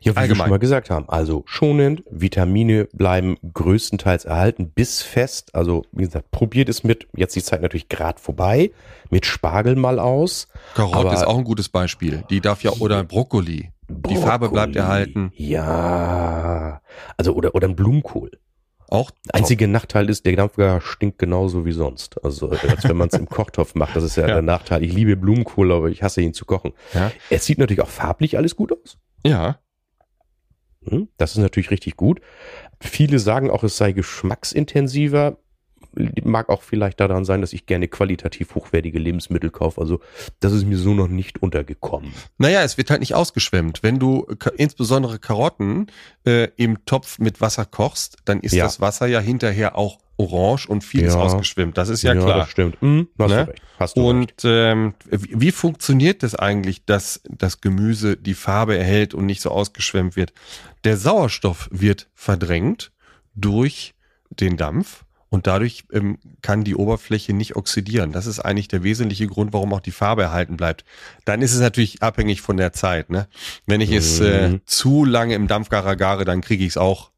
Ja, 0.00 0.12
wie 0.12 0.18
Allgemein. 0.18 0.28
wir 0.28 0.36
schon 0.36 0.50
mal 0.50 0.58
gesagt 0.58 0.90
haben. 0.90 1.08
Also 1.08 1.42
schonend, 1.46 2.02
Vitamine 2.10 2.86
bleiben 2.92 3.36
größtenteils 3.52 4.24
erhalten, 4.24 4.70
bis 4.70 5.02
fest. 5.02 5.54
Also 5.54 5.84
wie 5.92 6.04
gesagt, 6.04 6.30
probiert 6.30 6.68
es 6.68 6.84
mit, 6.84 7.08
jetzt 7.16 7.34
die 7.36 7.42
Zeit 7.42 7.62
natürlich 7.62 7.88
gerade 7.88 8.20
vorbei, 8.20 8.70
mit 9.10 9.26
Spargel 9.26 9.76
mal 9.76 9.98
aus. 9.98 10.48
Karotte 10.74 11.14
ist 11.14 11.26
auch 11.26 11.38
ein 11.38 11.44
gutes 11.44 11.68
Beispiel. 11.68 12.24
Die 12.30 12.40
darf 12.40 12.62
ja, 12.62 12.72
oder 12.72 13.04
Brokkoli. 13.04 13.70
Brokkoli. 13.88 14.14
Die 14.14 14.16
Farbe 14.20 14.50
bleibt 14.50 14.76
erhalten. 14.76 15.32
Ja. 15.34 16.80
Also 17.16 17.32
oder, 17.32 17.54
oder 17.54 17.68
ein 17.68 17.76
Blumenkohl. 17.76 18.30
Auch 18.90 19.10
top. 19.10 19.20
Einziger 19.32 19.66
Nachteil 19.66 20.08
ist, 20.08 20.24
der 20.24 20.34
Dampfgarer 20.36 20.80
stinkt 20.80 21.18
genauso 21.18 21.66
wie 21.66 21.72
sonst. 21.72 22.22
Also 22.24 22.50
als 22.50 22.84
wenn 22.84 22.96
man 22.96 23.08
es 23.08 23.18
im 23.18 23.28
Kochtopf 23.28 23.74
macht. 23.74 23.96
Das 23.96 24.04
ist 24.04 24.16
ja, 24.16 24.26
ja, 24.26 24.34
der 24.34 24.42
Nachteil. 24.42 24.82
Ich 24.82 24.92
liebe 24.92 25.16
Blumenkohl, 25.16 25.72
aber 25.72 25.88
ich 25.88 26.02
hasse 26.02 26.22
ihn 26.22 26.32
zu 26.32 26.44
kochen. 26.44 26.72
Ja. 26.94 27.12
Es 27.28 27.44
sieht 27.44 27.58
natürlich 27.58 27.82
auch 27.82 27.88
farblich 27.88 28.36
alles 28.38 28.56
gut 28.56 28.72
aus. 28.72 28.98
Ja. 29.24 29.58
Hm, 30.90 31.08
das 31.16 31.32
ist 31.32 31.38
natürlich 31.38 31.70
richtig 31.70 31.96
gut. 31.96 32.20
Viele 32.80 33.18
sagen 33.18 33.50
auch, 33.50 33.64
es 33.64 33.76
sei 33.76 33.92
geschmacksintensiver. 33.92 35.38
Mag 36.22 36.48
auch 36.48 36.62
vielleicht 36.62 37.00
daran 37.00 37.24
sein, 37.24 37.40
dass 37.40 37.52
ich 37.52 37.66
gerne 37.66 37.88
qualitativ 37.88 38.54
hochwertige 38.54 38.98
Lebensmittel 38.98 39.50
kaufe. 39.50 39.80
Also 39.80 40.00
das 40.38 40.52
ist 40.52 40.66
mir 40.66 40.76
so 40.76 40.94
noch 40.94 41.08
nicht 41.08 41.42
untergekommen. 41.42 42.12
Naja, 42.36 42.62
es 42.62 42.76
wird 42.76 42.90
halt 42.90 43.00
nicht 43.00 43.14
ausgeschwemmt. 43.14 43.82
Wenn 43.82 43.98
du 43.98 44.26
insbesondere 44.56 45.18
Karotten 45.18 45.86
äh, 46.24 46.48
im 46.56 46.84
Topf 46.84 47.18
mit 47.18 47.40
Wasser 47.40 47.64
kochst, 47.64 48.18
dann 48.26 48.40
ist 48.40 48.52
ja. 48.52 48.64
das 48.64 48.80
Wasser 48.80 49.06
ja 49.06 49.20
hinterher 49.20 49.76
auch 49.76 49.98
orange 50.18 50.66
und 50.68 50.84
viel 50.84 51.02
ja. 51.02 51.08
ist 51.08 51.14
ausgeschwemmt. 51.14 51.78
Das 51.78 51.88
ist 51.88 52.02
ja, 52.02 52.12
ja 52.12 52.20
klar. 52.20 52.38
Das 52.38 52.50
stimmt. 52.50 52.80
Hm, 52.80 53.08
hast 53.18 53.30
ne? 53.30 53.36
du 53.36 53.50
recht. 53.50 53.62
Hast 53.78 53.96
du 53.96 54.08
und 54.08 54.22
recht. 54.22 54.42
Ähm, 54.44 54.94
wie, 55.10 55.40
wie 55.40 55.52
funktioniert 55.52 56.22
das 56.22 56.34
eigentlich, 56.34 56.84
dass 56.84 57.22
das 57.28 57.60
Gemüse 57.60 58.16
die 58.16 58.34
Farbe 58.34 58.76
erhält 58.76 59.14
und 59.14 59.26
nicht 59.26 59.40
so 59.40 59.50
ausgeschwemmt 59.50 60.16
wird? 60.16 60.32
Der 60.84 60.96
Sauerstoff 60.96 61.68
wird 61.70 62.08
verdrängt 62.14 62.92
durch 63.34 63.94
den 64.30 64.56
Dampf 64.56 65.04
und 65.30 65.46
dadurch 65.46 65.84
ähm, 65.92 66.18
kann 66.42 66.64
die 66.64 66.74
Oberfläche 66.74 67.32
nicht 67.32 67.54
oxidieren. 67.54 68.12
Das 68.12 68.26
ist 68.26 68.40
eigentlich 68.40 68.68
der 68.68 68.82
wesentliche 68.82 69.26
Grund, 69.26 69.52
warum 69.52 69.72
auch 69.72 69.80
die 69.80 69.90
Farbe 69.92 70.22
erhalten 70.22 70.56
bleibt. 70.56 70.84
Dann 71.24 71.42
ist 71.42 71.54
es 71.54 71.60
natürlich 71.60 72.02
abhängig 72.02 72.40
von 72.40 72.56
der 72.56 72.72
Zeit. 72.72 73.10
Ne? 73.10 73.28
Wenn 73.66 73.80
ich 73.80 73.90
mhm. 73.90 73.96
es 73.96 74.20
äh, 74.20 74.48
mhm. 74.48 74.60
zu 74.64 75.04
lange 75.04 75.34
im 75.34 75.46
Dampfgarer 75.46 75.96
gare, 75.96 76.24
dann 76.24 76.40
kriege 76.40 76.64
ich 76.64 76.70
es 76.70 76.76
auch 76.76 77.10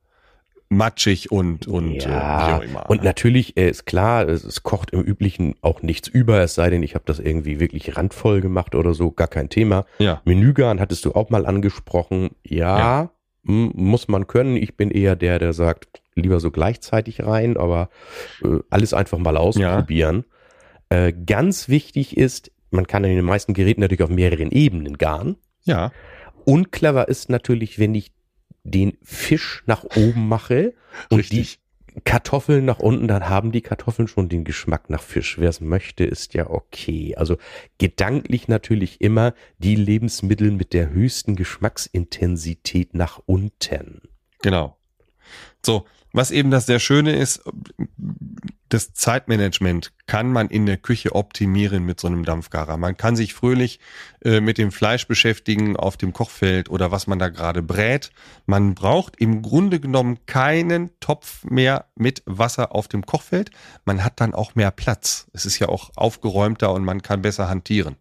matschig 0.70 1.32
und 1.32 1.66
und 1.66 2.04
ja, 2.04 2.62
äh, 2.62 2.68
und 2.88 3.02
natürlich 3.02 3.56
äh, 3.56 3.68
ist 3.68 3.86
klar, 3.86 4.26
es, 4.28 4.44
es, 4.44 4.62
kocht 4.62 4.92
im 4.92 5.02
Üblichen 5.02 5.56
auch 5.62 5.82
nichts 5.82 6.08
über, 6.08 6.40
es 6.40 6.54
sei 6.54 6.70
denn, 6.70 6.82
ich 6.82 6.94
habe 6.94 7.04
das 7.06 7.18
irgendwie 7.18 7.58
wirklich 7.58 7.96
randvoll 7.96 8.40
gemacht 8.40 8.74
oder 8.74 8.94
so, 8.94 9.10
gar 9.10 9.26
kein 9.28 9.48
Thema. 9.48 9.84
Ja. 9.98 10.22
Menügarn 10.24 10.80
hattest 10.80 11.04
du 11.04 11.12
auch 11.12 11.28
mal 11.28 11.44
angesprochen, 11.44 12.30
ja, 12.44 12.78
ja. 12.78 13.10
muss 13.42 14.06
man 14.06 14.28
können. 14.28 14.56
Ich 14.56 14.76
bin 14.76 14.92
eher 14.92 15.16
der, 15.16 15.40
der 15.40 15.52
sagt, 15.52 16.02
lieber 16.14 16.38
so 16.38 16.52
gleichzeitig 16.52 17.24
rein, 17.24 17.56
aber 17.56 17.90
äh, 18.44 18.60
alles 18.70 18.94
einfach 18.94 19.18
mal 19.18 19.36
ausprobieren. 19.36 20.24
Ja. 20.92 21.06
Äh, 21.06 21.12
ganz 21.12 21.68
wichtig 21.68 22.16
ist, 22.16 22.52
man 22.70 22.86
kann 22.86 23.02
in 23.02 23.16
den 23.16 23.24
meisten 23.24 23.54
Geräten 23.54 23.80
natürlich 23.80 24.02
auf 24.02 24.10
mehreren 24.10 24.52
Ebenen 24.52 24.98
garen. 24.98 25.36
Ja. 25.64 25.90
Unclever 26.44 27.08
ist 27.08 27.28
natürlich, 27.28 27.80
wenn 27.80 27.94
ich 27.94 28.12
den 28.64 28.96
Fisch 29.02 29.62
nach 29.66 29.84
oben 29.84 30.28
mache 30.28 30.74
und 31.08 31.18
Richtig. 31.18 31.60
die 31.94 32.00
Kartoffeln 32.04 32.64
nach 32.64 32.78
unten, 32.78 33.08
dann 33.08 33.28
haben 33.28 33.52
die 33.52 33.62
Kartoffeln 33.62 34.08
schon 34.08 34.28
den 34.28 34.44
Geschmack 34.44 34.90
nach 34.90 35.02
Fisch. 35.02 35.38
Wer 35.38 35.48
es 35.48 35.60
möchte, 35.60 36.04
ist 36.04 36.34
ja 36.34 36.48
okay. 36.48 37.16
Also 37.16 37.36
gedanklich 37.78 38.48
natürlich 38.48 39.00
immer 39.00 39.34
die 39.58 39.74
Lebensmittel 39.74 40.50
mit 40.50 40.72
der 40.72 40.90
höchsten 40.90 41.36
Geschmacksintensität 41.36 42.94
nach 42.94 43.20
unten. 43.26 44.02
Genau. 44.42 44.76
So, 45.64 45.86
was 46.12 46.30
eben 46.30 46.50
das 46.50 46.66
sehr 46.66 46.80
Schöne 46.80 47.16
ist, 47.16 47.42
das 48.70 48.92
Zeitmanagement 48.94 49.92
kann 50.06 50.32
man 50.32 50.48
in 50.48 50.64
der 50.64 50.76
Küche 50.76 51.14
optimieren 51.14 51.84
mit 51.84 52.00
so 52.00 52.06
einem 52.06 52.24
Dampfgarer. 52.24 52.76
Man 52.76 52.96
kann 52.96 53.16
sich 53.16 53.34
fröhlich 53.34 53.80
äh, 54.24 54.40
mit 54.40 54.58
dem 54.58 54.72
Fleisch 54.72 55.06
beschäftigen 55.06 55.76
auf 55.76 55.96
dem 55.96 56.12
Kochfeld 56.12 56.70
oder 56.70 56.90
was 56.90 57.06
man 57.06 57.18
da 57.18 57.28
gerade 57.28 57.62
brät. 57.62 58.10
Man 58.46 58.74
braucht 58.74 59.16
im 59.20 59.42
Grunde 59.42 59.80
genommen 59.80 60.18
keinen 60.26 60.90
Topf 61.00 61.44
mehr 61.44 61.86
mit 61.96 62.22
Wasser 62.26 62.74
auf 62.74 62.88
dem 62.88 63.04
Kochfeld. 63.04 63.50
Man 63.84 64.04
hat 64.04 64.20
dann 64.20 64.34
auch 64.34 64.54
mehr 64.54 64.70
Platz. 64.70 65.26
Es 65.32 65.44
ist 65.44 65.58
ja 65.58 65.68
auch 65.68 65.90
aufgeräumter 65.96 66.72
und 66.72 66.84
man 66.84 67.02
kann 67.02 67.22
besser 67.22 67.48
hantieren. 67.48 67.96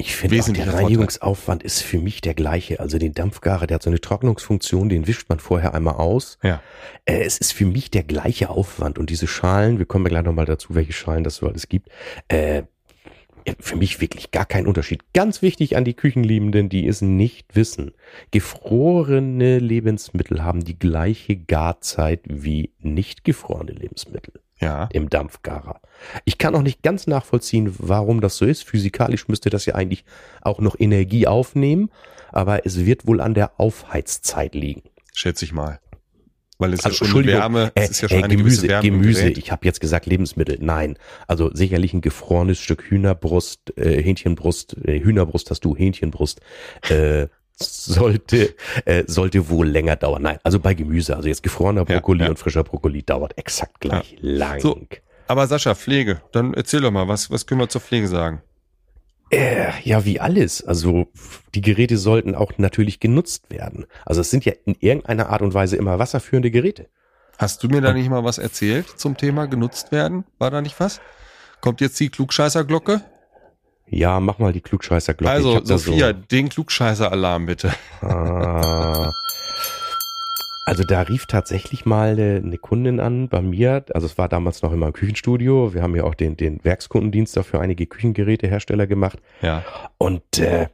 Ich 0.00 0.16
finde, 0.16 0.40
der 0.54 0.72
Reinigungsaufwand 0.72 1.62
ist 1.62 1.82
für 1.82 1.98
mich 1.98 2.22
der 2.22 2.32
gleiche. 2.32 2.80
Also 2.80 2.96
den 2.96 3.12
Dampfgarer, 3.12 3.66
der 3.66 3.74
hat 3.74 3.82
so 3.82 3.90
eine 3.90 4.00
Trocknungsfunktion, 4.00 4.88
den 4.88 5.06
wischt 5.06 5.28
man 5.28 5.40
vorher 5.40 5.74
einmal 5.74 5.96
aus. 5.96 6.38
Ja. 6.42 6.62
Äh, 7.04 7.20
es 7.20 7.36
ist 7.36 7.52
für 7.52 7.66
mich 7.66 7.90
der 7.90 8.02
gleiche 8.02 8.48
Aufwand. 8.48 8.98
Und 8.98 9.10
diese 9.10 9.26
Schalen, 9.26 9.78
wir 9.78 9.84
kommen 9.84 10.06
ja 10.06 10.08
gleich 10.08 10.24
nochmal 10.24 10.46
dazu, 10.46 10.74
welche 10.74 10.94
Schalen 10.94 11.22
das 11.22 11.36
so 11.36 11.46
alles 11.46 11.68
gibt, 11.68 11.90
äh, 12.28 12.62
für 13.58 13.76
mich 13.76 14.00
wirklich 14.00 14.30
gar 14.30 14.46
kein 14.46 14.66
Unterschied. 14.66 15.02
Ganz 15.12 15.42
wichtig 15.42 15.76
an 15.76 15.84
die 15.84 15.94
Küchenliebenden, 15.94 16.70
die 16.70 16.86
es 16.86 17.02
nicht 17.02 17.54
wissen. 17.54 17.92
Gefrorene 18.30 19.58
Lebensmittel 19.58 20.42
haben 20.42 20.64
die 20.64 20.78
gleiche 20.78 21.36
Garzeit 21.36 22.20
wie 22.24 22.72
nicht 22.78 23.22
gefrorene 23.22 23.72
Lebensmittel 23.72 24.40
ja. 24.60 24.88
im 24.92 25.08
Dampfgarer. 25.08 25.80
Ich 26.24 26.38
kann 26.38 26.54
auch 26.54 26.62
nicht 26.62 26.82
ganz 26.82 27.06
nachvollziehen, 27.06 27.74
warum 27.78 28.20
das 28.20 28.36
so 28.36 28.44
ist. 28.44 28.64
Physikalisch 28.64 29.28
müsste 29.28 29.50
das 29.50 29.66
ja 29.66 29.74
eigentlich 29.74 30.04
auch 30.42 30.60
noch 30.60 30.78
Energie 30.78 31.26
aufnehmen, 31.26 31.90
aber 32.30 32.66
es 32.66 32.84
wird 32.84 33.06
wohl 33.06 33.20
an 33.20 33.34
der 33.34 33.58
Aufheizzeit 33.58 34.54
liegen. 34.54 34.82
Schätze 35.14 35.44
ich 35.44 35.52
mal. 35.52 35.80
Weil 36.60 36.74
es 36.74 36.84
also, 36.84 37.04
ist 37.04 37.10
schon 37.10 37.24
Wärme, 37.24 37.72
äh, 37.74 37.84
es 37.84 37.90
ist 37.90 38.02
ja 38.02 38.08
schon 38.10 38.20
äh, 38.20 38.24
eine 38.24 38.36
Gemüse, 38.36 38.68
Wärme 38.68 38.90
Gemüse. 38.90 39.30
Ich 39.30 39.50
habe 39.50 39.64
jetzt 39.64 39.80
gesagt 39.80 40.04
Lebensmittel. 40.04 40.58
Nein, 40.60 40.98
also 41.26 41.50
sicherlich 41.54 41.94
ein 41.94 42.02
gefrorenes 42.02 42.58
Stück 42.58 42.82
Hühnerbrust, 42.82 43.78
äh, 43.78 44.02
Hähnchenbrust, 44.02 44.76
äh, 44.84 45.00
Hühnerbrust 45.00 45.50
hast 45.50 45.64
du, 45.64 45.74
Hähnchenbrust, 45.74 46.42
äh, 46.90 47.28
sollte, 47.60 48.54
äh, 48.84 49.04
sollte 49.06 49.48
wohl 49.48 49.68
länger 49.68 49.96
dauern. 49.96 50.22
Nein, 50.22 50.38
also 50.42 50.58
bei 50.58 50.74
Gemüse, 50.74 51.16
also 51.16 51.28
jetzt 51.28 51.42
gefrorener 51.42 51.84
Brokkoli 51.84 52.20
ja, 52.20 52.26
ja. 52.26 52.30
und 52.30 52.38
frischer 52.38 52.64
Brokkoli 52.64 53.02
dauert 53.02 53.36
exakt 53.38 53.80
gleich 53.80 54.16
lang. 54.20 54.60
So, 54.60 54.80
aber 55.26 55.46
Sascha, 55.46 55.74
Pflege, 55.74 56.22
dann 56.32 56.54
erzähl 56.54 56.80
doch 56.80 56.90
mal, 56.90 57.06
was, 57.06 57.30
was 57.30 57.46
können 57.46 57.60
wir 57.60 57.68
zur 57.68 57.80
Pflege 57.80 58.08
sagen? 58.08 58.42
Äh, 59.30 59.70
ja, 59.84 60.04
wie 60.04 60.18
alles. 60.18 60.64
Also 60.64 61.06
die 61.54 61.60
Geräte 61.60 61.98
sollten 61.98 62.34
auch 62.34 62.52
natürlich 62.58 62.98
genutzt 62.98 63.50
werden. 63.50 63.86
Also 64.04 64.22
es 64.22 64.30
sind 64.30 64.44
ja 64.44 64.52
in 64.64 64.74
irgendeiner 64.80 65.28
Art 65.28 65.42
und 65.42 65.54
Weise 65.54 65.76
immer 65.76 66.00
wasserführende 66.00 66.50
Geräte. 66.50 66.88
Hast 67.38 67.62
du 67.62 67.68
mir 67.68 67.80
da 67.80 67.92
nicht 67.92 68.10
mal 68.10 68.24
was 68.24 68.38
erzählt 68.38 68.88
zum 68.88 69.16
Thema 69.16 69.46
genutzt 69.46 69.92
werden? 69.92 70.24
War 70.38 70.50
da 70.50 70.60
nicht 70.60 70.78
was? 70.80 71.00
Kommt 71.60 71.80
jetzt 71.80 71.98
die 72.00 72.10
Klugscheißerglocke? 72.10 73.02
Ja, 73.90 74.20
mach 74.20 74.38
mal 74.38 74.52
die 74.52 74.60
Klugscheißer-Glocke. 74.60 75.32
Also, 75.32 75.64
Sophia, 75.64 76.08
so 76.08 76.12
den 76.30 76.48
Klugscheißer-Alarm 76.48 77.46
bitte. 77.46 77.72
Ah. 78.00 79.10
Also 80.66 80.84
da 80.84 81.00
rief 81.00 81.26
tatsächlich 81.26 81.84
mal 81.84 82.12
eine 82.12 82.56
Kundin 82.56 83.00
an 83.00 83.28
bei 83.28 83.42
mir, 83.42 83.84
also 83.92 84.06
es 84.06 84.18
war 84.18 84.28
damals 84.28 84.62
noch 84.62 84.72
in 84.72 84.78
meinem 84.78 84.92
Küchenstudio, 84.92 85.74
wir 85.74 85.82
haben 85.82 85.96
ja 85.96 86.04
auch 86.04 86.14
den, 86.14 86.36
den 86.36 86.62
Werkskundendienst 86.62 87.36
dafür 87.36 87.60
einige 87.60 87.86
Küchengerätehersteller 87.86 88.86
gemacht. 88.86 89.18
Ja. 89.42 89.64
Und 89.98 90.38
äh, 90.38 90.68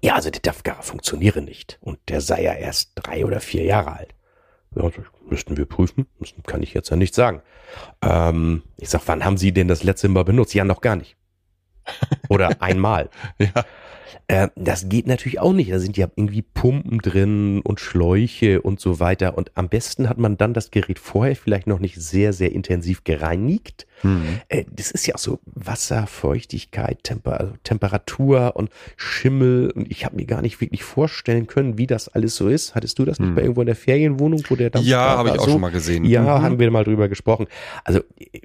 ja, 0.00 0.14
also 0.14 0.30
der 0.30 0.40
DAFGAR 0.40 0.82
funktioniere 0.82 1.42
nicht. 1.42 1.78
Und 1.82 1.98
der 2.08 2.22
sei 2.22 2.42
ja 2.42 2.54
erst 2.54 2.92
drei 2.94 3.26
oder 3.26 3.40
vier 3.40 3.64
Jahre 3.64 3.98
alt. 3.98 4.14
Ja, 4.74 4.82
das 4.84 4.94
müssten 5.28 5.58
wir 5.58 5.66
prüfen, 5.66 6.06
das 6.18 6.32
kann 6.46 6.62
ich 6.62 6.72
jetzt 6.72 6.88
ja 6.88 6.96
nicht 6.96 7.14
sagen. 7.14 7.42
Ähm, 8.00 8.62
ich 8.78 8.88
sag, 8.88 9.02
wann 9.06 9.26
haben 9.26 9.36
Sie 9.36 9.52
denn 9.52 9.68
das 9.68 9.82
letzte 9.82 10.08
Mal 10.08 10.24
benutzt? 10.24 10.54
Ja, 10.54 10.64
noch 10.64 10.80
gar 10.80 10.96
nicht. 10.96 11.16
Oder 12.28 12.62
einmal. 12.62 13.10
ja. 13.38 13.64
Äh, 14.28 14.48
das 14.56 14.88
geht 14.88 15.06
natürlich 15.06 15.40
auch 15.40 15.52
nicht. 15.52 15.72
Da 15.72 15.78
sind 15.78 15.96
ja 15.96 16.08
irgendwie 16.16 16.42
Pumpen 16.42 16.98
drin 16.98 17.60
und 17.62 17.80
Schläuche 17.80 18.62
und 18.62 18.80
so 18.80 19.00
weiter. 19.00 19.36
Und 19.36 19.50
am 19.54 19.68
besten 19.68 20.08
hat 20.08 20.18
man 20.18 20.36
dann 20.36 20.54
das 20.54 20.70
Gerät 20.70 20.98
vorher 20.98 21.36
vielleicht 21.36 21.66
noch 21.66 21.78
nicht 21.78 21.96
sehr, 21.96 22.32
sehr 22.32 22.52
intensiv 22.52 23.04
gereinigt. 23.04 23.86
Mhm. 24.02 24.40
Äh, 24.48 24.64
das 24.70 24.90
ist 24.90 25.06
ja 25.06 25.14
auch 25.16 25.18
so 25.18 25.40
Wasser, 25.44 26.06
Feuchtigkeit, 26.06 27.02
Temper 27.02 27.40
also 27.40 27.52
Temperatur 27.64 28.56
und 28.56 28.70
Schimmel. 28.96 29.70
Und 29.70 29.90
ich 29.90 30.04
habe 30.04 30.16
mir 30.16 30.26
gar 30.26 30.42
nicht 30.42 30.60
wirklich 30.60 30.84
vorstellen 30.84 31.46
können, 31.46 31.78
wie 31.78 31.86
das 31.86 32.08
alles 32.08 32.36
so 32.36 32.48
ist. 32.48 32.74
Hattest 32.74 32.98
du 32.98 33.04
das 33.04 33.18
nicht 33.18 33.30
mhm. 33.30 33.34
bei 33.34 33.42
irgendwo 33.42 33.62
in 33.62 33.66
der 33.66 33.76
Ferienwohnung, 33.76 34.42
wo 34.48 34.56
der 34.56 34.70
Dampf 34.70 34.86
Ja, 34.86 35.16
habe 35.16 35.30
ich 35.30 35.38
auch 35.38 35.44
so? 35.44 35.52
schon 35.52 35.60
mal 35.60 35.70
gesehen. 35.70 36.04
Ja, 36.04 36.38
mhm. 36.38 36.42
haben 36.42 36.58
wir 36.58 36.70
mal 36.70 36.84
drüber 36.84 37.08
gesprochen. 37.08 37.46
Also 37.84 38.00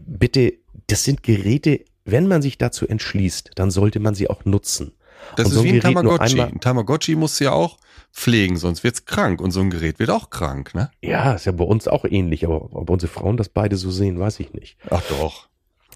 bitte, 0.05 0.53
das 0.88 1.03
sind 1.03 1.23
Geräte, 1.23 1.81
wenn 2.08 2.28
man 2.28 2.41
sich 2.41 2.58
dazu 2.58 2.88
entschließt, 2.88 3.51
dann 3.55 3.70
sollte 3.70 3.99
man 3.99 4.16
sie 4.16 4.30
auch 4.30 4.45
nutzen. 4.45 4.93
Das 5.36 5.47
und 5.47 5.51
ist 5.51 5.55
so 5.55 5.62
ein 5.62 5.66
wie 5.66 5.74
ein 5.74 5.82
Tamagotchi. 5.82 6.41
Ein 6.41 6.60
Tamagotchi 6.60 7.16
muss 7.16 7.38
ja 7.39 7.51
auch 7.51 7.78
pflegen, 8.12 8.58
sonst 8.58 8.84
wird's 8.84 9.05
krank 9.05 9.41
und 9.41 9.51
so 9.51 9.60
ein 9.60 9.70
Gerät 9.70 9.99
wird 9.99 10.10
auch 10.10 10.30
krank, 10.30 10.74
ne? 10.74 10.89
Ja, 11.01 11.34
ist 11.34 11.45
ja 11.45 11.51
bei 11.51 11.66
uns 11.66 11.88
auch 11.88 12.05
ähnlich, 12.05 12.45
aber 12.45 12.74
ob 12.74 12.89
unsere 12.89 13.12
Frauen 13.12 13.38
das 13.38 13.49
beide 13.49 13.76
so 13.76 13.91
sehen, 13.91 14.20
weiß 14.20 14.39
ich 14.39 14.53
nicht. 14.53 14.78
Ach 14.89 15.03
doch. 15.10 15.49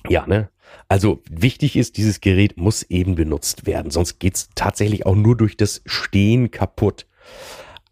Ja, 0.10 0.28
ne? 0.28 0.50
Also 0.88 1.22
wichtig 1.30 1.76
ist, 1.76 1.98
dieses 1.98 2.22
Gerät 2.22 2.58
muss 2.58 2.84
eben 2.84 3.16
benutzt 3.16 3.66
werden, 3.66 3.92
sonst 3.92 4.20
geht's 4.20 4.50
tatsächlich 4.56 5.06
auch 5.06 5.16
nur 5.16 5.38
durch 5.38 5.58
das 5.58 5.82
Stehen 5.86 6.52
kaputt. 6.52 7.08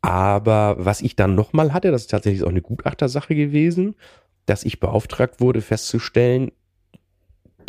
Aber 0.01 0.76
was 0.80 1.01
ich 1.01 1.15
dann 1.15 1.36
nochmal 1.36 1.74
hatte, 1.74 1.91
das 1.91 2.03
ist 2.03 2.11
tatsächlich 2.11 2.43
auch 2.43 2.49
eine 2.49 2.61
Gutachtersache 2.61 3.36
gewesen, 3.36 3.95
dass 4.45 4.63
ich 4.63 4.80
beauftragt 4.80 5.41
wurde 5.41 5.61
festzustellen, 5.61 6.51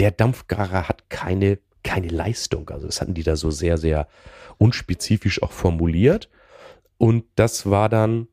der 0.01 0.11
Dampfgarer 0.11 0.89
hat 0.89 1.11
keine, 1.11 1.59
keine 1.85 2.09
Leistung. 2.09 2.71
Also 2.71 2.87
das 2.87 3.01
hatten 3.01 3.15
die 3.15 3.23
da 3.23 3.37
so 3.37 3.51
sehr, 3.51 3.77
sehr 3.77 4.09
unspezifisch 4.57 5.43
auch 5.43 5.53
formuliert. 5.53 6.31
Und 6.97 7.25
das 7.35 7.69
war 7.71 7.91
dann, 7.91 8.27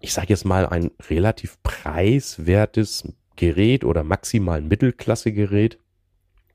ich 0.00 0.14
sage 0.14 0.28
jetzt 0.30 0.46
mal, 0.46 0.66
ein 0.66 0.90
relativ 1.08 1.62
preiswertes 1.62 3.06
Gerät 3.36 3.84
oder 3.84 4.02
maximal 4.02 4.62
Mittelklasse-Gerät. 4.62 5.78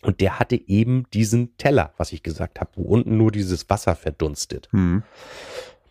Und 0.02 0.20
der 0.20 0.40
hatte 0.40 0.56
eben 0.68 1.06
diesen 1.14 1.56
Teller, 1.58 1.94
was 1.98 2.12
ich 2.12 2.24
gesagt 2.24 2.60
habe, 2.60 2.72
wo 2.76 2.84
unten 2.84 3.18
nur 3.18 3.32
dieses 3.32 3.70
Wasser 3.70 3.96
verdunstet. 3.96 4.68
Mhm. 4.72 5.04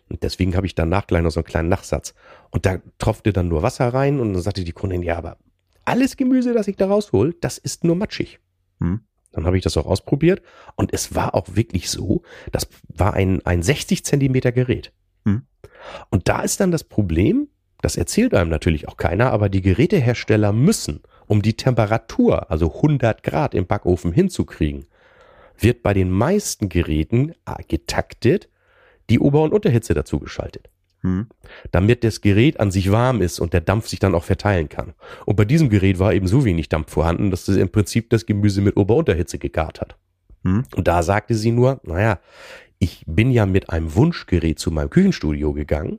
Und 0.09 0.23
deswegen 0.23 0.57
habe 0.57 0.67
ich 0.67 0.75
danach 0.75 1.07
gleich 1.07 1.23
noch 1.23 1.31
so 1.31 1.41
einen 1.41 1.47
kleinen 1.47 1.69
Nachsatz. 1.69 2.15
Und 2.51 2.67
da 2.67 2.79
tropfte 2.99 3.33
dann 3.33 3.49
nur 3.49 3.63
Wasser 3.63 3.93
rein 3.93 4.19
und 4.19 4.33
dann 4.33 4.43
sagte 4.43 4.65
die 4.65 4.73
Kundin, 4.73 5.03
ja, 5.03 5.17
aber 5.17 5.37
alles 5.87 6.17
Gemüse, 6.17 6.53
das 6.53 6.69
ich 6.69 6.77
da 6.77 6.87
raushol, 6.87 7.35
das 7.41 7.59
ist 7.59 7.85
nur 7.85 7.97
matschig. 7.97 8.41
Hm. 8.81 9.01
Dann 9.33 9.47
habe 9.47 9.57
ich 9.57 9.65
das 9.65 9.77
auch 9.77 9.87
ausprobiert 9.87 10.43
und 10.77 10.93
es 10.93 11.15
war 11.15 11.35
auch 11.35 11.47
wirklich 11.55 11.91
so, 11.91 12.23
das 12.53 12.69
war 12.89 13.15
ein, 13.15 13.45
ein 13.45 13.63
60 13.63 14.05
Zentimeter 14.05 14.53
Gerät. 14.53 14.93
Hm. 15.25 15.43
Und 16.11 16.29
da 16.29 16.43
ist 16.43 16.61
dann 16.61 16.71
das 16.71 16.85
Problem, 16.85 17.49
das 17.83 17.97
erzählt 17.97 18.35
einem 18.35 18.51
natürlich 18.51 18.89
auch 18.89 18.97
keiner, 18.97 19.33
aber 19.33 19.49
die 19.49 19.61
Gerätehersteller 19.61 20.53
müssen, 20.53 21.03
um 21.27 21.43
die 21.43 21.55
Temperatur, 21.55 22.51
also 22.51 22.75
100 22.77 23.23
Grad 23.23 23.55
im 23.55 23.67
Backofen 23.67 24.13
hinzukriegen, 24.13 24.87
wird 25.59 25.83
bei 25.83 25.95
den 25.95 26.11
meisten 26.11 26.69
Geräten 26.69 27.35
getaktet 27.69 28.49
die 29.09 29.21
Ober- 29.21 29.43
und 29.43 29.53
Unterhitze 29.53 29.95
dazu 29.95 30.19
geschaltet. 31.07 31.27
Hm. 31.27 31.27
Damit 31.71 32.05
das 32.05 32.21
Gerät 32.21 32.61
an 32.61 32.71
sich 32.71 32.91
warm 32.91 33.23
ist 33.23 33.41
und 33.41 33.53
der 33.53 33.61
Dampf 33.61 33.89
sich 33.89 33.99
dann 33.99 34.15
auch 34.15 34.25
verteilen 34.25 34.69
kann. 34.69 34.95
Und 35.25 35.37
bei 35.37 35.45
diesem 35.45 35.69
Gerät 35.69 35.99
war 35.99 36.13
eben 36.13 36.27
so 36.27 36.45
wenig 36.45 36.69
Dampf 36.69 36.91
vorhanden, 36.93 37.31
dass 37.31 37.49
es 37.49 37.57
im 37.57 37.71
Prinzip 37.71 38.11
das 38.11 38.27
Gemüse 38.27 38.61
mit 38.61 38.77
Ober-Unterhitze 38.77 39.39
gegart 39.39 39.81
hat. 39.81 39.97
Hm. 40.45 40.65
Und 40.75 40.89
da 40.89 41.03
sagte 41.03 41.35
sie 41.35 41.53
nur, 41.53 41.81
naja, 41.85 42.19
ich 42.79 43.05
bin 43.07 43.31
ja 43.31 43.47
mit 43.47 43.71
einem 43.71 43.95
Wunschgerät 43.95 44.59
zu 44.59 44.71
meinem 44.71 44.91
Küchenstudio 44.91 45.53
gegangen 45.53 45.99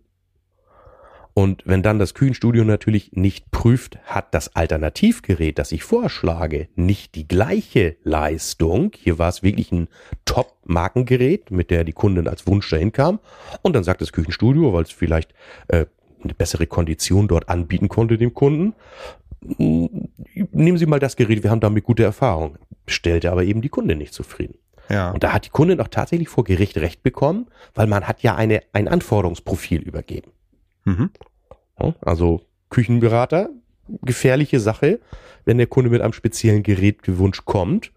und 1.38 1.61
wenn 1.67 1.83
dann 1.83 1.99
das 1.99 2.15
Küchenstudio 2.15 2.63
natürlich 2.63 3.11
nicht 3.11 3.51
prüft, 3.51 3.99
hat 4.05 4.33
das 4.33 4.55
Alternativgerät, 4.55 5.59
das 5.59 5.71
ich 5.71 5.83
vorschlage, 5.83 6.67
nicht 6.73 7.13
die 7.13 7.27
gleiche 7.27 7.95
Leistung. 8.03 8.91
Hier 8.97 9.19
war 9.19 9.29
es 9.29 9.43
wirklich 9.43 9.71
ein 9.71 9.88
Top-Markengerät, 10.25 11.51
mit 11.51 11.69
der 11.69 11.83
die 11.83 11.93
Kundin 11.93 12.27
als 12.27 12.47
Wunsch 12.47 12.67
dahin 12.71 12.91
kam. 12.91 13.19
Und 13.61 13.75
dann 13.75 13.83
sagt 13.83 14.01
das 14.01 14.13
Küchenstudio, 14.13 14.73
weil 14.73 14.81
es 14.81 14.89
vielleicht 14.89 15.35
äh, 15.67 15.85
eine 16.23 16.33
bessere 16.33 16.65
Kondition 16.65 17.27
dort 17.27 17.49
anbieten 17.49 17.88
konnte 17.88 18.17
dem 18.17 18.33
Kunden, 18.33 18.73
hm, 19.45 20.09
nehmen 20.51 20.79
Sie 20.79 20.88
mal 20.88 20.99
das 20.99 21.17
Gerät, 21.17 21.43
wir 21.43 21.51
haben 21.51 21.59
damit 21.59 21.83
gute 21.83 22.03
Erfahrung. 22.03 22.57
Stellte 22.88 23.31
aber 23.31 23.43
eben 23.43 23.61
die 23.61 23.69
Kundin 23.69 23.99
nicht 23.99 24.15
zufrieden. 24.15 24.55
Ja. 24.89 25.11
Und 25.11 25.23
da 25.23 25.33
hat 25.33 25.45
die 25.45 25.51
Kundin 25.51 25.79
auch 25.81 25.89
tatsächlich 25.89 26.29
vor 26.29 26.45
Gericht 26.45 26.79
Recht 26.79 27.03
bekommen, 27.03 27.45
weil 27.75 27.85
man 27.85 28.07
hat 28.07 28.23
ja 28.23 28.35
eine, 28.35 28.63
ein 28.73 28.88
Anforderungsprofil 28.88 29.83
übergeben. 29.83 30.31
Mhm. 30.88 31.09
Also 32.01 32.41
Küchenberater, 32.69 33.49
gefährliche 34.01 34.59
Sache. 34.59 34.99
Wenn 35.45 35.57
der 35.57 35.67
Kunde 35.67 35.89
mit 35.89 36.01
einem 36.01 36.13
speziellen 36.13 36.63
Gerätgewunsch 36.63 37.45
kommt, 37.45 37.91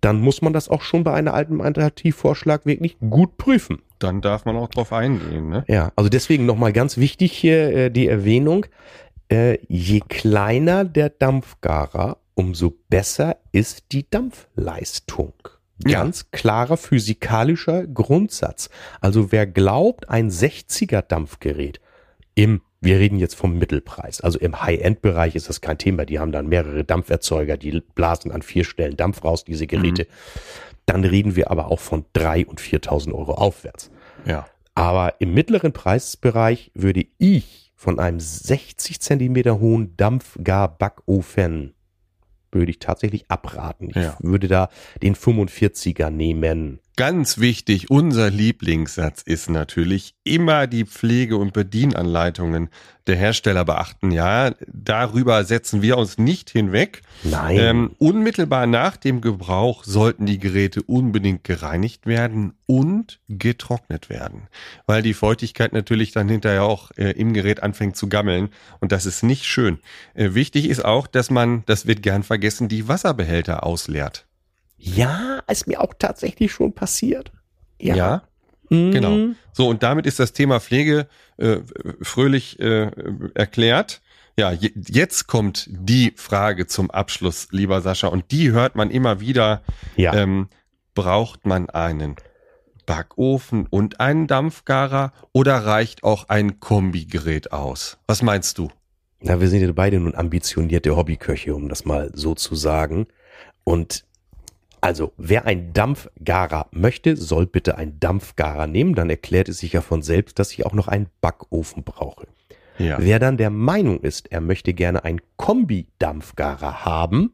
dann 0.00 0.20
muss 0.20 0.42
man 0.42 0.52
das 0.52 0.68
auch 0.68 0.82
schon 0.82 1.04
bei 1.04 1.14
einem 1.14 1.32
alten 1.32 1.60
Alternativvorschlag 1.60 2.66
wirklich 2.66 2.96
gut 3.00 3.36
prüfen. 3.38 3.82
Dann 3.98 4.20
darf 4.20 4.44
man 4.44 4.56
auch 4.56 4.68
drauf 4.68 4.92
eingehen. 4.92 5.48
Ne? 5.48 5.64
Ja, 5.68 5.92
also 5.96 6.08
deswegen 6.10 6.46
nochmal 6.46 6.72
ganz 6.72 6.98
wichtig 6.98 7.32
hier 7.32 7.74
äh, 7.74 7.90
die 7.90 8.06
Erwähnung. 8.06 8.66
Äh, 9.28 9.58
je 9.68 10.00
kleiner 10.00 10.84
der 10.84 11.08
Dampfgarer, 11.08 12.18
umso 12.34 12.74
besser 12.88 13.38
ist 13.52 13.92
die 13.92 14.08
Dampfleistung. 14.08 15.32
Ganz 15.82 16.20
ja. 16.20 16.26
klarer 16.38 16.76
physikalischer 16.76 17.86
Grundsatz. 17.86 18.70
Also 19.00 19.32
wer 19.32 19.46
glaubt, 19.46 20.08
ein 20.08 20.30
60er 20.30 21.02
Dampfgerät 21.02 21.80
im, 22.36 22.60
wir 22.80 23.00
reden 23.00 23.18
jetzt 23.18 23.34
vom 23.34 23.58
Mittelpreis, 23.58 24.20
also 24.20 24.38
im 24.38 24.62
High-End-Bereich 24.62 25.34
ist 25.34 25.48
das 25.48 25.60
kein 25.60 25.78
Thema. 25.78 26.04
Die 26.04 26.20
haben 26.20 26.30
dann 26.30 26.46
mehrere 26.46 26.84
Dampferzeuger, 26.84 27.56
die 27.56 27.82
blasen 27.94 28.30
an 28.30 28.42
vier 28.42 28.64
Stellen 28.64 28.96
Dampf 28.96 29.24
raus, 29.24 29.44
diese 29.44 29.66
Geräte. 29.66 30.02
Mhm. 30.02 30.06
Dann 30.84 31.04
reden 31.04 31.34
wir 31.34 31.50
aber 31.50 31.72
auch 31.72 31.80
von 31.80 32.04
drei 32.12 32.46
und 32.46 32.60
4.000 32.60 33.12
Euro 33.12 33.32
aufwärts. 33.34 33.90
Ja. 34.24 34.46
Aber 34.74 35.20
im 35.20 35.34
mittleren 35.34 35.72
Preisbereich 35.72 36.70
würde 36.74 37.06
ich 37.18 37.72
von 37.74 37.98
einem 37.98 38.20
60 38.20 39.00
Zentimeter 39.00 39.58
hohen 39.58 39.96
Dampfgar-Backofen 39.96 41.74
würde 42.52 42.70
ich 42.70 42.78
tatsächlich 42.78 43.30
abraten. 43.30 43.90
Ich 43.90 43.96
ja. 43.96 44.16
würde 44.20 44.48
da 44.48 44.68
den 45.02 45.14
45er 45.14 46.10
nehmen. 46.10 46.80
Ganz 46.96 47.36
wichtig, 47.36 47.90
unser 47.90 48.30
Lieblingssatz 48.30 49.20
ist 49.20 49.50
natürlich 49.50 50.14
immer 50.24 50.66
die 50.66 50.86
Pflege- 50.86 51.36
und 51.36 51.52
Bedienanleitungen 51.52 52.70
der 53.06 53.16
Hersteller 53.16 53.66
beachten. 53.66 54.10
Ja, 54.10 54.54
darüber 54.66 55.44
setzen 55.44 55.82
wir 55.82 55.98
uns 55.98 56.16
nicht 56.16 56.48
hinweg. 56.48 57.02
Nein. 57.22 57.58
Ähm, 57.58 57.90
unmittelbar 57.98 58.66
nach 58.66 58.96
dem 58.96 59.20
Gebrauch 59.20 59.84
sollten 59.84 60.24
die 60.24 60.38
Geräte 60.38 60.82
unbedingt 60.82 61.44
gereinigt 61.44 62.06
werden 62.06 62.54
und 62.64 63.20
getrocknet 63.28 64.08
werden, 64.08 64.48
weil 64.86 65.02
die 65.02 65.14
Feuchtigkeit 65.14 65.74
natürlich 65.74 66.12
dann 66.12 66.30
hinterher 66.30 66.64
auch 66.64 66.92
äh, 66.96 67.10
im 67.10 67.34
Gerät 67.34 67.62
anfängt 67.62 67.96
zu 67.96 68.08
gammeln 68.08 68.48
und 68.80 68.90
das 68.90 69.04
ist 69.04 69.22
nicht 69.22 69.44
schön. 69.44 69.80
Äh, 70.14 70.32
wichtig 70.32 70.66
ist 70.66 70.82
auch, 70.82 71.06
dass 71.06 71.30
man, 71.30 71.62
das 71.66 71.86
wird 71.86 72.02
gern 72.02 72.22
vergessen, 72.22 72.68
die 72.68 72.88
Wasserbehälter 72.88 73.64
ausleert. 73.64 74.25
Ja, 74.76 75.40
ist 75.50 75.66
mir 75.66 75.80
auch 75.80 75.94
tatsächlich 75.98 76.52
schon 76.52 76.72
passiert. 76.72 77.32
Ja. 77.78 77.94
ja 77.96 78.22
mhm. 78.68 78.92
Genau. 78.92 79.34
So, 79.52 79.68
und 79.68 79.82
damit 79.82 80.06
ist 80.06 80.18
das 80.18 80.32
Thema 80.32 80.60
Pflege 80.60 81.08
äh, 81.38 81.58
fröhlich 82.02 82.60
äh, 82.60 82.90
erklärt. 83.34 84.02
Ja, 84.38 84.52
jetzt 84.52 85.28
kommt 85.28 85.66
die 85.70 86.12
Frage 86.16 86.66
zum 86.66 86.90
Abschluss, 86.90 87.48
lieber 87.52 87.80
Sascha, 87.80 88.08
und 88.08 88.30
die 88.32 88.50
hört 88.50 88.76
man 88.76 88.90
immer 88.90 89.20
wieder. 89.20 89.62
Ja. 89.96 90.14
Ähm, 90.14 90.48
braucht 90.94 91.46
man 91.46 91.70
einen 91.70 92.16
Backofen 92.86 93.66
und 93.68 94.00
einen 94.00 94.26
Dampfgarer 94.26 95.12
oder 95.32 95.58
reicht 95.58 96.04
auch 96.04 96.28
ein 96.28 96.60
Kombigerät 96.60 97.52
aus? 97.52 97.98
Was 98.06 98.22
meinst 98.22 98.58
du? 98.58 98.70
Na, 99.20 99.40
wir 99.40 99.48
sind 99.48 99.62
ja 99.62 99.72
beide 99.72 99.98
nun 99.98 100.14
ambitionierte 100.14 100.96
Hobbyköche, 100.96 101.54
um 101.54 101.68
das 101.68 101.84
mal 101.84 102.10
so 102.14 102.34
zu 102.34 102.54
sagen. 102.54 103.06
Und 103.64 104.05
also, 104.80 105.12
wer 105.16 105.46
ein 105.46 105.72
Dampfgarer 105.72 106.68
möchte, 106.70 107.16
soll 107.16 107.46
bitte 107.46 107.76
ein 107.76 107.98
Dampfgarer 107.98 108.66
nehmen. 108.66 108.94
Dann 108.94 109.10
erklärt 109.10 109.48
es 109.48 109.58
sich 109.58 109.72
ja 109.72 109.80
von 109.80 110.02
selbst, 110.02 110.38
dass 110.38 110.52
ich 110.52 110.66
auch 110.66 110.74
noch 110.74 110.88
einen 110.88 111.08
Backofen 111.20 111.82
brauche. 111.82 112.26
Ja. 112.78 112.98
Wer 113.00 113.18
dann 113.18 113.36
der 113.36 113.50
Meinung 113.50 114.00
ist, 114.00 114.30
er 114.30 114.40
möchte 114.40 114.74
gerne 114.74 115.04
einen 115.04 115.22
Kombi-Dampfgarer 115.36 116.84
haben, 116.84 117.32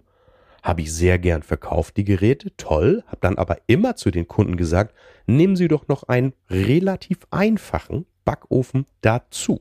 habe 0.62 0.82
ich 0.82 0.94
sehr 0.94 1.18
gern 1.18 1.42
verkauft, 1.42 1.96
die 1.96 2.04
Geräte, 2.04 2.56
toll, 2.56 3.02
habe 3.06 3.18
dann 3.20 3.38
aber 3.38 3.58
immer 3.66 3.96
zu 3.96 4.12
den 4.12 4.28
Kunden 4.28 4.56
gesagt, 4.56 4.94
nehmen 5.26 5.56
Sie 5.56 5.66
doch 5.66 5.88
noch 5.88 6.04
einen 6.04 6.32
relativ 6.48 7.18
einfachen 7.30 8.06
Backofen 8.24 8.86
dazu. 9.00 9.60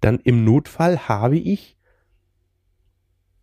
Dann 0.00 0.18
im 0.20 0.44
Notfall 0.44 1.08
habe 1.08 1.36
ich 1.36 1.76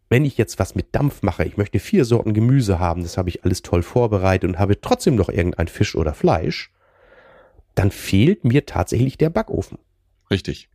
wenn 0.10 0.26
ich 0.26 0.38
jetzt 0.38 0.60
was 0.60 0.76
mit 0.76 0.96
Dampf 0.96 1.22
mache, 1.22 1.44
ich 1.44 1.58
möchte 1.58 1.80
vier 1.80 2.06
Sorten 2.06 2.34
Gemüse 2.34 2.80
haben, 2.80 3.04
das 3.04 3.18
habe 3.18 3.30
ich 3.30 3.44
alles 3.44 3.62
toll 3.62 3.84
vorbereitet 3.84 4.50
und 4.50 4.60
habe 4.60 4.80
trotzdem 4.80 5.16
noch 5.16 5.30
irgendein 5.30 5.68
Fisch 5.68 5.96
oder 5.96 6.14
Fleisch, 6.14 6.72
dann 7.76 7.92
fehlt 7.92 8.44
mir 8.44 8.66
tatsächlich 8.66 9.18
der 9.18 9.30
Backofen. 9.30 9.78
Richtig. 10.32 10.70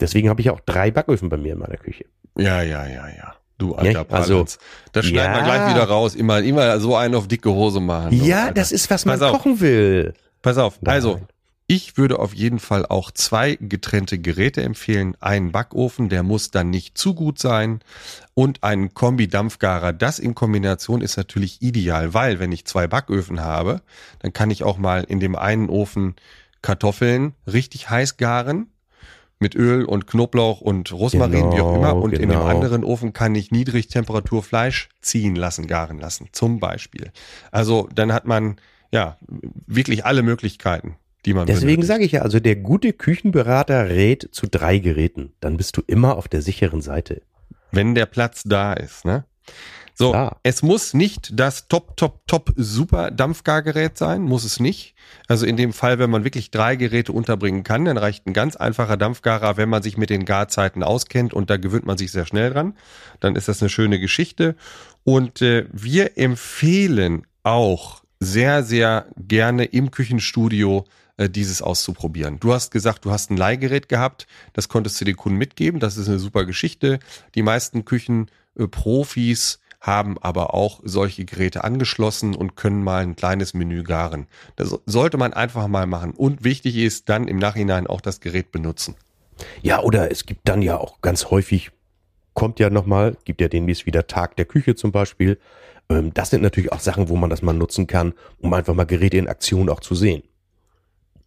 Deswegen 0.00 0.28
habe 0.28 0.40
ich 0.40 0.50
auch 0.50 0.60
drei 0.60 0.90
Backöfen 0.90 1.28
bei 1.28 1.36
mir 1.36 1.52
in 1.52 1.58
meiner 1.58 1.76
Küche. 1.76 2.04
Ja, 2.36 2.62
ja, 2.62 2.86
ja, 2.86 3.08
ja. 3.08 3.34
Du 3.58 3.74
alter 3.74 3.90
ja, 3.90 4.04
also, 4.10 4.44
Das 4.92 5.06
schneiden 5.06 5.32
ja. 5.32 5.36
wir 5.36 5.44
gleich 5.44 5.74
wieder 5.74 5.84
raus. 5.84 6.14
Immer, 6.14 6.40
immer 6.40 6.78
so 6.78 6.94
einen 6.94 7.14
auf 7.14 7.26
dicke 7.26 7.50
Hose 7.50 7.80
machen. 7.80 8.12
Ja, 8.12 8.42
Alter. 8.42 8.54
das 8.54 8.72
ist, 8.72 8.90
was 8.90 9.06
man 9.06 9.18
kochen 9.18 9.60
will. 9.60 10.12
Pass 10.42 10.58
auf. 10.58 10.78
Nein. 10.82 10.94
Also, 10.94 11.20
ich 11.68 11.96
würde 11.96 12.20
auf 12.20 12.32
jeden 12.32 12.60
Fall 12.60 12.86
auch 12.86 13.10
zwei 13.10 13.56
getrennte 13.56 14.18
Geräte 14.18 14.62
empfehlen. 14.62 15.16
Einen 15.20 15.50
Backofen, 15.50 16.08
der 16.08 16.22
muss 16.22 16.52
dann 16.52 16.70
nicht 16.70 16.96
zu 16.96 17.14
gut 17.14 17.40
sein. 17.40 17.80
Und 18.34 18.62
einen 18.62 18.94
Kombi-Dampfgarer. 18.94 19.92
Das 19.92 20.20
in 20.20 20.36
Kombination 20.36 21.00
ist 21.00 21.16
natürlich 21.16 21.62
ideal, 21.62 22.14
weil 22.14 22.38
wenn 22.38 22.52
ich 22.52 22.66
zwei 22.66 22.86
Backöfen 22.86 23.40
habe, 23.40 23.82
dann 24.20 24.32
kann 24.32 24.50
ich 24.50 24.62
auch 24.62 24.78
mal 24.78 25.02
in 25.04 25.18
dem 25.18 25.34
einen 25.34 25.68
Ofen 25.68 26.14
Kartoffeln 26.62 27.34
richtig 27.46 27.90
heiß 27.90 28.16
garen 28.16 28.68
mit 29.38 29.54
Öl 29.54 29.84
und 29.84 30.06
Knoblauch 30.06 30.60
und 30.60 30.92
Rosmarin, 30.92 31.50
genau, 31.50 31.56
wie 31.56 31.60
auch 31.60 31.74
immer. 31.74 31.96
Und 31.96 32.12
genau. 32.12 32.22
in 32.22 32.28
dem 32.28 32.38
genau. 32.38 32.48
anderen 32.48 32.84
Ofen 32.84 33.12
kann 33.12 33.34
ich 33.34 33.50
Niedrigtemperatur 33.50 34.42
Fleisch 34.42 34.88
ziehen 35.00 35.34
lassen, 35.34 35.66
garen 35.66 35.98
lassen, 35.98 36.28
zum 36.32 36.60
Beispiel. 36.60 37.10
Also 37.50 37.88
dann 37.94 38.12
hat 38.12 38.24
man 38.24 38.56
ja 38.92 39.18
wirklich 39.66 40.04
alle 40.06 40.22
Möglichkeiten 40.22 40.96
die 41.26 41.34
man 41.34 41.46
Deswegen 41.46 41.82
sage 41.82 42.04
ich 42.04 42.12
ja, 42.12 42.22
also 42.22 42.40
der 42.40 42.56
gute 42.56 42.92
Küchenberater 42.92 43.88
rät 43.88 44.28
zu 44.32 44.46
drei 44.46 44.78
Geräten. 44.78 45.32
Dann 45.40 45.56
bist 45.56 45.76
du 45.76 45.82
immer 45.86 46.16
auf 46.16 46.28
der 46.28 46.40
sicheren 46.40 46.80
Seite. 46.80 47.22
Wenn 47.72 47.94
der 47.94 48.06
Platz 48.06 48.42
da 48.44 48.72
ist, 48.72 49.04
ne? 49.04 49.24
So, 49.98 50.10
Klar. 50.10 50.40
es 50.42 50.62
muss 50.62 50.92
nicht 50.92 51.40
das 51.40 51.68
top, 51.68 51.96
top, 51.96 52.26
top 52.26 52.52
super 52.54 53.10
Dampfgargerät 53.10 53.96
sein, 53.96 54.22
muss 54.22 54.44
es 54.44 54.60
nicht. 54.60 54.94
Also 55.26 55.46
in 55.46 55.56
dem 55.56 55.72
Fall, 55.72 55.98
wenn 55.98 56.10
man 56.10 56.22
wirklich 56.22 56.50
drei 56.50 56.76
Geräte 56.76 57.12
unterbringen 57.12 57.62
kann, 57.62 57.86
dann 57.86 57.96
reicht 57.96 58.26
ein 58.26 58.34
ganz 58.34 58.56
einfacher 58.56 58.98
Dampfgarer, 58.98 59.56
wenn 59.56 59.70
man 59.70 59.82
sich 59.82 59.96
mit 59.96 60.10
den 60.10 60.26
Garzeiten 60.26 60.82
auskennt 60.82 61.32
und 61.32 61.48
da 61.48 61.56
gewöhnt 61.56 61.86
man 61.86 61.96
sich 61.96 62.12
sehr 62.12 62.26
schnell 62.26 62.52
dran. 62.52 62.74
Dann 63.20 63.36
ist 63.36 63.48
das 63.48 63.62
eine 63.62 63.70
schöne 63.70 63.98
Geschichte. 63.98 64.54
Und 65.02 65.40
äh, 65.40 65.64
wir 65.72 66.18
empfehlen 66.18 67.26
auch 67.42 68.02
sehr, 68.20 68.64
sehr 68.64 69.06
gerne 69.16 69.64
im 69.64 69.90
Küchenstudio 69.90 70.84
dieses 71.18 71.62
auszuprobieren. 71.62 72.38
Du 72.40 72.52
hast 72.52 72.70
gesagt, 72.70 73.04
du 73.04 73.10
hast 73.10 73.30
ein 73.30 73.36
Leihgerät 73.36 73.88
gehabt, 73.88 74.26
das 74.52 74.68
konntest 74.68 75.00
du 75.00 75.04
den 75.04 75.16
Kunden 75.16 75.38
mitgeben, 75.38 75.80
das 75.80 75.96
ist 75.96 76.08
eine 76.08 76.18
super 76.18 76.44
Geschichte. 76.44 76.98
Die 77.34 77.42
meisten 77.42 77.84
Küchenprofis 77.84 79.60
haben 79.80 80.18
aber 80.18 80.52
auch 80.52 80.80
solche 80.82 81.24
Geräte 81.24 81.64
angeschlossen 81.64 82.34
und 82.34 82.56
können 82.56 82.82
mal 82.82 83.02
ein 83.02 83.16
kleines 83.16 83.54
Menü 83.54 83.82
garen. 83.82 84.26
Das 84.56 84.76
sollte 84.84 85.16
man 85.16 85.32
einfach 85.32 85.68
mal 85.68 85.86
machen. 85.86 86.12
Und 86.12 86.44
wichtig 86.44 86.76
ist 86.76 87.08
dann 87.08 87.28
im 87.28 87.38
Nachhinein 87.38 87.86
auch 87.86 88.00
das 88.00 88.20
Gerät 88.20 88.50
benutzen. 88.50 88.96
Ja, 89.62 89.80
oder 89.82 90.10
es 90.10 90.26
gibt 90.26 90.48
dann 90.48 90.62
ja 90.62 90.78
auch 90.78 91.00
ganz 91.02 91.26
häufig, 91.30 91.70
kommt 92.34 92.58
ja 92.58 92.70
nochmal, 92.70 93.16
gibt 93.24 93.40
ja 93.40 93.48
demnächst 93.48 93.86
wieder 93.86 94.06
Tag 94.06 94.36
der 94.36 94.46
Küche 94.46 94.74
zum 94.74 94.92
Beispiel. 94.92 95.38
Ähm, 95.88 96.12
das 96.14 96.30
sind 96.30 96.42
natürlich 96.42 96.72
auch 96.72 96.80
Sachen, 96.80 97.08
wo 97.08 97.16
man 97.16 97.30
das 97.30 97.42
mal 97.42 97.52
nutzen 97.52 97.86
kann, 97.86 98.14
um 98.38 98.52
einfach 98.54 98.74
mal 98.74 98.84
Geräte 98.84 99.18
in 99.18 99.28
Aktion 99.28 99.68
auch 99.68 99.80
zu 99.80 99.94
sehen. 99.94 100.22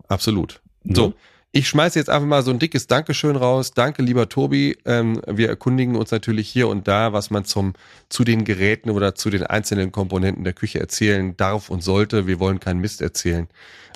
Absolut. 0.10 0.62
Mhm. 0.84 0.96
So. 0.96 1.14
Ich 1.52 1.68
schmeiße 1.68 1.98
jetzt 1.98 2.12
einfach 2.12 2.28
mal 2.28 2.44
so 2.44 2.52
ein 2.52 2.60
dickes 2.60 2.86
Dankeschön 2.86 3.36
raus. 3.36 3.72
Danke, 3.72 4.04
lieber 4.04 4.30
Tobi. 4.30 4.78
Ähm, 4.86 5.20
wir 5.26 5.50
erkundigen 5.50 5.96
uns 5.96 6.12
natürlich 6.12 6.48
hier 6.48 6.68
und 6.68 6.88
da, 6.88 7.12
was 7.12 7.32
man 7.32 7.44
zum, 7.44 7.74
zu 8.08 8.24
den 8.24 8.44
Geräten 8.44 8.92
oder 8.92 9.16
zu 9.16 9.32
den 9.32 9.44
einzelnen 9.44 9.92
Komponenten 9.92 10.44
der 10.44 10.54
Küche 10.54 10.80
erzählen 10.80 11.36
darf 11.38 11.72
und 11.72 11.82
sollte. 11.82 12.28
Wir 12.28 12.40
wollen 12.40 12.60
keinen 12.60 12.80
Mist 12.80 13.02
erzählen. 13.02 13.48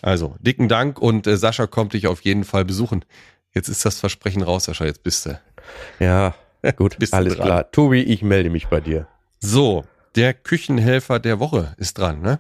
Also, 0.02 0.36
dicken 0.40 0.68
Dank 0.68 1.00
und 1.00 1.28
äh, 1.28 1.38
Sascha 1.38 1.68
kommt 1.68 1.94
dich 1.94 2.08
auf 2.08 2.22
jeden 2.22 2.44
Fall 2.44 2.66
besuchen. 2.66 3.06
Jetzt 3.54 3.70
ist 3.70 3.86
das 3.86 4.00
Versprechen 4.00 4.42
raus, 4.42 4.64
Sascha. 4.64 4.86
Jetzt 4.86 5.04
bist 5.04 5.28
du. 5.28 5.40
Ja, 6.00 6.34
gut. 6.76 6.98
bist 6.98 7.14
alles 7.14 7.36
klar. 7.36 7.70
Tobi, 7.72 8.02
ich 8.02 8.24
melde 8.24 8.50
mich 8.50 8.68
bei 8.68 8.82
dir. 8.82 9.08
So, 9.40 9.86
der 10.16 10.34
Küchenhelfer 10.34 11.20
der 11.20 11.40
Woche 11.40 11.76
ist 11.78 12.00
dran, 12.00 12.22
ne? 12.22 12.40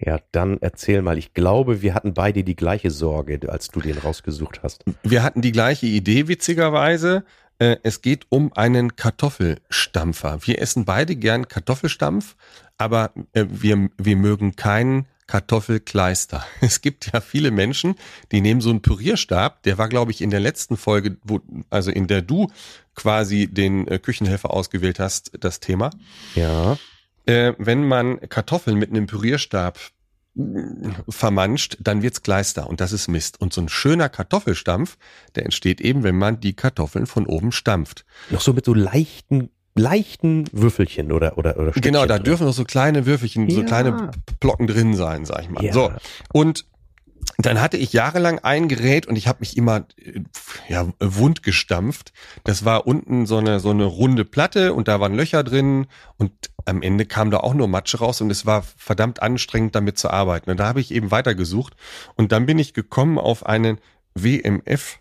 Ja, 0.00 0.18
dann 0.32 0.58
erzähl 0.60 1.02
mal. 1.02 1.18
Ich 1.18 1.34
glaube, 1.34 1.82
wir 1.82 1.94
hatten 1.94 2.14
beide 2.14 2.42
die 2.42 2.56
gleiche 2.56 2.90
Sorge, 2.90 3.40
als 3.50 3.68
du 3.68 3.80
den 3.80 3.98
rausgesucht 3.98 4.62
hast. 4.62 4.84
Wir 5.02 5.22
hatten 5.22 5.42
die 5.42 5.52
gleiche 5.52 5.86
Idee, 5.86 6.26
witzigerweise. 6.26 7.24
Äh, 7.58 7.76
es 7.82 8.00
geht 8.00 8.26
um 8.30 8.52
einen 8.54 8.96
Kartoffelstampfer. 8.96 10.38
Wir 10.42 10.60
essen 10.60 10.86
beide 10.86 11.16
gern 11.16 11.48
Kartoffelstampf, 11.48 12.36
aber 12.78 13.12
äh, 13.34 13.44
wir, 13.50 13.90
wir 13.98 14.16
mögen 14.16 14.56
keinen 14.56 15.06
Kartoffelkleister. 15.26 16.44
Es 16.62 16.80
gibt 16.80 17.12
ja 17.12 17.20
viele 17.20 17.50
Menschen, 17.50 17.94
die 18.32 18.40
nehmen 18.40 18.62
so 18.62 18.70
einen 18.70 18.80
Pürierstab, 18.80 19.62
der 19.64 19.76
war, 19.76 19.90
glaube 19.90 20.12
ich, 20.12 20.22
in 20.22 20.30
der 20.30 20.40
letzten 20.40 20.78
Folge, 20.78 21.18
wo, 21.22 21.40
also 21.68 21.90
in 21.90 22.06
der 22.06 22.22
du 22.22 22.48
quasi 22.94 23.48
den 23.48 23.86
äh, 23.86 23.98
Küchenhelfer 23.98 24.50
ausgewählt 24.50 24.98
hast, 24.98 25.32
das 25.38 25.60
Thema. 25.60 25.90
Ja 26.34 26.78
äh, 27.30 27.54
wenn 27.58 27.86
man 27.86 28.20
Kartoffeln 28.28 28.76
mit 28.78 28.90
einem 28.90 29.06
Pürierstab 29.06 29.78
mm, 30.34 30.90
vermanscht, 31.08 31.76
dann 31.80 32.02
wird's 32.02 32.22
Kleister 32.22 32.68
und 32.68 32.80
das 32.80 32.92
ist 32.92 33.08
Mist. 33.08 33.40
Und 33.40 33.52
so 33.52 33.60
ein 33.60 33.68
schöner 33.68 34.08
Kartoffelstampf, 34.08 34.96
der 35.34 35.44
entsteht 35.44 35.80
eben, 35.80 36.02
wenn 36.02 36.16
man 36.16 36.40
die 36.40 36.54
Kartoffeln 36.54 37.06
von 37.06 37.26
oben 37.26 37.52
stampft. 37.52 38.04
Noch 38.30 38.40
so 38.40 38.52
mit 38.52 38.64
so 38.64 38.74
leichten 38.74 39.50
leichten 39.76 40.46
Würfelchen 40.52 41.12
oder 41.12 41.38
oder 41.38 41.56
oder 41.56 41.70
Stückchen 41.70 41.92
Genau, 41.92 42.04
da 42.04 42.16
drin. 42.16 42.24
dürfen 42.24 42.46
noch 42.46 42.52
so 42.52 42.64
kleine 42.64 43.06
Würfelchen, 43.06 43.48
ja. 43.48 43.54
so 43.54 43.62
kleine 43.62 44.10
Blocken 44.40 44.66
drin 44.66 44.94
sein, 44.94 45.24
sag 45.24 45.42
ich 45.42 45.48
mal. 45.48 45.64
Ja. 45.64 45.72
So 45.72 45.92
und 46.32 46.66
dann 47.46 47.60
hatte 47.60 47.76
ich 47.76 47.92
jahrelang 47.92 48.38
ein 48.40 48.68
Gerät 48.68 49.06
und 49.06 49.16
ich 49.16 49.28
habe 49.28 49.40
mich 49.40 49.56
immer 49.56 49.84
ja 50.68 50.88
wund 50.98 51.42
gestampft. 51.42 52.12
Das 52.44 52.64
war 52.64 52.86
unten 52.86 53.26
so 53.26 53.38
eine 53.38 53.60
so 53.60 53.70
eine 53.70 53.84
runde 53.84 54.24
Platte 54.24 54.74
und 54.74 54.88
da 54.88 55.00
waren 55.00 55.14
Löcher 55.14 55.44
drin 55.44 55.86
und 56.16 56.32
am 56.64 56.82
Ende 56.82 57.06
kam 57.06 57.30
da 57.30 57.38
auch 57.38 57.54
nur 57.54 57.68
Matsche 57.68 57.98
raus 57.98 58.20
und 58.20 58.30
es 58.30 58.46
war 58.46 58.62
verdammt 58.76 59.22
anstrengend 59.22 59.74
damit 59.74 59.98
zu 59.98 60.10
arbeiten. 60.10 60.50
Und 60.50 60.58
da 60.58 60.66
habe 60.66 60.80
ich 60.80 60.92
eben 60.92 61.10
weitergesucht 61.10 61.76
und 62.16 62.32
dann 62.32 62.46
bin 62.46 62.58
ich 62.58 62.74
gekommen 62.74 63.18
auf 63.18 63.46
einen 63.46 63.78
WMF 64.14 64.98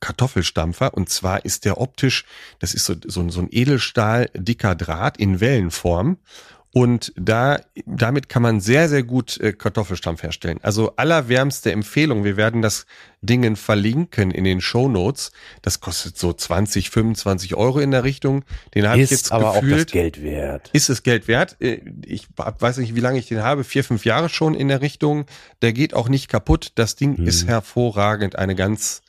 Kartoffelstampfer 0.00 0.94
und 0.94 1.08
zwar 1.08 1.44
ist 1.44 1.64
der 1.64 1.80
optisch, 1.80 2.24
das 2.60 2.74
ist 2.74 2.84
so, 2.84 2.94
so, 3.04 3.28
so 3.30 3.40
ein 3.40 3.48
Edelstahl 3.50 4.30
dicker 4.34 4.74
Draht 4.74 5.16
in 5.16 5.40
Wellenform 5.40 6.18
und 6.78 7.12
da, 7.16 7.58
damit 7.86 8.28
kann 8.28 8.40
man 8.40 8.60
sehr, 8.60 8.88
sehr 8.88 9.02
gut 9.02 9.40
äh, 9.40 9.52
Kartoffelstampf 9.52 10.22
herstellen. 10.22 10.60
Also 10.62 10.92
allerwärmste 10.94 11.72
Empfehlung. 11.72 12.22
Wir 12.22 12.36
werden 12.36 12.62
das 12.62 12.86
Dingen 13.20 13.56
verlinken 13.56 14.30
in 14.30 14.44
den 14.44 14.60
Show 14.60 14.88
Notes. 14.88 15.32
Das 15.60 15.80
kostet 15.80 16.16
so 16.16 16.32
20, 16.32 16.90
25 16.90 17.56
Euro 17.56 17.80
in 17.80 17.90
der 17.90 18.04
Richtung. 18.04 18.44
Den 18.76 18.88
habe 18.88 19.00
ich 19.00 19.10
jetzt 19.10 19.32
aber 19.32 19.54
gefühlt. 19.54 19.72
auch 19.72 19.78
das 19.78 19.86
Geld 19.86 20.22
wert. 20.22 20.70
Ist 20.72 20.88
es 20.88 21.02
Geld 21.02 21.26
wert? 21.26 21.56
Äh, 21.58 21.80
ich 22.06 22.28
weiß 22.36 22.78
nicht, 22.78 22.94
wie 22.94 23.00
lange 23.00 23.18
ich 23.18 23.26
den 23.26 23.42
habe. 23.42 23.64
Vier, 23.64 23.82
fünf 23.82 24.04
Jahre 24.04 24.28
schon 24.28 24.54
in 24.54 24.68
der 24.68 24.80
Richtung. 24.80 25.26
Der 25.62 25.72
geht 25.72 25.94
auch 25.94 26.08
nicht 26.08 26.28
kaputt. 26.28 26.70
Das 26.76 26.94
Ding 26.94 27.16
hm. 27.16 27.26
ist 27.26 27.48
hervorragend. 27.48 28.36
Eine 28.36 28.54
ganz 28.54 29.02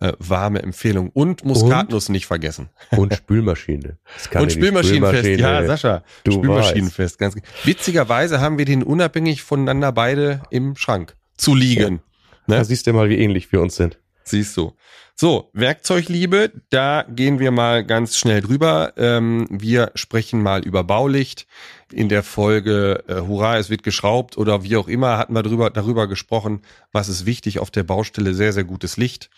äh, 0.00 0.12
warme 0.18 0.62
Empfehlung. 0.62 1.10
Und 1.10 1.44
Muskatnuss 1.44 2.08
und, 2.08 2.12
nicht 2.12 2.26
vergessen. 2.26 2.70
Und 2.90 3.14
Spülmaschine. 3.16 3.98
Und 4.34 4.52
Spülmaschinenfest, 4.52 5.18
Spülmaschine. 5.18 5.38
ja, 5.38 5.66
Sascha. 5.66 6.02
Du 6.24 6.32
Spülmaschinenfest, 6.32 7.18
ganz 7.18 7.36
Witzigerweise 7.64 8.40
haben 8.40 8.58
wir 8.58 8.64
den 8.64 8.82
unabhängig 8.82 9.42
voneinander 9.42 9.92
beide 9.92 10.42
im 10.50 10.76
Schrank 10.76 11.16
zu 11.36 11.54
liegen. 11.54 11.96
Ja. 11.96 12.54
Ne? 12.54 12.56
Da 12.56 12.64
siehst 12.64 12.86
du 12.86 12.92
mal, 12.92 13.08
wie 13.08 13.18
ähnlich 13.18 13.52
wir 13.52 13.60
uns 13.60 13.76
sind. 13.76 13.98
Siehst 14.24 14.56
du. 14.56 14.72
So, 15.16 15.50
Werkzeugliebe, 15.52 16.50
da 16.70 17.04
gehen 17.06 17.40
wir 17.40 17.50
mal 17.50 17.84
ganz 17.84 18.16
schnell 18.16 18.40
drüber. 18.40 18.94
Ähm, 18.96 19.46
wir 19.50 19.92
sprechen 19.94 20.42
mal 20.42 20.64
über 20.64 20.82
Baulicht. 20.82 21.46
In 21.92 22.08
der 22.08 22.22
Folge 22.22 23.04
äh, 23.06 23.16
Hurra, 23.16 23.58
es 23.58 23.68
wird 23.68 23.82
geschraubt 23.82 24.38
oder 24.38 24.62
wie 24.62 24.76
auch 24.76 24.88
immer 24.88 25.18
hatten 25.18 25.34
wir 25.34 25.42
drüber, 25.42 25.68
darüber 25.68 26.06
gesprochen, 26.06 26.62
was 26.90 27.10
ist 27.10 27.26
wichtig 27.26 27.58
auf 27.58 27.70
der 27.70 27.82
Baustelle, 27.82 28.32
sehr, 28.32 28.54
sehr 28.54 28.64
gutes 28.64 28.96
Licht. 28.96 29.28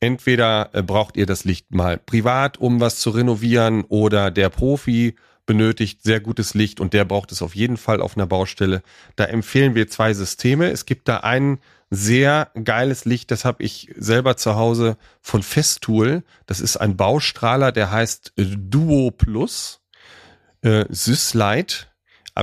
Entweder 0.00 0.70
äh, 0.72 0.82
braucht 0.82 1.16
ihr 1.16 1.26
das 1.26 1.44
Licht 1.44 1.72
mal 1.74 1.98
privat, 1.98 2.58
um 2.58 2.80
was 2.80 2.98
zu 3.00 3.10
renovieren, 3.10 3.84
oder 3.88 4.30
der 4.30 4.48
Profi 4.48 5.16
benötigt 5.46 6.02
sehr 6.04 6.20
gutes 6.20 6.54
Licht 6.54 6.78
und 6.78 6.92
der 6.92 7.04
braucht 7.04 7.32
es 7.32 7.42
auf 7.42 7.56
jeden 7.56 7.78
Fall 7.78 8.00
auf 8.02 8.16
einer 8.16 8.26
Baustelle. 8.26 8.82
Da 9.16 9.24
empfehlen 9.24 9.74
wir 9.74 9.88
zwei 9.88 10.12
Systeme. 10.12 10.70
Es 10.70 10.84
gibt 10.84 11.08
da 11.08 11.18
ein 11.18 11.58
sehr 11.90 12.50
geiles 12.64 13.06
Licht, 13.06 13.30
das 13.30 13.46
habe 13.46 13.62
ich 13.62 13.90
selber 13.96 14.36
zu 14.36 14.56
Hause 14.56 14.98
von 15.22 15.42
Festool. 15.42 16.22
Das 16.44 16.60
ist 16.60 16.76
ein 16.76 16.98
Baustrahler, 16.98 17.72
der 17.72 17.90
heißt 17.90 18.34
Duo 18.36 19.10
Plus. 19.10 19.80
Äh, 20.60 20.84
Syslight 20.90 21.87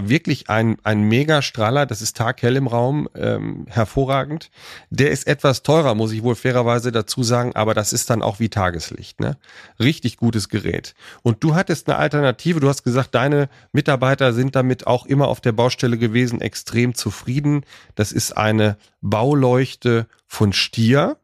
wirklich 0.04 0.50
ein, 0.50 0.78
ein 0.84 1.04
Megastrahler, 1.04 1.86
das 1.86 2.02
ist 2.02 2.18
taghell 2.18 2.56
im 2.56 2.68
Raum, 2.68 3.10
ähm, 3.16 3.66
hervorragend. 3.68 4.52
Der 4.90 5.12
ist 5.12 5.28
etwas 5.28 5.64
teurer, 5.64 5.96
muss 5.96 6.12
ich 6.12 6.24
wohl 6.24 6.36
fairerweise 6.36 6.92
dazu 6.92 7.24
sagen, 7.24 7.56
aber 7.56 7.74
das 7.74 7.94
ist 7.94 8.10
dann 8.10 8.22
auch 8.22 8.40
wie 8.40 8.50
Tageslicht. 8.50 9.20
Ne? 9.20 9.38
Richtig 9.80 10.18
gutes 10.18 10.50
Gerät. 10.50 10.96
Und 11.24 11.44
du 11.44 11.56
hattest 11.56 11.88
eine 11.88 11.98
Alternative, 11.98 12.60
du 12.60 12.70
hast 12.70 12.84
gesagt, 12.84 13.16
deine 13.16 13.50
Mitarbeiter 13.72 14.34
sind 14.34 14.56
damit 14.56 14.88
auch 14.88 15.06
immer 15.06 15.28
auf 15.28 15.42
der 15.42 15.54
Baustelle 15.54 15.98
gewesen, 15.98 16.42
extrem 16.42 16.94
zufrieden. 16.94 17.66
Das 17.96 18.12
ist 18.12 18.36
eine 18.36 18.78
Bauleuchte 19.02 20.08
von 20.28 20.54
Stier. 20.54 21.18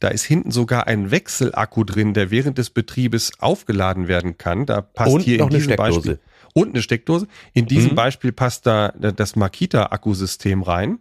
Da 0.00 0.08
ist 0.08 0.24
hinten 0.24 0.50
sogar 0.50 0.86
ein 0.86 1.10
Wechselakku 1.10 1.84
drin, 1.84 2.14
der 2.14 2.30
während 2.30 2.58
des 2.58 2.70
Betriebes 2.70 3.32
aufgeladen 3.38 4.08
werden 4.08 4.38
kann. 4.38 4.66
Da 4.66 4.80
passt 4.80 5.12
Und 5.12 5.20
hier 5.20 5.40
in 5.40 5.48
diesem 5.50 5.76
Beispiel 5.76 6.18
und 6.56 6.70
eine 6.70 6.80
Steckdose. 6.80 7.28
In 7.52 7.66
diesem 7.66 7.90
mhm. 7.90 7.96
Beispiel 7.96 8.32
passt 8.32 8.64
da 8.64 8.88
das 8.88 9.36
Makita-Akkusystem 9.36 10.62
rein. 10.62 11.00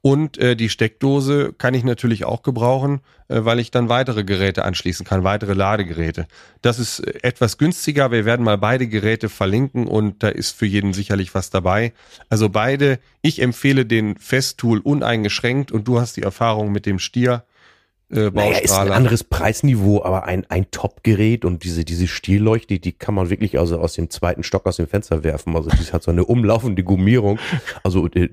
Und 0.00 0.38
äh, 0.38 0.54
die 0.54 0.68
Steckdose 0.68 1.52
kann 1.58 1.74
ich 1.74 1.82
natürlich 1.82 2.24
auch 2.24 2.44
gebrauchen, 2.44 3.00
äh, 3.26 3.44
weil 3.44 3.58
ich 3.58 3.72
dann 3.72 3.88
weitere 3.88 4.22
Geräte 4.22 4.64
anschließen 4.64 5.04
kann, 5.04 5.24
weitere 5.24 5.54
Ladegeräte. 5.54 6.28
Das 6.60 6.78
ist 6.78 7.00
äh, 7.00 7.18
etwas 7.22 7.58
günstiger. 7.58 8.12
Wir 8.12 8.24
werden 8.24 8.44
mal 8.44 8.58
beide 8.58 8.86
Geräte 8.86 9.28
verlinken 9.28 9.88
und 9.88 10.22
da 10.22 10.28
ist 10.28 10.52
für 10.52 10.66
jeden 10.66 10.92
sicherlich 10.92 11.34
was 11.34 11.50
dabei. 11.50 11.94
Also 12.28 12.48
beide, 12.48 13.00
ich 13.22 13.42
empfehle 13.42 13.84
den 13.84 14.16
Festool 14.18 14.78
uneingeschränkt 14.78 15.72
und 15.72 15.88
du 15.88 15.98
hast 15.98 16.16
die 16.16 16.22
Erfahrung 16.22 16.70
mit 16.70 16.86
dem 16.86 17.00
Stier 17.00 17.42
äh, 18.12 18.30
naja, 18.30 18.58
ist 18.58 18.72
ein 18.72 18.92
anderes 18.92 19.24
Preisniveau, 19.24 20.04
aber 20.04 20.24
ein, 20.24 20.44
ein 20.50 20.70
Top-Gerät 20.70 21.46
und 21.46 21.64
diese, 21.64 21.84
diese 21.84 22.06
Stielleuchte, 22.06 22.78
die 22.78 22.92
kann 22.92 23.14
man 23.14 23.30
wirklich 23.30 23.58
also 23.58 23.78
aus 23.78 23.94
dem 23.94 24.10
zweiten 24.10 24.42
Stock 24.42 24.66
aus 24.66 24.76
dem 24.76 24.86
Fenster 24.86 25.24
werfen. 25.24 25.56
Also 25.56 25.70
die 25.70 25.92
hat 25.92 26.02
so 26.02 26.10
eine 26.10 26.24
umlaufende 26.24 26.84
Gummierung. 26.84 27.38
Also 27.82 28.06
äh, 28.08 28.28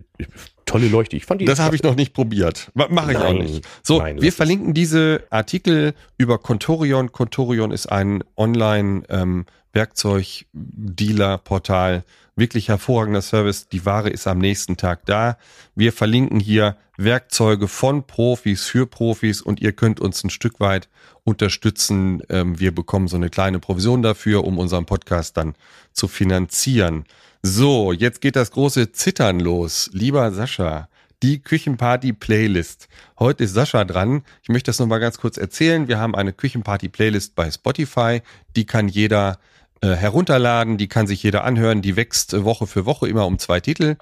tolle 0.65 0.87
Leuchte. 0.87 1.15
Ich 1.15 1.25
fand 1.25 1.39
die. 1.41 1.45
Das 1.45 1.59
habe 1.59 1.75
ich 1.75 1.83
noch 1.83 1.95
nicht 1.95 2.13
probiert. 2.13 2.71
Mache 2.73 3.13
ich 3.13 3.17
nein, 3.17 3.37
auch 3.37 3.41
nicht. 3.41 3.65
So, 3.81 3.99
nein, 3.99 4.21
wir 4.21 4.33
verlinken 4.33 4.73
diese 4.73 5.23
Artikel 5.29 5.93
über 6.17 6.37
Contorion. 6.37 7.11
Contorion 7.11 7.71
ist 7.71 7.87
ein 7.87 8.23
Online 8.35 9.03
ähm, 9.09 9.45
Werkzeug-Dealer-Portal. 9.73 12.03
Wirklich 12.39 12.69
hervorragender 12.69 13.21
Service. 13.21 13.67
Die 13.67 13.85
Ware 13.85 14.09
ist 14.09 14.25
am 14.25 14.37
nächsten 14.37 14.77
Tag 14.77 15.05
da. 15.05 15.37
Wir 15.75 15.91
verlinken 15.91 16.39
hier 16.39 16.77
Werkzeuge 16.95 17.67
von 17.67 18.07
Profis 18.07 18.63
für 18.63 18.87
Profis 18.87 19.41
und 19.41 19.59
ihr 19.59 19.73
könnt 19.73 19.99
uns 19.99 20.23
ein 20.23 20.29
Stück 20.29 20.61
weit 20.61 20.87
unterstützen. 21.25 22.23
Ähm, 22.29 22.57
wir 22.57 22.73
bekommen 22.73 23.09
so 23.09 23.17
eine 23.17 23.29
kleine 23.29 23.59
Provision 23.59 24.01
dafür, 24.01 24.45
um 24.45 24.57
unseren 24.57 24.85
Podcast 24.85 25.35
dann 25.35 25.53
zu 25.91 26.07
finanzieren. 26.07 27.03
So, 27.43 27.91
jetzt 27.91 28.21
geht 28.21 28.37
das 28.37 28.51
große 28.51 28.93
Zittern 28.93 29.41
los. 29.41 29.89
Lieber 29.91 30.31
Sascha, 30.31 30.87
die 31.21 31.39
Küchenparty-Playlist. 31.39 32.87
Heute 33.19 33.43
ist 33.43 33.53
Sascha 33.53 33.83
dran. 33.83 34.23
Ich 34.43 34.47
möchte 34.47 34.69
das 34.69 34.79
nochmal 34.79 35.01
ganz 35.01 35.17
kurz 35.17 35.35
erzählen. 35.35 35.89
Wir 35.89 35.99
haben 35.99 36.15
eine 36.15 36.31
Küchenparty-Playlist 36.31 37.35
bei 37.35 37.51
Spotify. 37.51 38.21
Die 38.55 38.65
kann 38.65 38.87
jeder 38.87 39.39
äh, 39.81 39.95
herunterladen, 39.95 40.77
die 40.77 40.87
kann 40.87 41.07
sich 41.07 41.23
jeder 41.23 41.43
anhören. 41.43 41.81
Die 41.81 41.95
wächst 41.95 42.33
äh, 42.33 42.43
Woche 42.43 42.67
für 42.67 42.85
Woche 42.85 43.07
immer 43.07 43.25
um 43.25 43.39
zwei 43.39 43.59
Titel. 43.59 43.95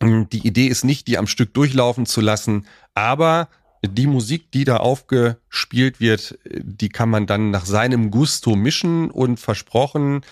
Die 0.00 0.46
Idee 0.46 0.66
ist 0.68 0.84
nicht, 0.84 1.08
die 1.08 1.18
am 1.18 1.26
Stück 1.26 1.52
durchlaufen 1.54 2.06
zu 2.06 2.20
lassen, 2.20 2.66
aber 2.94 3.48
die 3.86 4.06
Musik, 4.06 4.50
die 4.52 4.64
da 4.64 4.78
aufgespielt 4.78 6.00
wird, 6.00 6.38
die 6.44 6.88
kann 6.88 7.08
man 7.08 7.26
dann 7.26 7.50
nach 7.50 7.64
seinem 7.64 8.10
Gusto 8.10 8.56
mischen 8.56 9.10
und 9.10 9.38
versprochen, 9.38 10.22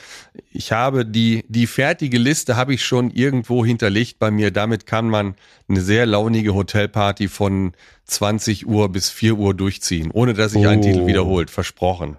ich 0.53 0.72
habe 0.72 1.07
die, 1.07 1.45
die 1.49 1.66
fertige 1.66 2.18
Liste 2.18 2.57
habe 2.57 2.74
ich 2.74 2.84
schon 2.84 3.11
irgendwo 3.11 3.64
hinterlegt 3.64 4.18
bei 4.18 4.30
mir. 4.30 4.51
Damit 4.51 4.87
kann 4.87 5.09
man 5.09 5.34
eine 5.68 5.80
sehr 5.80 6.07
launige 6.07 6.55
Hotelparty 6.55 7.28
von 7.28 7.72
20 8.05 8.66
Uhr 8.66 8.89
bis 8.89 9.11
4 9.11 9.37
Uhr 9.37 9.55
durchziehen, 9.55 10.11
ohne 10.11 10.34
dass 10.34 10.53
sich 10.53 10.66
oh. 10.66 10.68
ein 10.68 10.82
Titel 10.82 11.07
wiederholt. 11.07 11.51
Versprochen. 11.51 12.16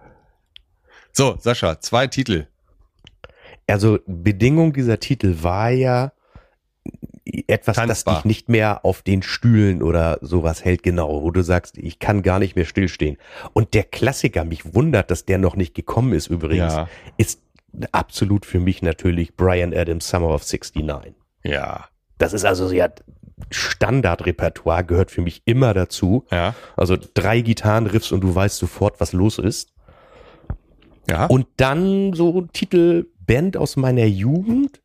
So, 1.17 1.35
Sascha, 1.39 1.79
zwei 1.79 2.05
Titel. 2.05 2.45
Also 3.65 3.97
Bedingung 4.05 4.71
dieser 4.73 4.99
Titel 4.99 5.37
war 5.41 5.71
ja, 5.71 6.11
etwas, 7.47 7.75
Tanzbar. 7.75 7.87
das 7.87 8.21
dich 8.21 8.25
nicht 8.25 8.49
mehr 8.49 8.85
auf 8.85 9.01
den 9.01 9.23
Stühlen 9.23 9.81
oder 9.81 10.19
sowas 10.21 10.63
hält, 10.63 10.83
genau, 10.83 11.23
wo 11.23 11.31
du 11.31 11.41
sagst, 11.41 11.79
ich 11.79 11.97
kann 11.97 12.21
gar 12.21 12.37
nicht 12.37 12.55
mehr 12.55 12.65
stillstehen. 12.65 13.17
Und 13.53 13.73
der 13.73 13.83
Klassiker, 13.83 14.45
mich 14.45 14.75
wundert, 14.75 15.09
dass 15.09 15.25
der 15.25 15.39
noch 15.39 15.55
nicht 15.55 15.73
gekommen 15.73 16.13
ist 16.13 16.27
übrigens, 16.27 16.73
ja. 16.73 16.87
ist 17.17 17.41
absolut 17.91 18.45
für 18.45 18.59
mich 18.59 18.83
natürlich 18.83 19.35
Brian 19.35 19.73
Adams 19.73 20.07
Summer 20.07 20.29
of 20.29 20.43
69. 20.43 21.15
Ja. 21.43 21.85
Das 22.19 22.33
ist 22.33 22.45
also 22.45 22.71
ja 22.71 22.89
Standardrepertoire, 23.49 24.83
gehört 24.83 25.09
für 25.09 25.21
mich 25.21 25.41
immer 25.45 25.73
dazu. 25.73 26.27
Ja. 26.29 26.53
Also 26.75 26.95
drei 27.15 27.41
Gitarrenriffs 27.41 28.11
und 28.11 28.21
du 28.21 28.35
weißt 28.35 28.57
sofort, 28.57 28.99
was 28.99 29.13
los 29.13 29.39
ist. 29.39 29.73
Ja. 31.09 31.25
Und 31.25 31.47
dann 31.57 32.13
so 32.13 32.41
Titel 32.53 33.07
Band 33.25 33.57
aus 33.57 33.75
meiner 33.75 34.05
Jugend. 34.05 34.81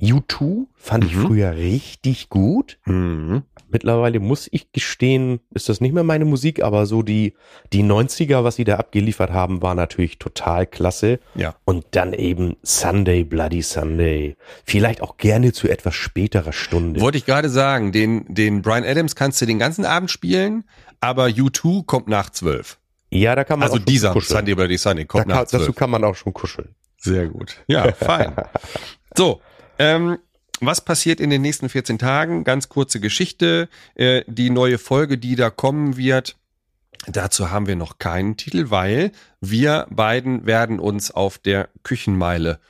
U2 0.00 0.66
fand 0.74 1.04
ich 1.04 1.14
mhm. 1.14 1.26
früher 1.26 1.54
richtig 1.54 2.28
gut. 2.28 2.78
Mhm. 2.86 3.42
Mittlerweile 3.68 4.20
muss 4.20 4.48
ich 4.50 4.72
gestehen, 4.72 5.40
ist 5.54 5.68
das 5.68 5.80
nicht 5.80 5.94
mehr 5.94 6.02
meine 6.02 6.24
Musik, 6.24 6.62
aber 6.62 6.86
so 6.86 7.02
die, 7.02 7.34
die 7.72 7.84
90er, 7.84 8.44
was 8.44 8.56
sie 8.56 8.64
da 8.64 8.76
abgeliefert 8.76 9.30
haben, 9.30 9.62
war 9.62 9.74
natürlich 9.74 10.18
total 10.18 10.66
klasse. 10.66 11.20
Ja. 11.36 11.54
Und 11.64 11.86
dann 11.92 12.12
eben 12.12 12.56
Sunday, 12.62 13.24
Bloody 13.24 13.62
Sunday. 13.62 14.36
Vielleicht 14.64 15.00
auch 15.00 15.16
gerne 15.16 15.52
zu 15.52 15.68
etwas 15.68 15.94
späterer 15.94 16.52
Stunde. 16.52 17.00
Wollte 17.00 17.18
ich 17.18 17.24
gerade 17.24 17.48
sagen, 17.48 17.92
den, 17.92 18.26
den 18.28 18.60
Brian 18.60 18.84
Adams 18.84 19.14
kannst 19.14 19.40
du 19.40 19.46
den 19.46 19.58
ganzen 19.58 19.86
Abend 19.86 20.10
spielen, 20.10 20.64
aber 21.00 21.26
U2 21.26 21.86
kommt 21.86 22.08
nach 22.08 22.28
zwölf. 22.28 22.78
Ja, 23.12 23.34
da 23.34 23.44
kann 23.44 23.58
man 23.58 23.68
also 23.68 23.80
auch 23.80 23.84
dieser 23.84 24.12
kuscheln. 24.12 24.38
Sunday 24.38 24.54
Bloody 24.54 24.78
Sunday 24.78 25.04
kommt 25.04 25.30
da 25.30 25.44
kann, 25.44 25.46
Dazu 25.50 25.72
kann 25.74 25.90
man 25.90 26.02
auch 26.02 26.14
schon 26.14 26.32
kuscheln. 26.32 26.74
Sehr 26.96 27.26
gut. 27.26 27.62
Ja, 27.66 27.92
fein. 27.92 28.34
so, 29.16 29.42
ähm, 29.78 30.18
was 30.60 30.80
passiert 30.80 31.20
in 31.20 31.28
den 31.28 31.42
nächsten 31.42 31.68
14 31.68 31.98
Tagen? 31.98 32.44
Ganz 32.44 32.70
kurze 32.70 33.00
Geschichte. 33.00 33.68
Äh, 33.94 34.22
die 34.28 34.48
neue 34.48 34.78
Folge, 34.78 35.18
die 35.18 35.36
da 35.36 35.50
kommen 35.50 35.98
wird, 35.98 36.36
dazu 37.06 37.50
haben 37.50 37.66
wir 37.66 37.76
noch 37.76 37.98
keinen 37.98 38.38
Titel, 38.38 38.70
weil 38.70 39.12
wir 39.40 39.86
beiden 39.90 40.46
werden 40.46 40.80
uns 40.80 41.10
auf 41.10 41.36
der 41.36 41.68
Küchenmeile 41.82 42.60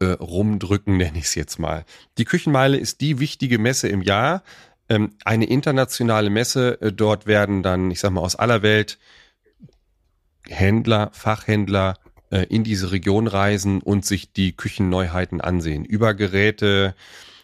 äh, 0.00 0.06
rumdrücken, 0.06 0.98
nenne 0.98 1.16
ich 1.16 1.24
es 1.24 1.34
jetzt 1.36 1.58
mal. 1.58 1.86
Die 2.18 2.26
Küchenmeile 2.26 2.76
ist 2.76 3.00
die 3.00 3.18
wichtige 3.18 3.58
Messe 3.58 3.88
im 3.88 4.02
Jahr, 4.02 4.42
ähm, 4.90 5.14
eine 5.24 5.46
internationale 5.46 6.28
Messe. 6.28 6.80
Äh, 6.82 6.92
dort 6.92 7.26
werden 7.26 7.62
dann, 7.62 7.90
ich 7.90 8.00
sag 8.00 8.10
mal, 8.10 8.20
aus 8.20 8.36
aller 8.36 8.60
Welt 8.60 8.98
Händler, 10.48 11.10
Fachhändler 11.12 11.94
äh, 12.30 12.46
in 12.48 12.64
diese 12.64 12.92
Region 12.92 13.26
reisen 13.26 13.80
und 13.80 14.04
sich 14.04 14.32
die 14.32 14.56
Küchenneuheiten 14.56 15.40
ansehen. 15.40 15.84
Über 15.84 16.14
Geräte, 16.14 16.94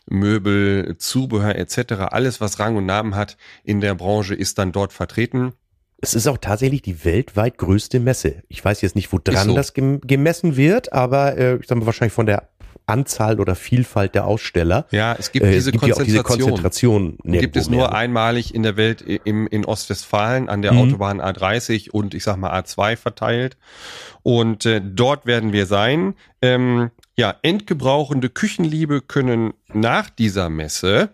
Möbel, 0.08 0.96
Zubehör 0.98 1.56
etc. 1.56 1.92
Alles, 2.10 2.40
was 2.40 2.58
Rang 2.58 2.76
und 2.76 2.86
Namen 2.86 3.14
hat 3.14 3.36
in 3.64 3.80
der 3.80 3.94
Branche, 3.94 4.34
ist 4.34 4.58
dann 4.58 4.72
dort 4.72 4.92
vertreten. 4.92 5.52
Es 6.04 6.14
ist 6.14 6.26
auch 6.26 6.38
tatsächlich 6.38 6.82
die 6.82 7.04
weltweit 7.04 7.58
größte 7.58 8.00
Messe. 8.00 8.42
Ich 8.48 8.64
weiß 8.64 8.80
jetzt 8.80 8.96
nicht, 8.96 9.12
wo 9.12 9.20
dran 9.22 9.46
so. 9.46 9.54
das 9.54 9.72
gemessen 9.72 10.56
wird, 10.56 10.92
aber 10.92 11.38
äh, 11.38 11.56
ich 11.58 11.68
sage 11.68 11.78
mal 11.78 11.86
wahrscheinlich 11.86 12.12
von 12.12 12.26
der 12.26 12.48
Anzahl 12.86 13.40
oder 13.40 13.54
Vielfalt 13.54 14.14
der 14.14 14.26
Aussteller. 14.26 14.86
Ja, 14.90 15.14
es 15.18 15.32
gibt 15.32 15.46
diese, 15.46 15.70
äh, 15.70 15.72
gibt 15.72 15.84
Konzentration. 15.84 16.06
diese 16.06 16.22
Konzentration. 16.22 17.18
Gibt 17.24 17.56
es 17.56 17.68
nur 17.68 17.88
mehr. 17.88 17.94
einmalig 17.94 18.54
in 18.54 18.62
der 18.62 18.76
Welt 18.76 19.02
im, 19.02 19.46
in 19.46 19.64
Ostwestfalen 19.64 20.48
an 20.48 20.62
der 20.62 20.72
mhm. 20.72 20.78
Autobahn 20.78 21.20
A30 21.20 21.90
und 21.90 22.14
ich 22.14 22.24
sag 22.24 22.36
mal 22.36 22.52
A2 22.52 22.96
verteilt. 22.96 23.56
Und 24.22 24.66
äh, 24.66 24.80
dort 24.84 25.26
werden 25.26 25.52
wir 25.52 25.66
sein. 25.66 26.14
Ähm, 26.40 26.90
ja, 27.16 27.34
endgebrauchende 27.42 28.28
Küchenliebe 28.28 29.00
können 29.00 29.54
nach 29.72 30.10
dieser 30.10 30.48
Messe 30.48 31.10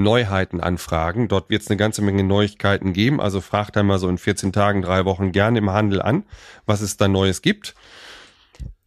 Neuheiten 0.00 0.60
anfragen. 0.60 1.28
Dort 1.28 1.50
wird 1.50 1.62
es 1.62 1.68
eine 1.68 1.76
ganze 1.76 2.02
Menge 2.02 2.24
Neuigkeiten 2.24 2.92
geben. 2.92 3.20
Also 3.20 3.40
fragt 3.40 3.76
einmal 3.76 3.98
so 3.98 4.08
in 4.08 4.18
14 4.18 4.52
Tagen, 4.52 4.82
drei 4.82 5.04
Wochen 5.04 5.30
gerne 5.30 5.58
im 5.58 5.70
Handel 5.70 6.02
an, 6.02 6.24
was 6.66 6.80
es 6.80 6.96
da 6.96 7.06
Neues 7.06 7.42
gibt. 7.42 7.74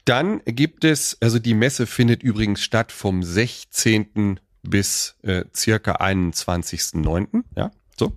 Dann 0.05 0.41
gibt 0.45 0.83
es, 0.83 1.17
also 1.21 1.39
die 1.39 1.53
Messe 1.53 1.87
findet 1.87 2.23
übrigens 2.23 2.61
statt 2.61 2.91
vom 2.91 3.23
16. 3.23 4.39
bis 4.63 5.15
äh, 5.23 5.45
circa 5.55 5.95
21.09. 5.95 7.43
Ja, 7.55 7.71
so. 7.97 8.13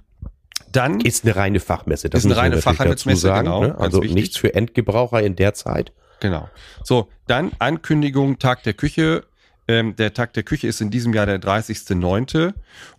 Dann 0.73 1.01
ist 1.01 1.25
eine 1.25 1.37
reine 1.37 1.61
Fachmesse. 1.61 2.11
Das 2.11 2.21
ist 2.21 2.27
eine 2.27 2.37
reine 2.37 2.61
Fachhandelsmesse, 2.61 3.33
genau. 3.33 3.63
Ne? 3.63 3.79
Also 3.79 4.01
nichts 4.01 4.37
für 4.37 4.55
Endgebraucher 4.55 5.23
in 5.23 5.37
der 5.37 5.55
Zeit. 5.55 5.93
Genau. 6.21 6.49
So, 6.83 7.09
dann 7.27 7.53
Ankündigung 7.59 8.39
Tag 8.39 8.63
der 8.63 8.75
Küche. 8.75 9.25
Ähm, 9.69 9.97
der 9.97 10.15
Tag 10.15 10.33
der 10.35 10.43
Küche 10.43 10.69
ist 10.69 10.81
in 10.81 10.91
diesem 10.91 11.13
Jahr 11.13 11.27
der 11.27 11.41
30.09. 11.41 12.55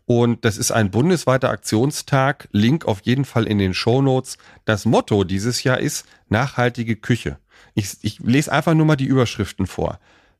Und 0.05 0.45
das 0.45 0.57
ist 0.57 0.71
ein 0.71 0.91
bundesweiter 0.91 1.49
Aktionstag. 1.49 2.47
Link 2.51 2.85
auf 2.85 3.01
jeden 3.03 3.25
Fall 3.25 3.45
in 3.45 3.57
den 3.57 3.73
Show 3.73 4.01
Notes. 4.01 4.37
Das 4.65 4.85
Motto 4.85 5.23
dieses 5.23 5.63
Jahr 5.63 5.79
ist 5.79 6.05
nachhaltige 6.29 6.95
Küche. 6.95 7.37
Ich, 7.73 7.97
ich 8.01 8.19
lese 8.19 8.51
einfach 8.51 8.73
nur 8.73 8.85
mal 8.85 8.95
die 8.95 9.05
Überschriften 9.05 9.67
vor. 9.67 9.99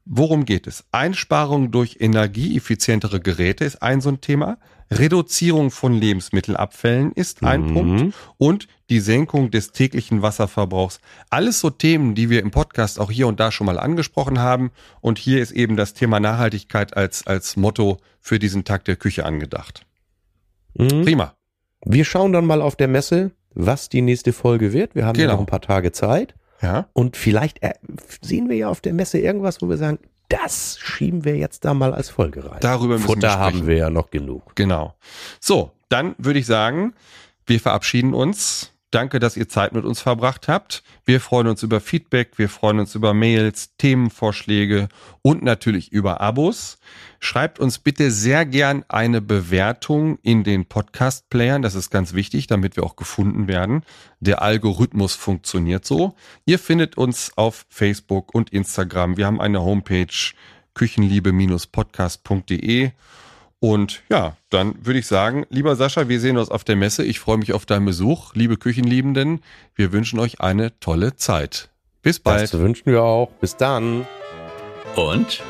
Worum 0.09 0.45
geht 0.45 0.67
es? 0.67 0.85
Einsparung 0.91 1.71
durch 1.71 1.97
energieeffizientere 1.99 3.19
Geräte 3.19 3.65
ist 3.65 3.81
ein 3.81 3.99
so 3.99 4.09
ein 4.09 4.21
Thema. 4.21 4.57
Reduzierung 4.89 5.69
von 5.69 5.93
Lebensmittelabfällen 5.93 7.11
ist 7.11 7.43
ein 7.43 7.63
mhm. 7.63 7.73
Punkt 7.73 8.15
und 8.37 8.67
die 8.89 9.01
Senkung 9.01 9.51
des 9.51 9.73
täglichen 9.73 10.21
Wasserverbrauchs. 10.21 11.01
Alles 11.29 11.59
so 11.59 11.69
Themen, 11.69 12.15
die 12.15 12.29
wir 12.29 12.39
im 12.39 12.51
Podcast 12.51 13.01
auch 13.01 13.11
hier 13.11 13.27
und 13.27 13.41
da 13.41 13.51
schon 13.51 13.67
mal 13.67 13.77
angesprochen 13.77 14.39
haben. 14.39 14.71
Und 15.01 15.17
hier 15.17 15.41
ist 15.41 15.51
eben 15.51 15.75
das 15.75 15.93
Thema 15.93 16.21
Nachhaltigkeit 16.21 16.95
als, 16.95 17.27
als 17.27 17.57
Motto 17.57 17.97
für 18.21 18.39
diesen 18.39 18.63
Tag 18.63 18.85
der 18.85 18.95
Küche 18.95 19.25
angedacht. 19.25 19.85
Mhm. 20.75 21.03
Prima. 21.03 21.33
Wir 21.83 22.05
schauen 22.05 22.31
dann 22.31 22.45
mal 22.45 22.61
auf 22.61 22.77
der 22.77 22.87
Messe, 22.87 23.31
was 23.53 23.89
die 23.89 24.01
nächste 24.01 24.31
Folge 24.31 24.71
wird. 24.71 24.95
Wir 24.95 25.05
haben 25.05 25.17
genau. 25.17 25.31
ja 25.31 25.33
noch 25.33 25.41
ein 25.41 25.47
paar 25.47 25.61
Tage 25.61 25.91
Zeit. 25.91 26.33
Ja. 26.61 26.87
Und 26.93 27.17
vielleicht 27.17 27.61
äh, 27.63 27.73
sehen 28.21 28.49
wir 28.49 28.55
ja 28.55 28.69
auf 28.69 28.81
der 28.81 28.93
Messe 28.93 29.19
irgendwas, 29.19 29.61
wo 29.61 29.69
wir 29.69 29.77
sagen, 29.77 29.99
das 30.29 30.77
schieben 30.79 31.23
wir 31.23 31.37
jetzt 31.37 31.63
da 31.63 31.73
mal 31.73 31.93
als 31.93 32.09
Folge 32.09 32.49
rein. 32.49 32.57
Darüber 32.61 32.95
müssen 32.95 33.05
Futter 33.07 33.21
wir 33.21 33.29
sprechen. 33.31 33.59
haben 33.59 33.67
wir 33.67 33.77
ja 33.77 33.89
noch 33.89 34.09
genug. 34.11 34.55
Genau. 34.55 34.95
So, 35.39 35.71
dann 35.89 36.15
würde 36.17 36.39
ich 36.39 36.45
sagen, 36.45 36.93
wir 37.45 37.59
verabschieden 37.59 38.13
uns. 38.13 38.73
Danke, 38.89 39.19
dass 39.19 39.35
ihr 39.35 39.49
Zeit 39.49 39.73
mit 39.73 39.83
uns 39.83 39.99
verbracht 39.99 40.47
habt. 40.47 40.81
Wir 41.03 41.19
freuen 41.19 41.47
uns 41.47 41.61
über 41.61 41.81
Feedback, 41.81 42.37
wir 42.37 42.47
freuen 42.47 42.79
uns 42.79 42.95
über 42.95 43.13
Mails, 43.13 43.75
Themenvorschläge 43.77 44.87
und 45.21 45.43
natürlich 45.43 45.91
über 45.91 46.21
Abos. 46.21 46.77
Schreibt 47.19 47.59
uns 47.59 47.79
bitte 47.79 48.11
sehr 48.11 48.45
gern 48.45 48.85
eine 48.87 49.19
Bewertung 49.19 50.19
in 50.21 50.45
den 50.45 50.67
Podcast-Playern. 50.67 51.61
Das 51.61 51.75
ist 51.75 51.89
ganz 51.89 52.13
wichtig, 52.13 52.47
damit 52.47 52.77
wir 52.77 52.83
auch 52.83 52.95
gefunden 52.95 53.49
werden. 53.49 53.83
Der 54.21 54.41
Algorithmus 54.41 55.15
funktioniert 55.15 55.83
so. 55.83 56.15
Ihr 56.45 56.57
findet 56.57 56.95
uns 56.95 57.33
auf 57.35 57.65
Facebook 57.67 58.33
und 58.33 58.51
Instagram. 58.51 59.17
Wir 59.17 59.25
haben 59.25 59.41
eine 59.41 59.61
Homepage 59.61 60.31
küchenliebe-podcast.de 60.75 62.91
und 63.59 64.03
ja, 64.09 64.37
dann 64.49 64.85
würde 64.85 64.99
ich 64.99 65.07
sagen, 65.07 65.45
lieber 65.49 65.75
Sascha, 65.75 66.07
wir 66.07 66.19
sehen 66.19 66.37
uns 66.37 66.49
auf 66.49 66.63
der 66.63 66.75
Messe. 66.75 67.03
Ich 67.03 67.19
freue 67.19 67.37
mich 67.37 67.53
auf 67.53 67.65
deinen 67.65 67.85
Besuch. 67.85 68.33
Liebe 68.35 68.57
Küchenliebenden, 68.57 69.41
wir 69.75 69.91
wünschen 69.91 70.19
euch 70.19 70.41
eine 70.41 70.79
tolle 70.79 71.15
Zeit. 71.15 71.69
Bis 72.03 72.19
bald. 72.19 72.43
Das 72.43 72.59
wünschen 72.59 72.91
wir 72.91 73.03
auch. 73.03 73.31
Bis 73.41 73.57
dann. 73.57 74.05
Und? 74.95 75.43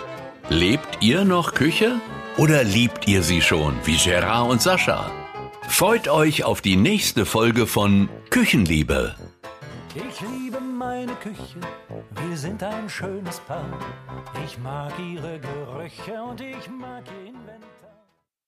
Lebt 0.50 1.00
ihr 1.02 1.26
noch 1.26 1.54
Küche? 1.54 2.00
Oder 2.38 2.64
liebt 2.64 3.08
ihr 3.08 3.24
sie 3.24 3.42
schon, 3.42 3.76
wie 3.84 3.98
Gerard 3.98 4.50
und 4.50 4.62
Sascha? 4.62 5.12
Freut 5.68 6.08
euch 6.08 6.46
auf 6.46 6.62
die 6.62 6.78
nächste 6.78 7.26
Folge 7.26 7.68
von 7.68 8.08
Küchenliebe. 8.30 9.16
Ich 9.94 10.22
liebe 10.22 10.62
meine 10.62 11.14
Küche, 11.16 11.60
wir 12.30 12.38
sind 12.38 12.64
ein 12.64 12.88
schönes 12.88 13.40
Paar. 13.42 13.78
Ich 14.46 14.58
mag 14.60 14.94
ihre 15.00 15.40
Gerüche 15.40 16.22
und 16.24 16.40
ich 16.40 16.70
mag 16.70 17.04
ihr 17.08 17.30
Inventar. 17.30 17.77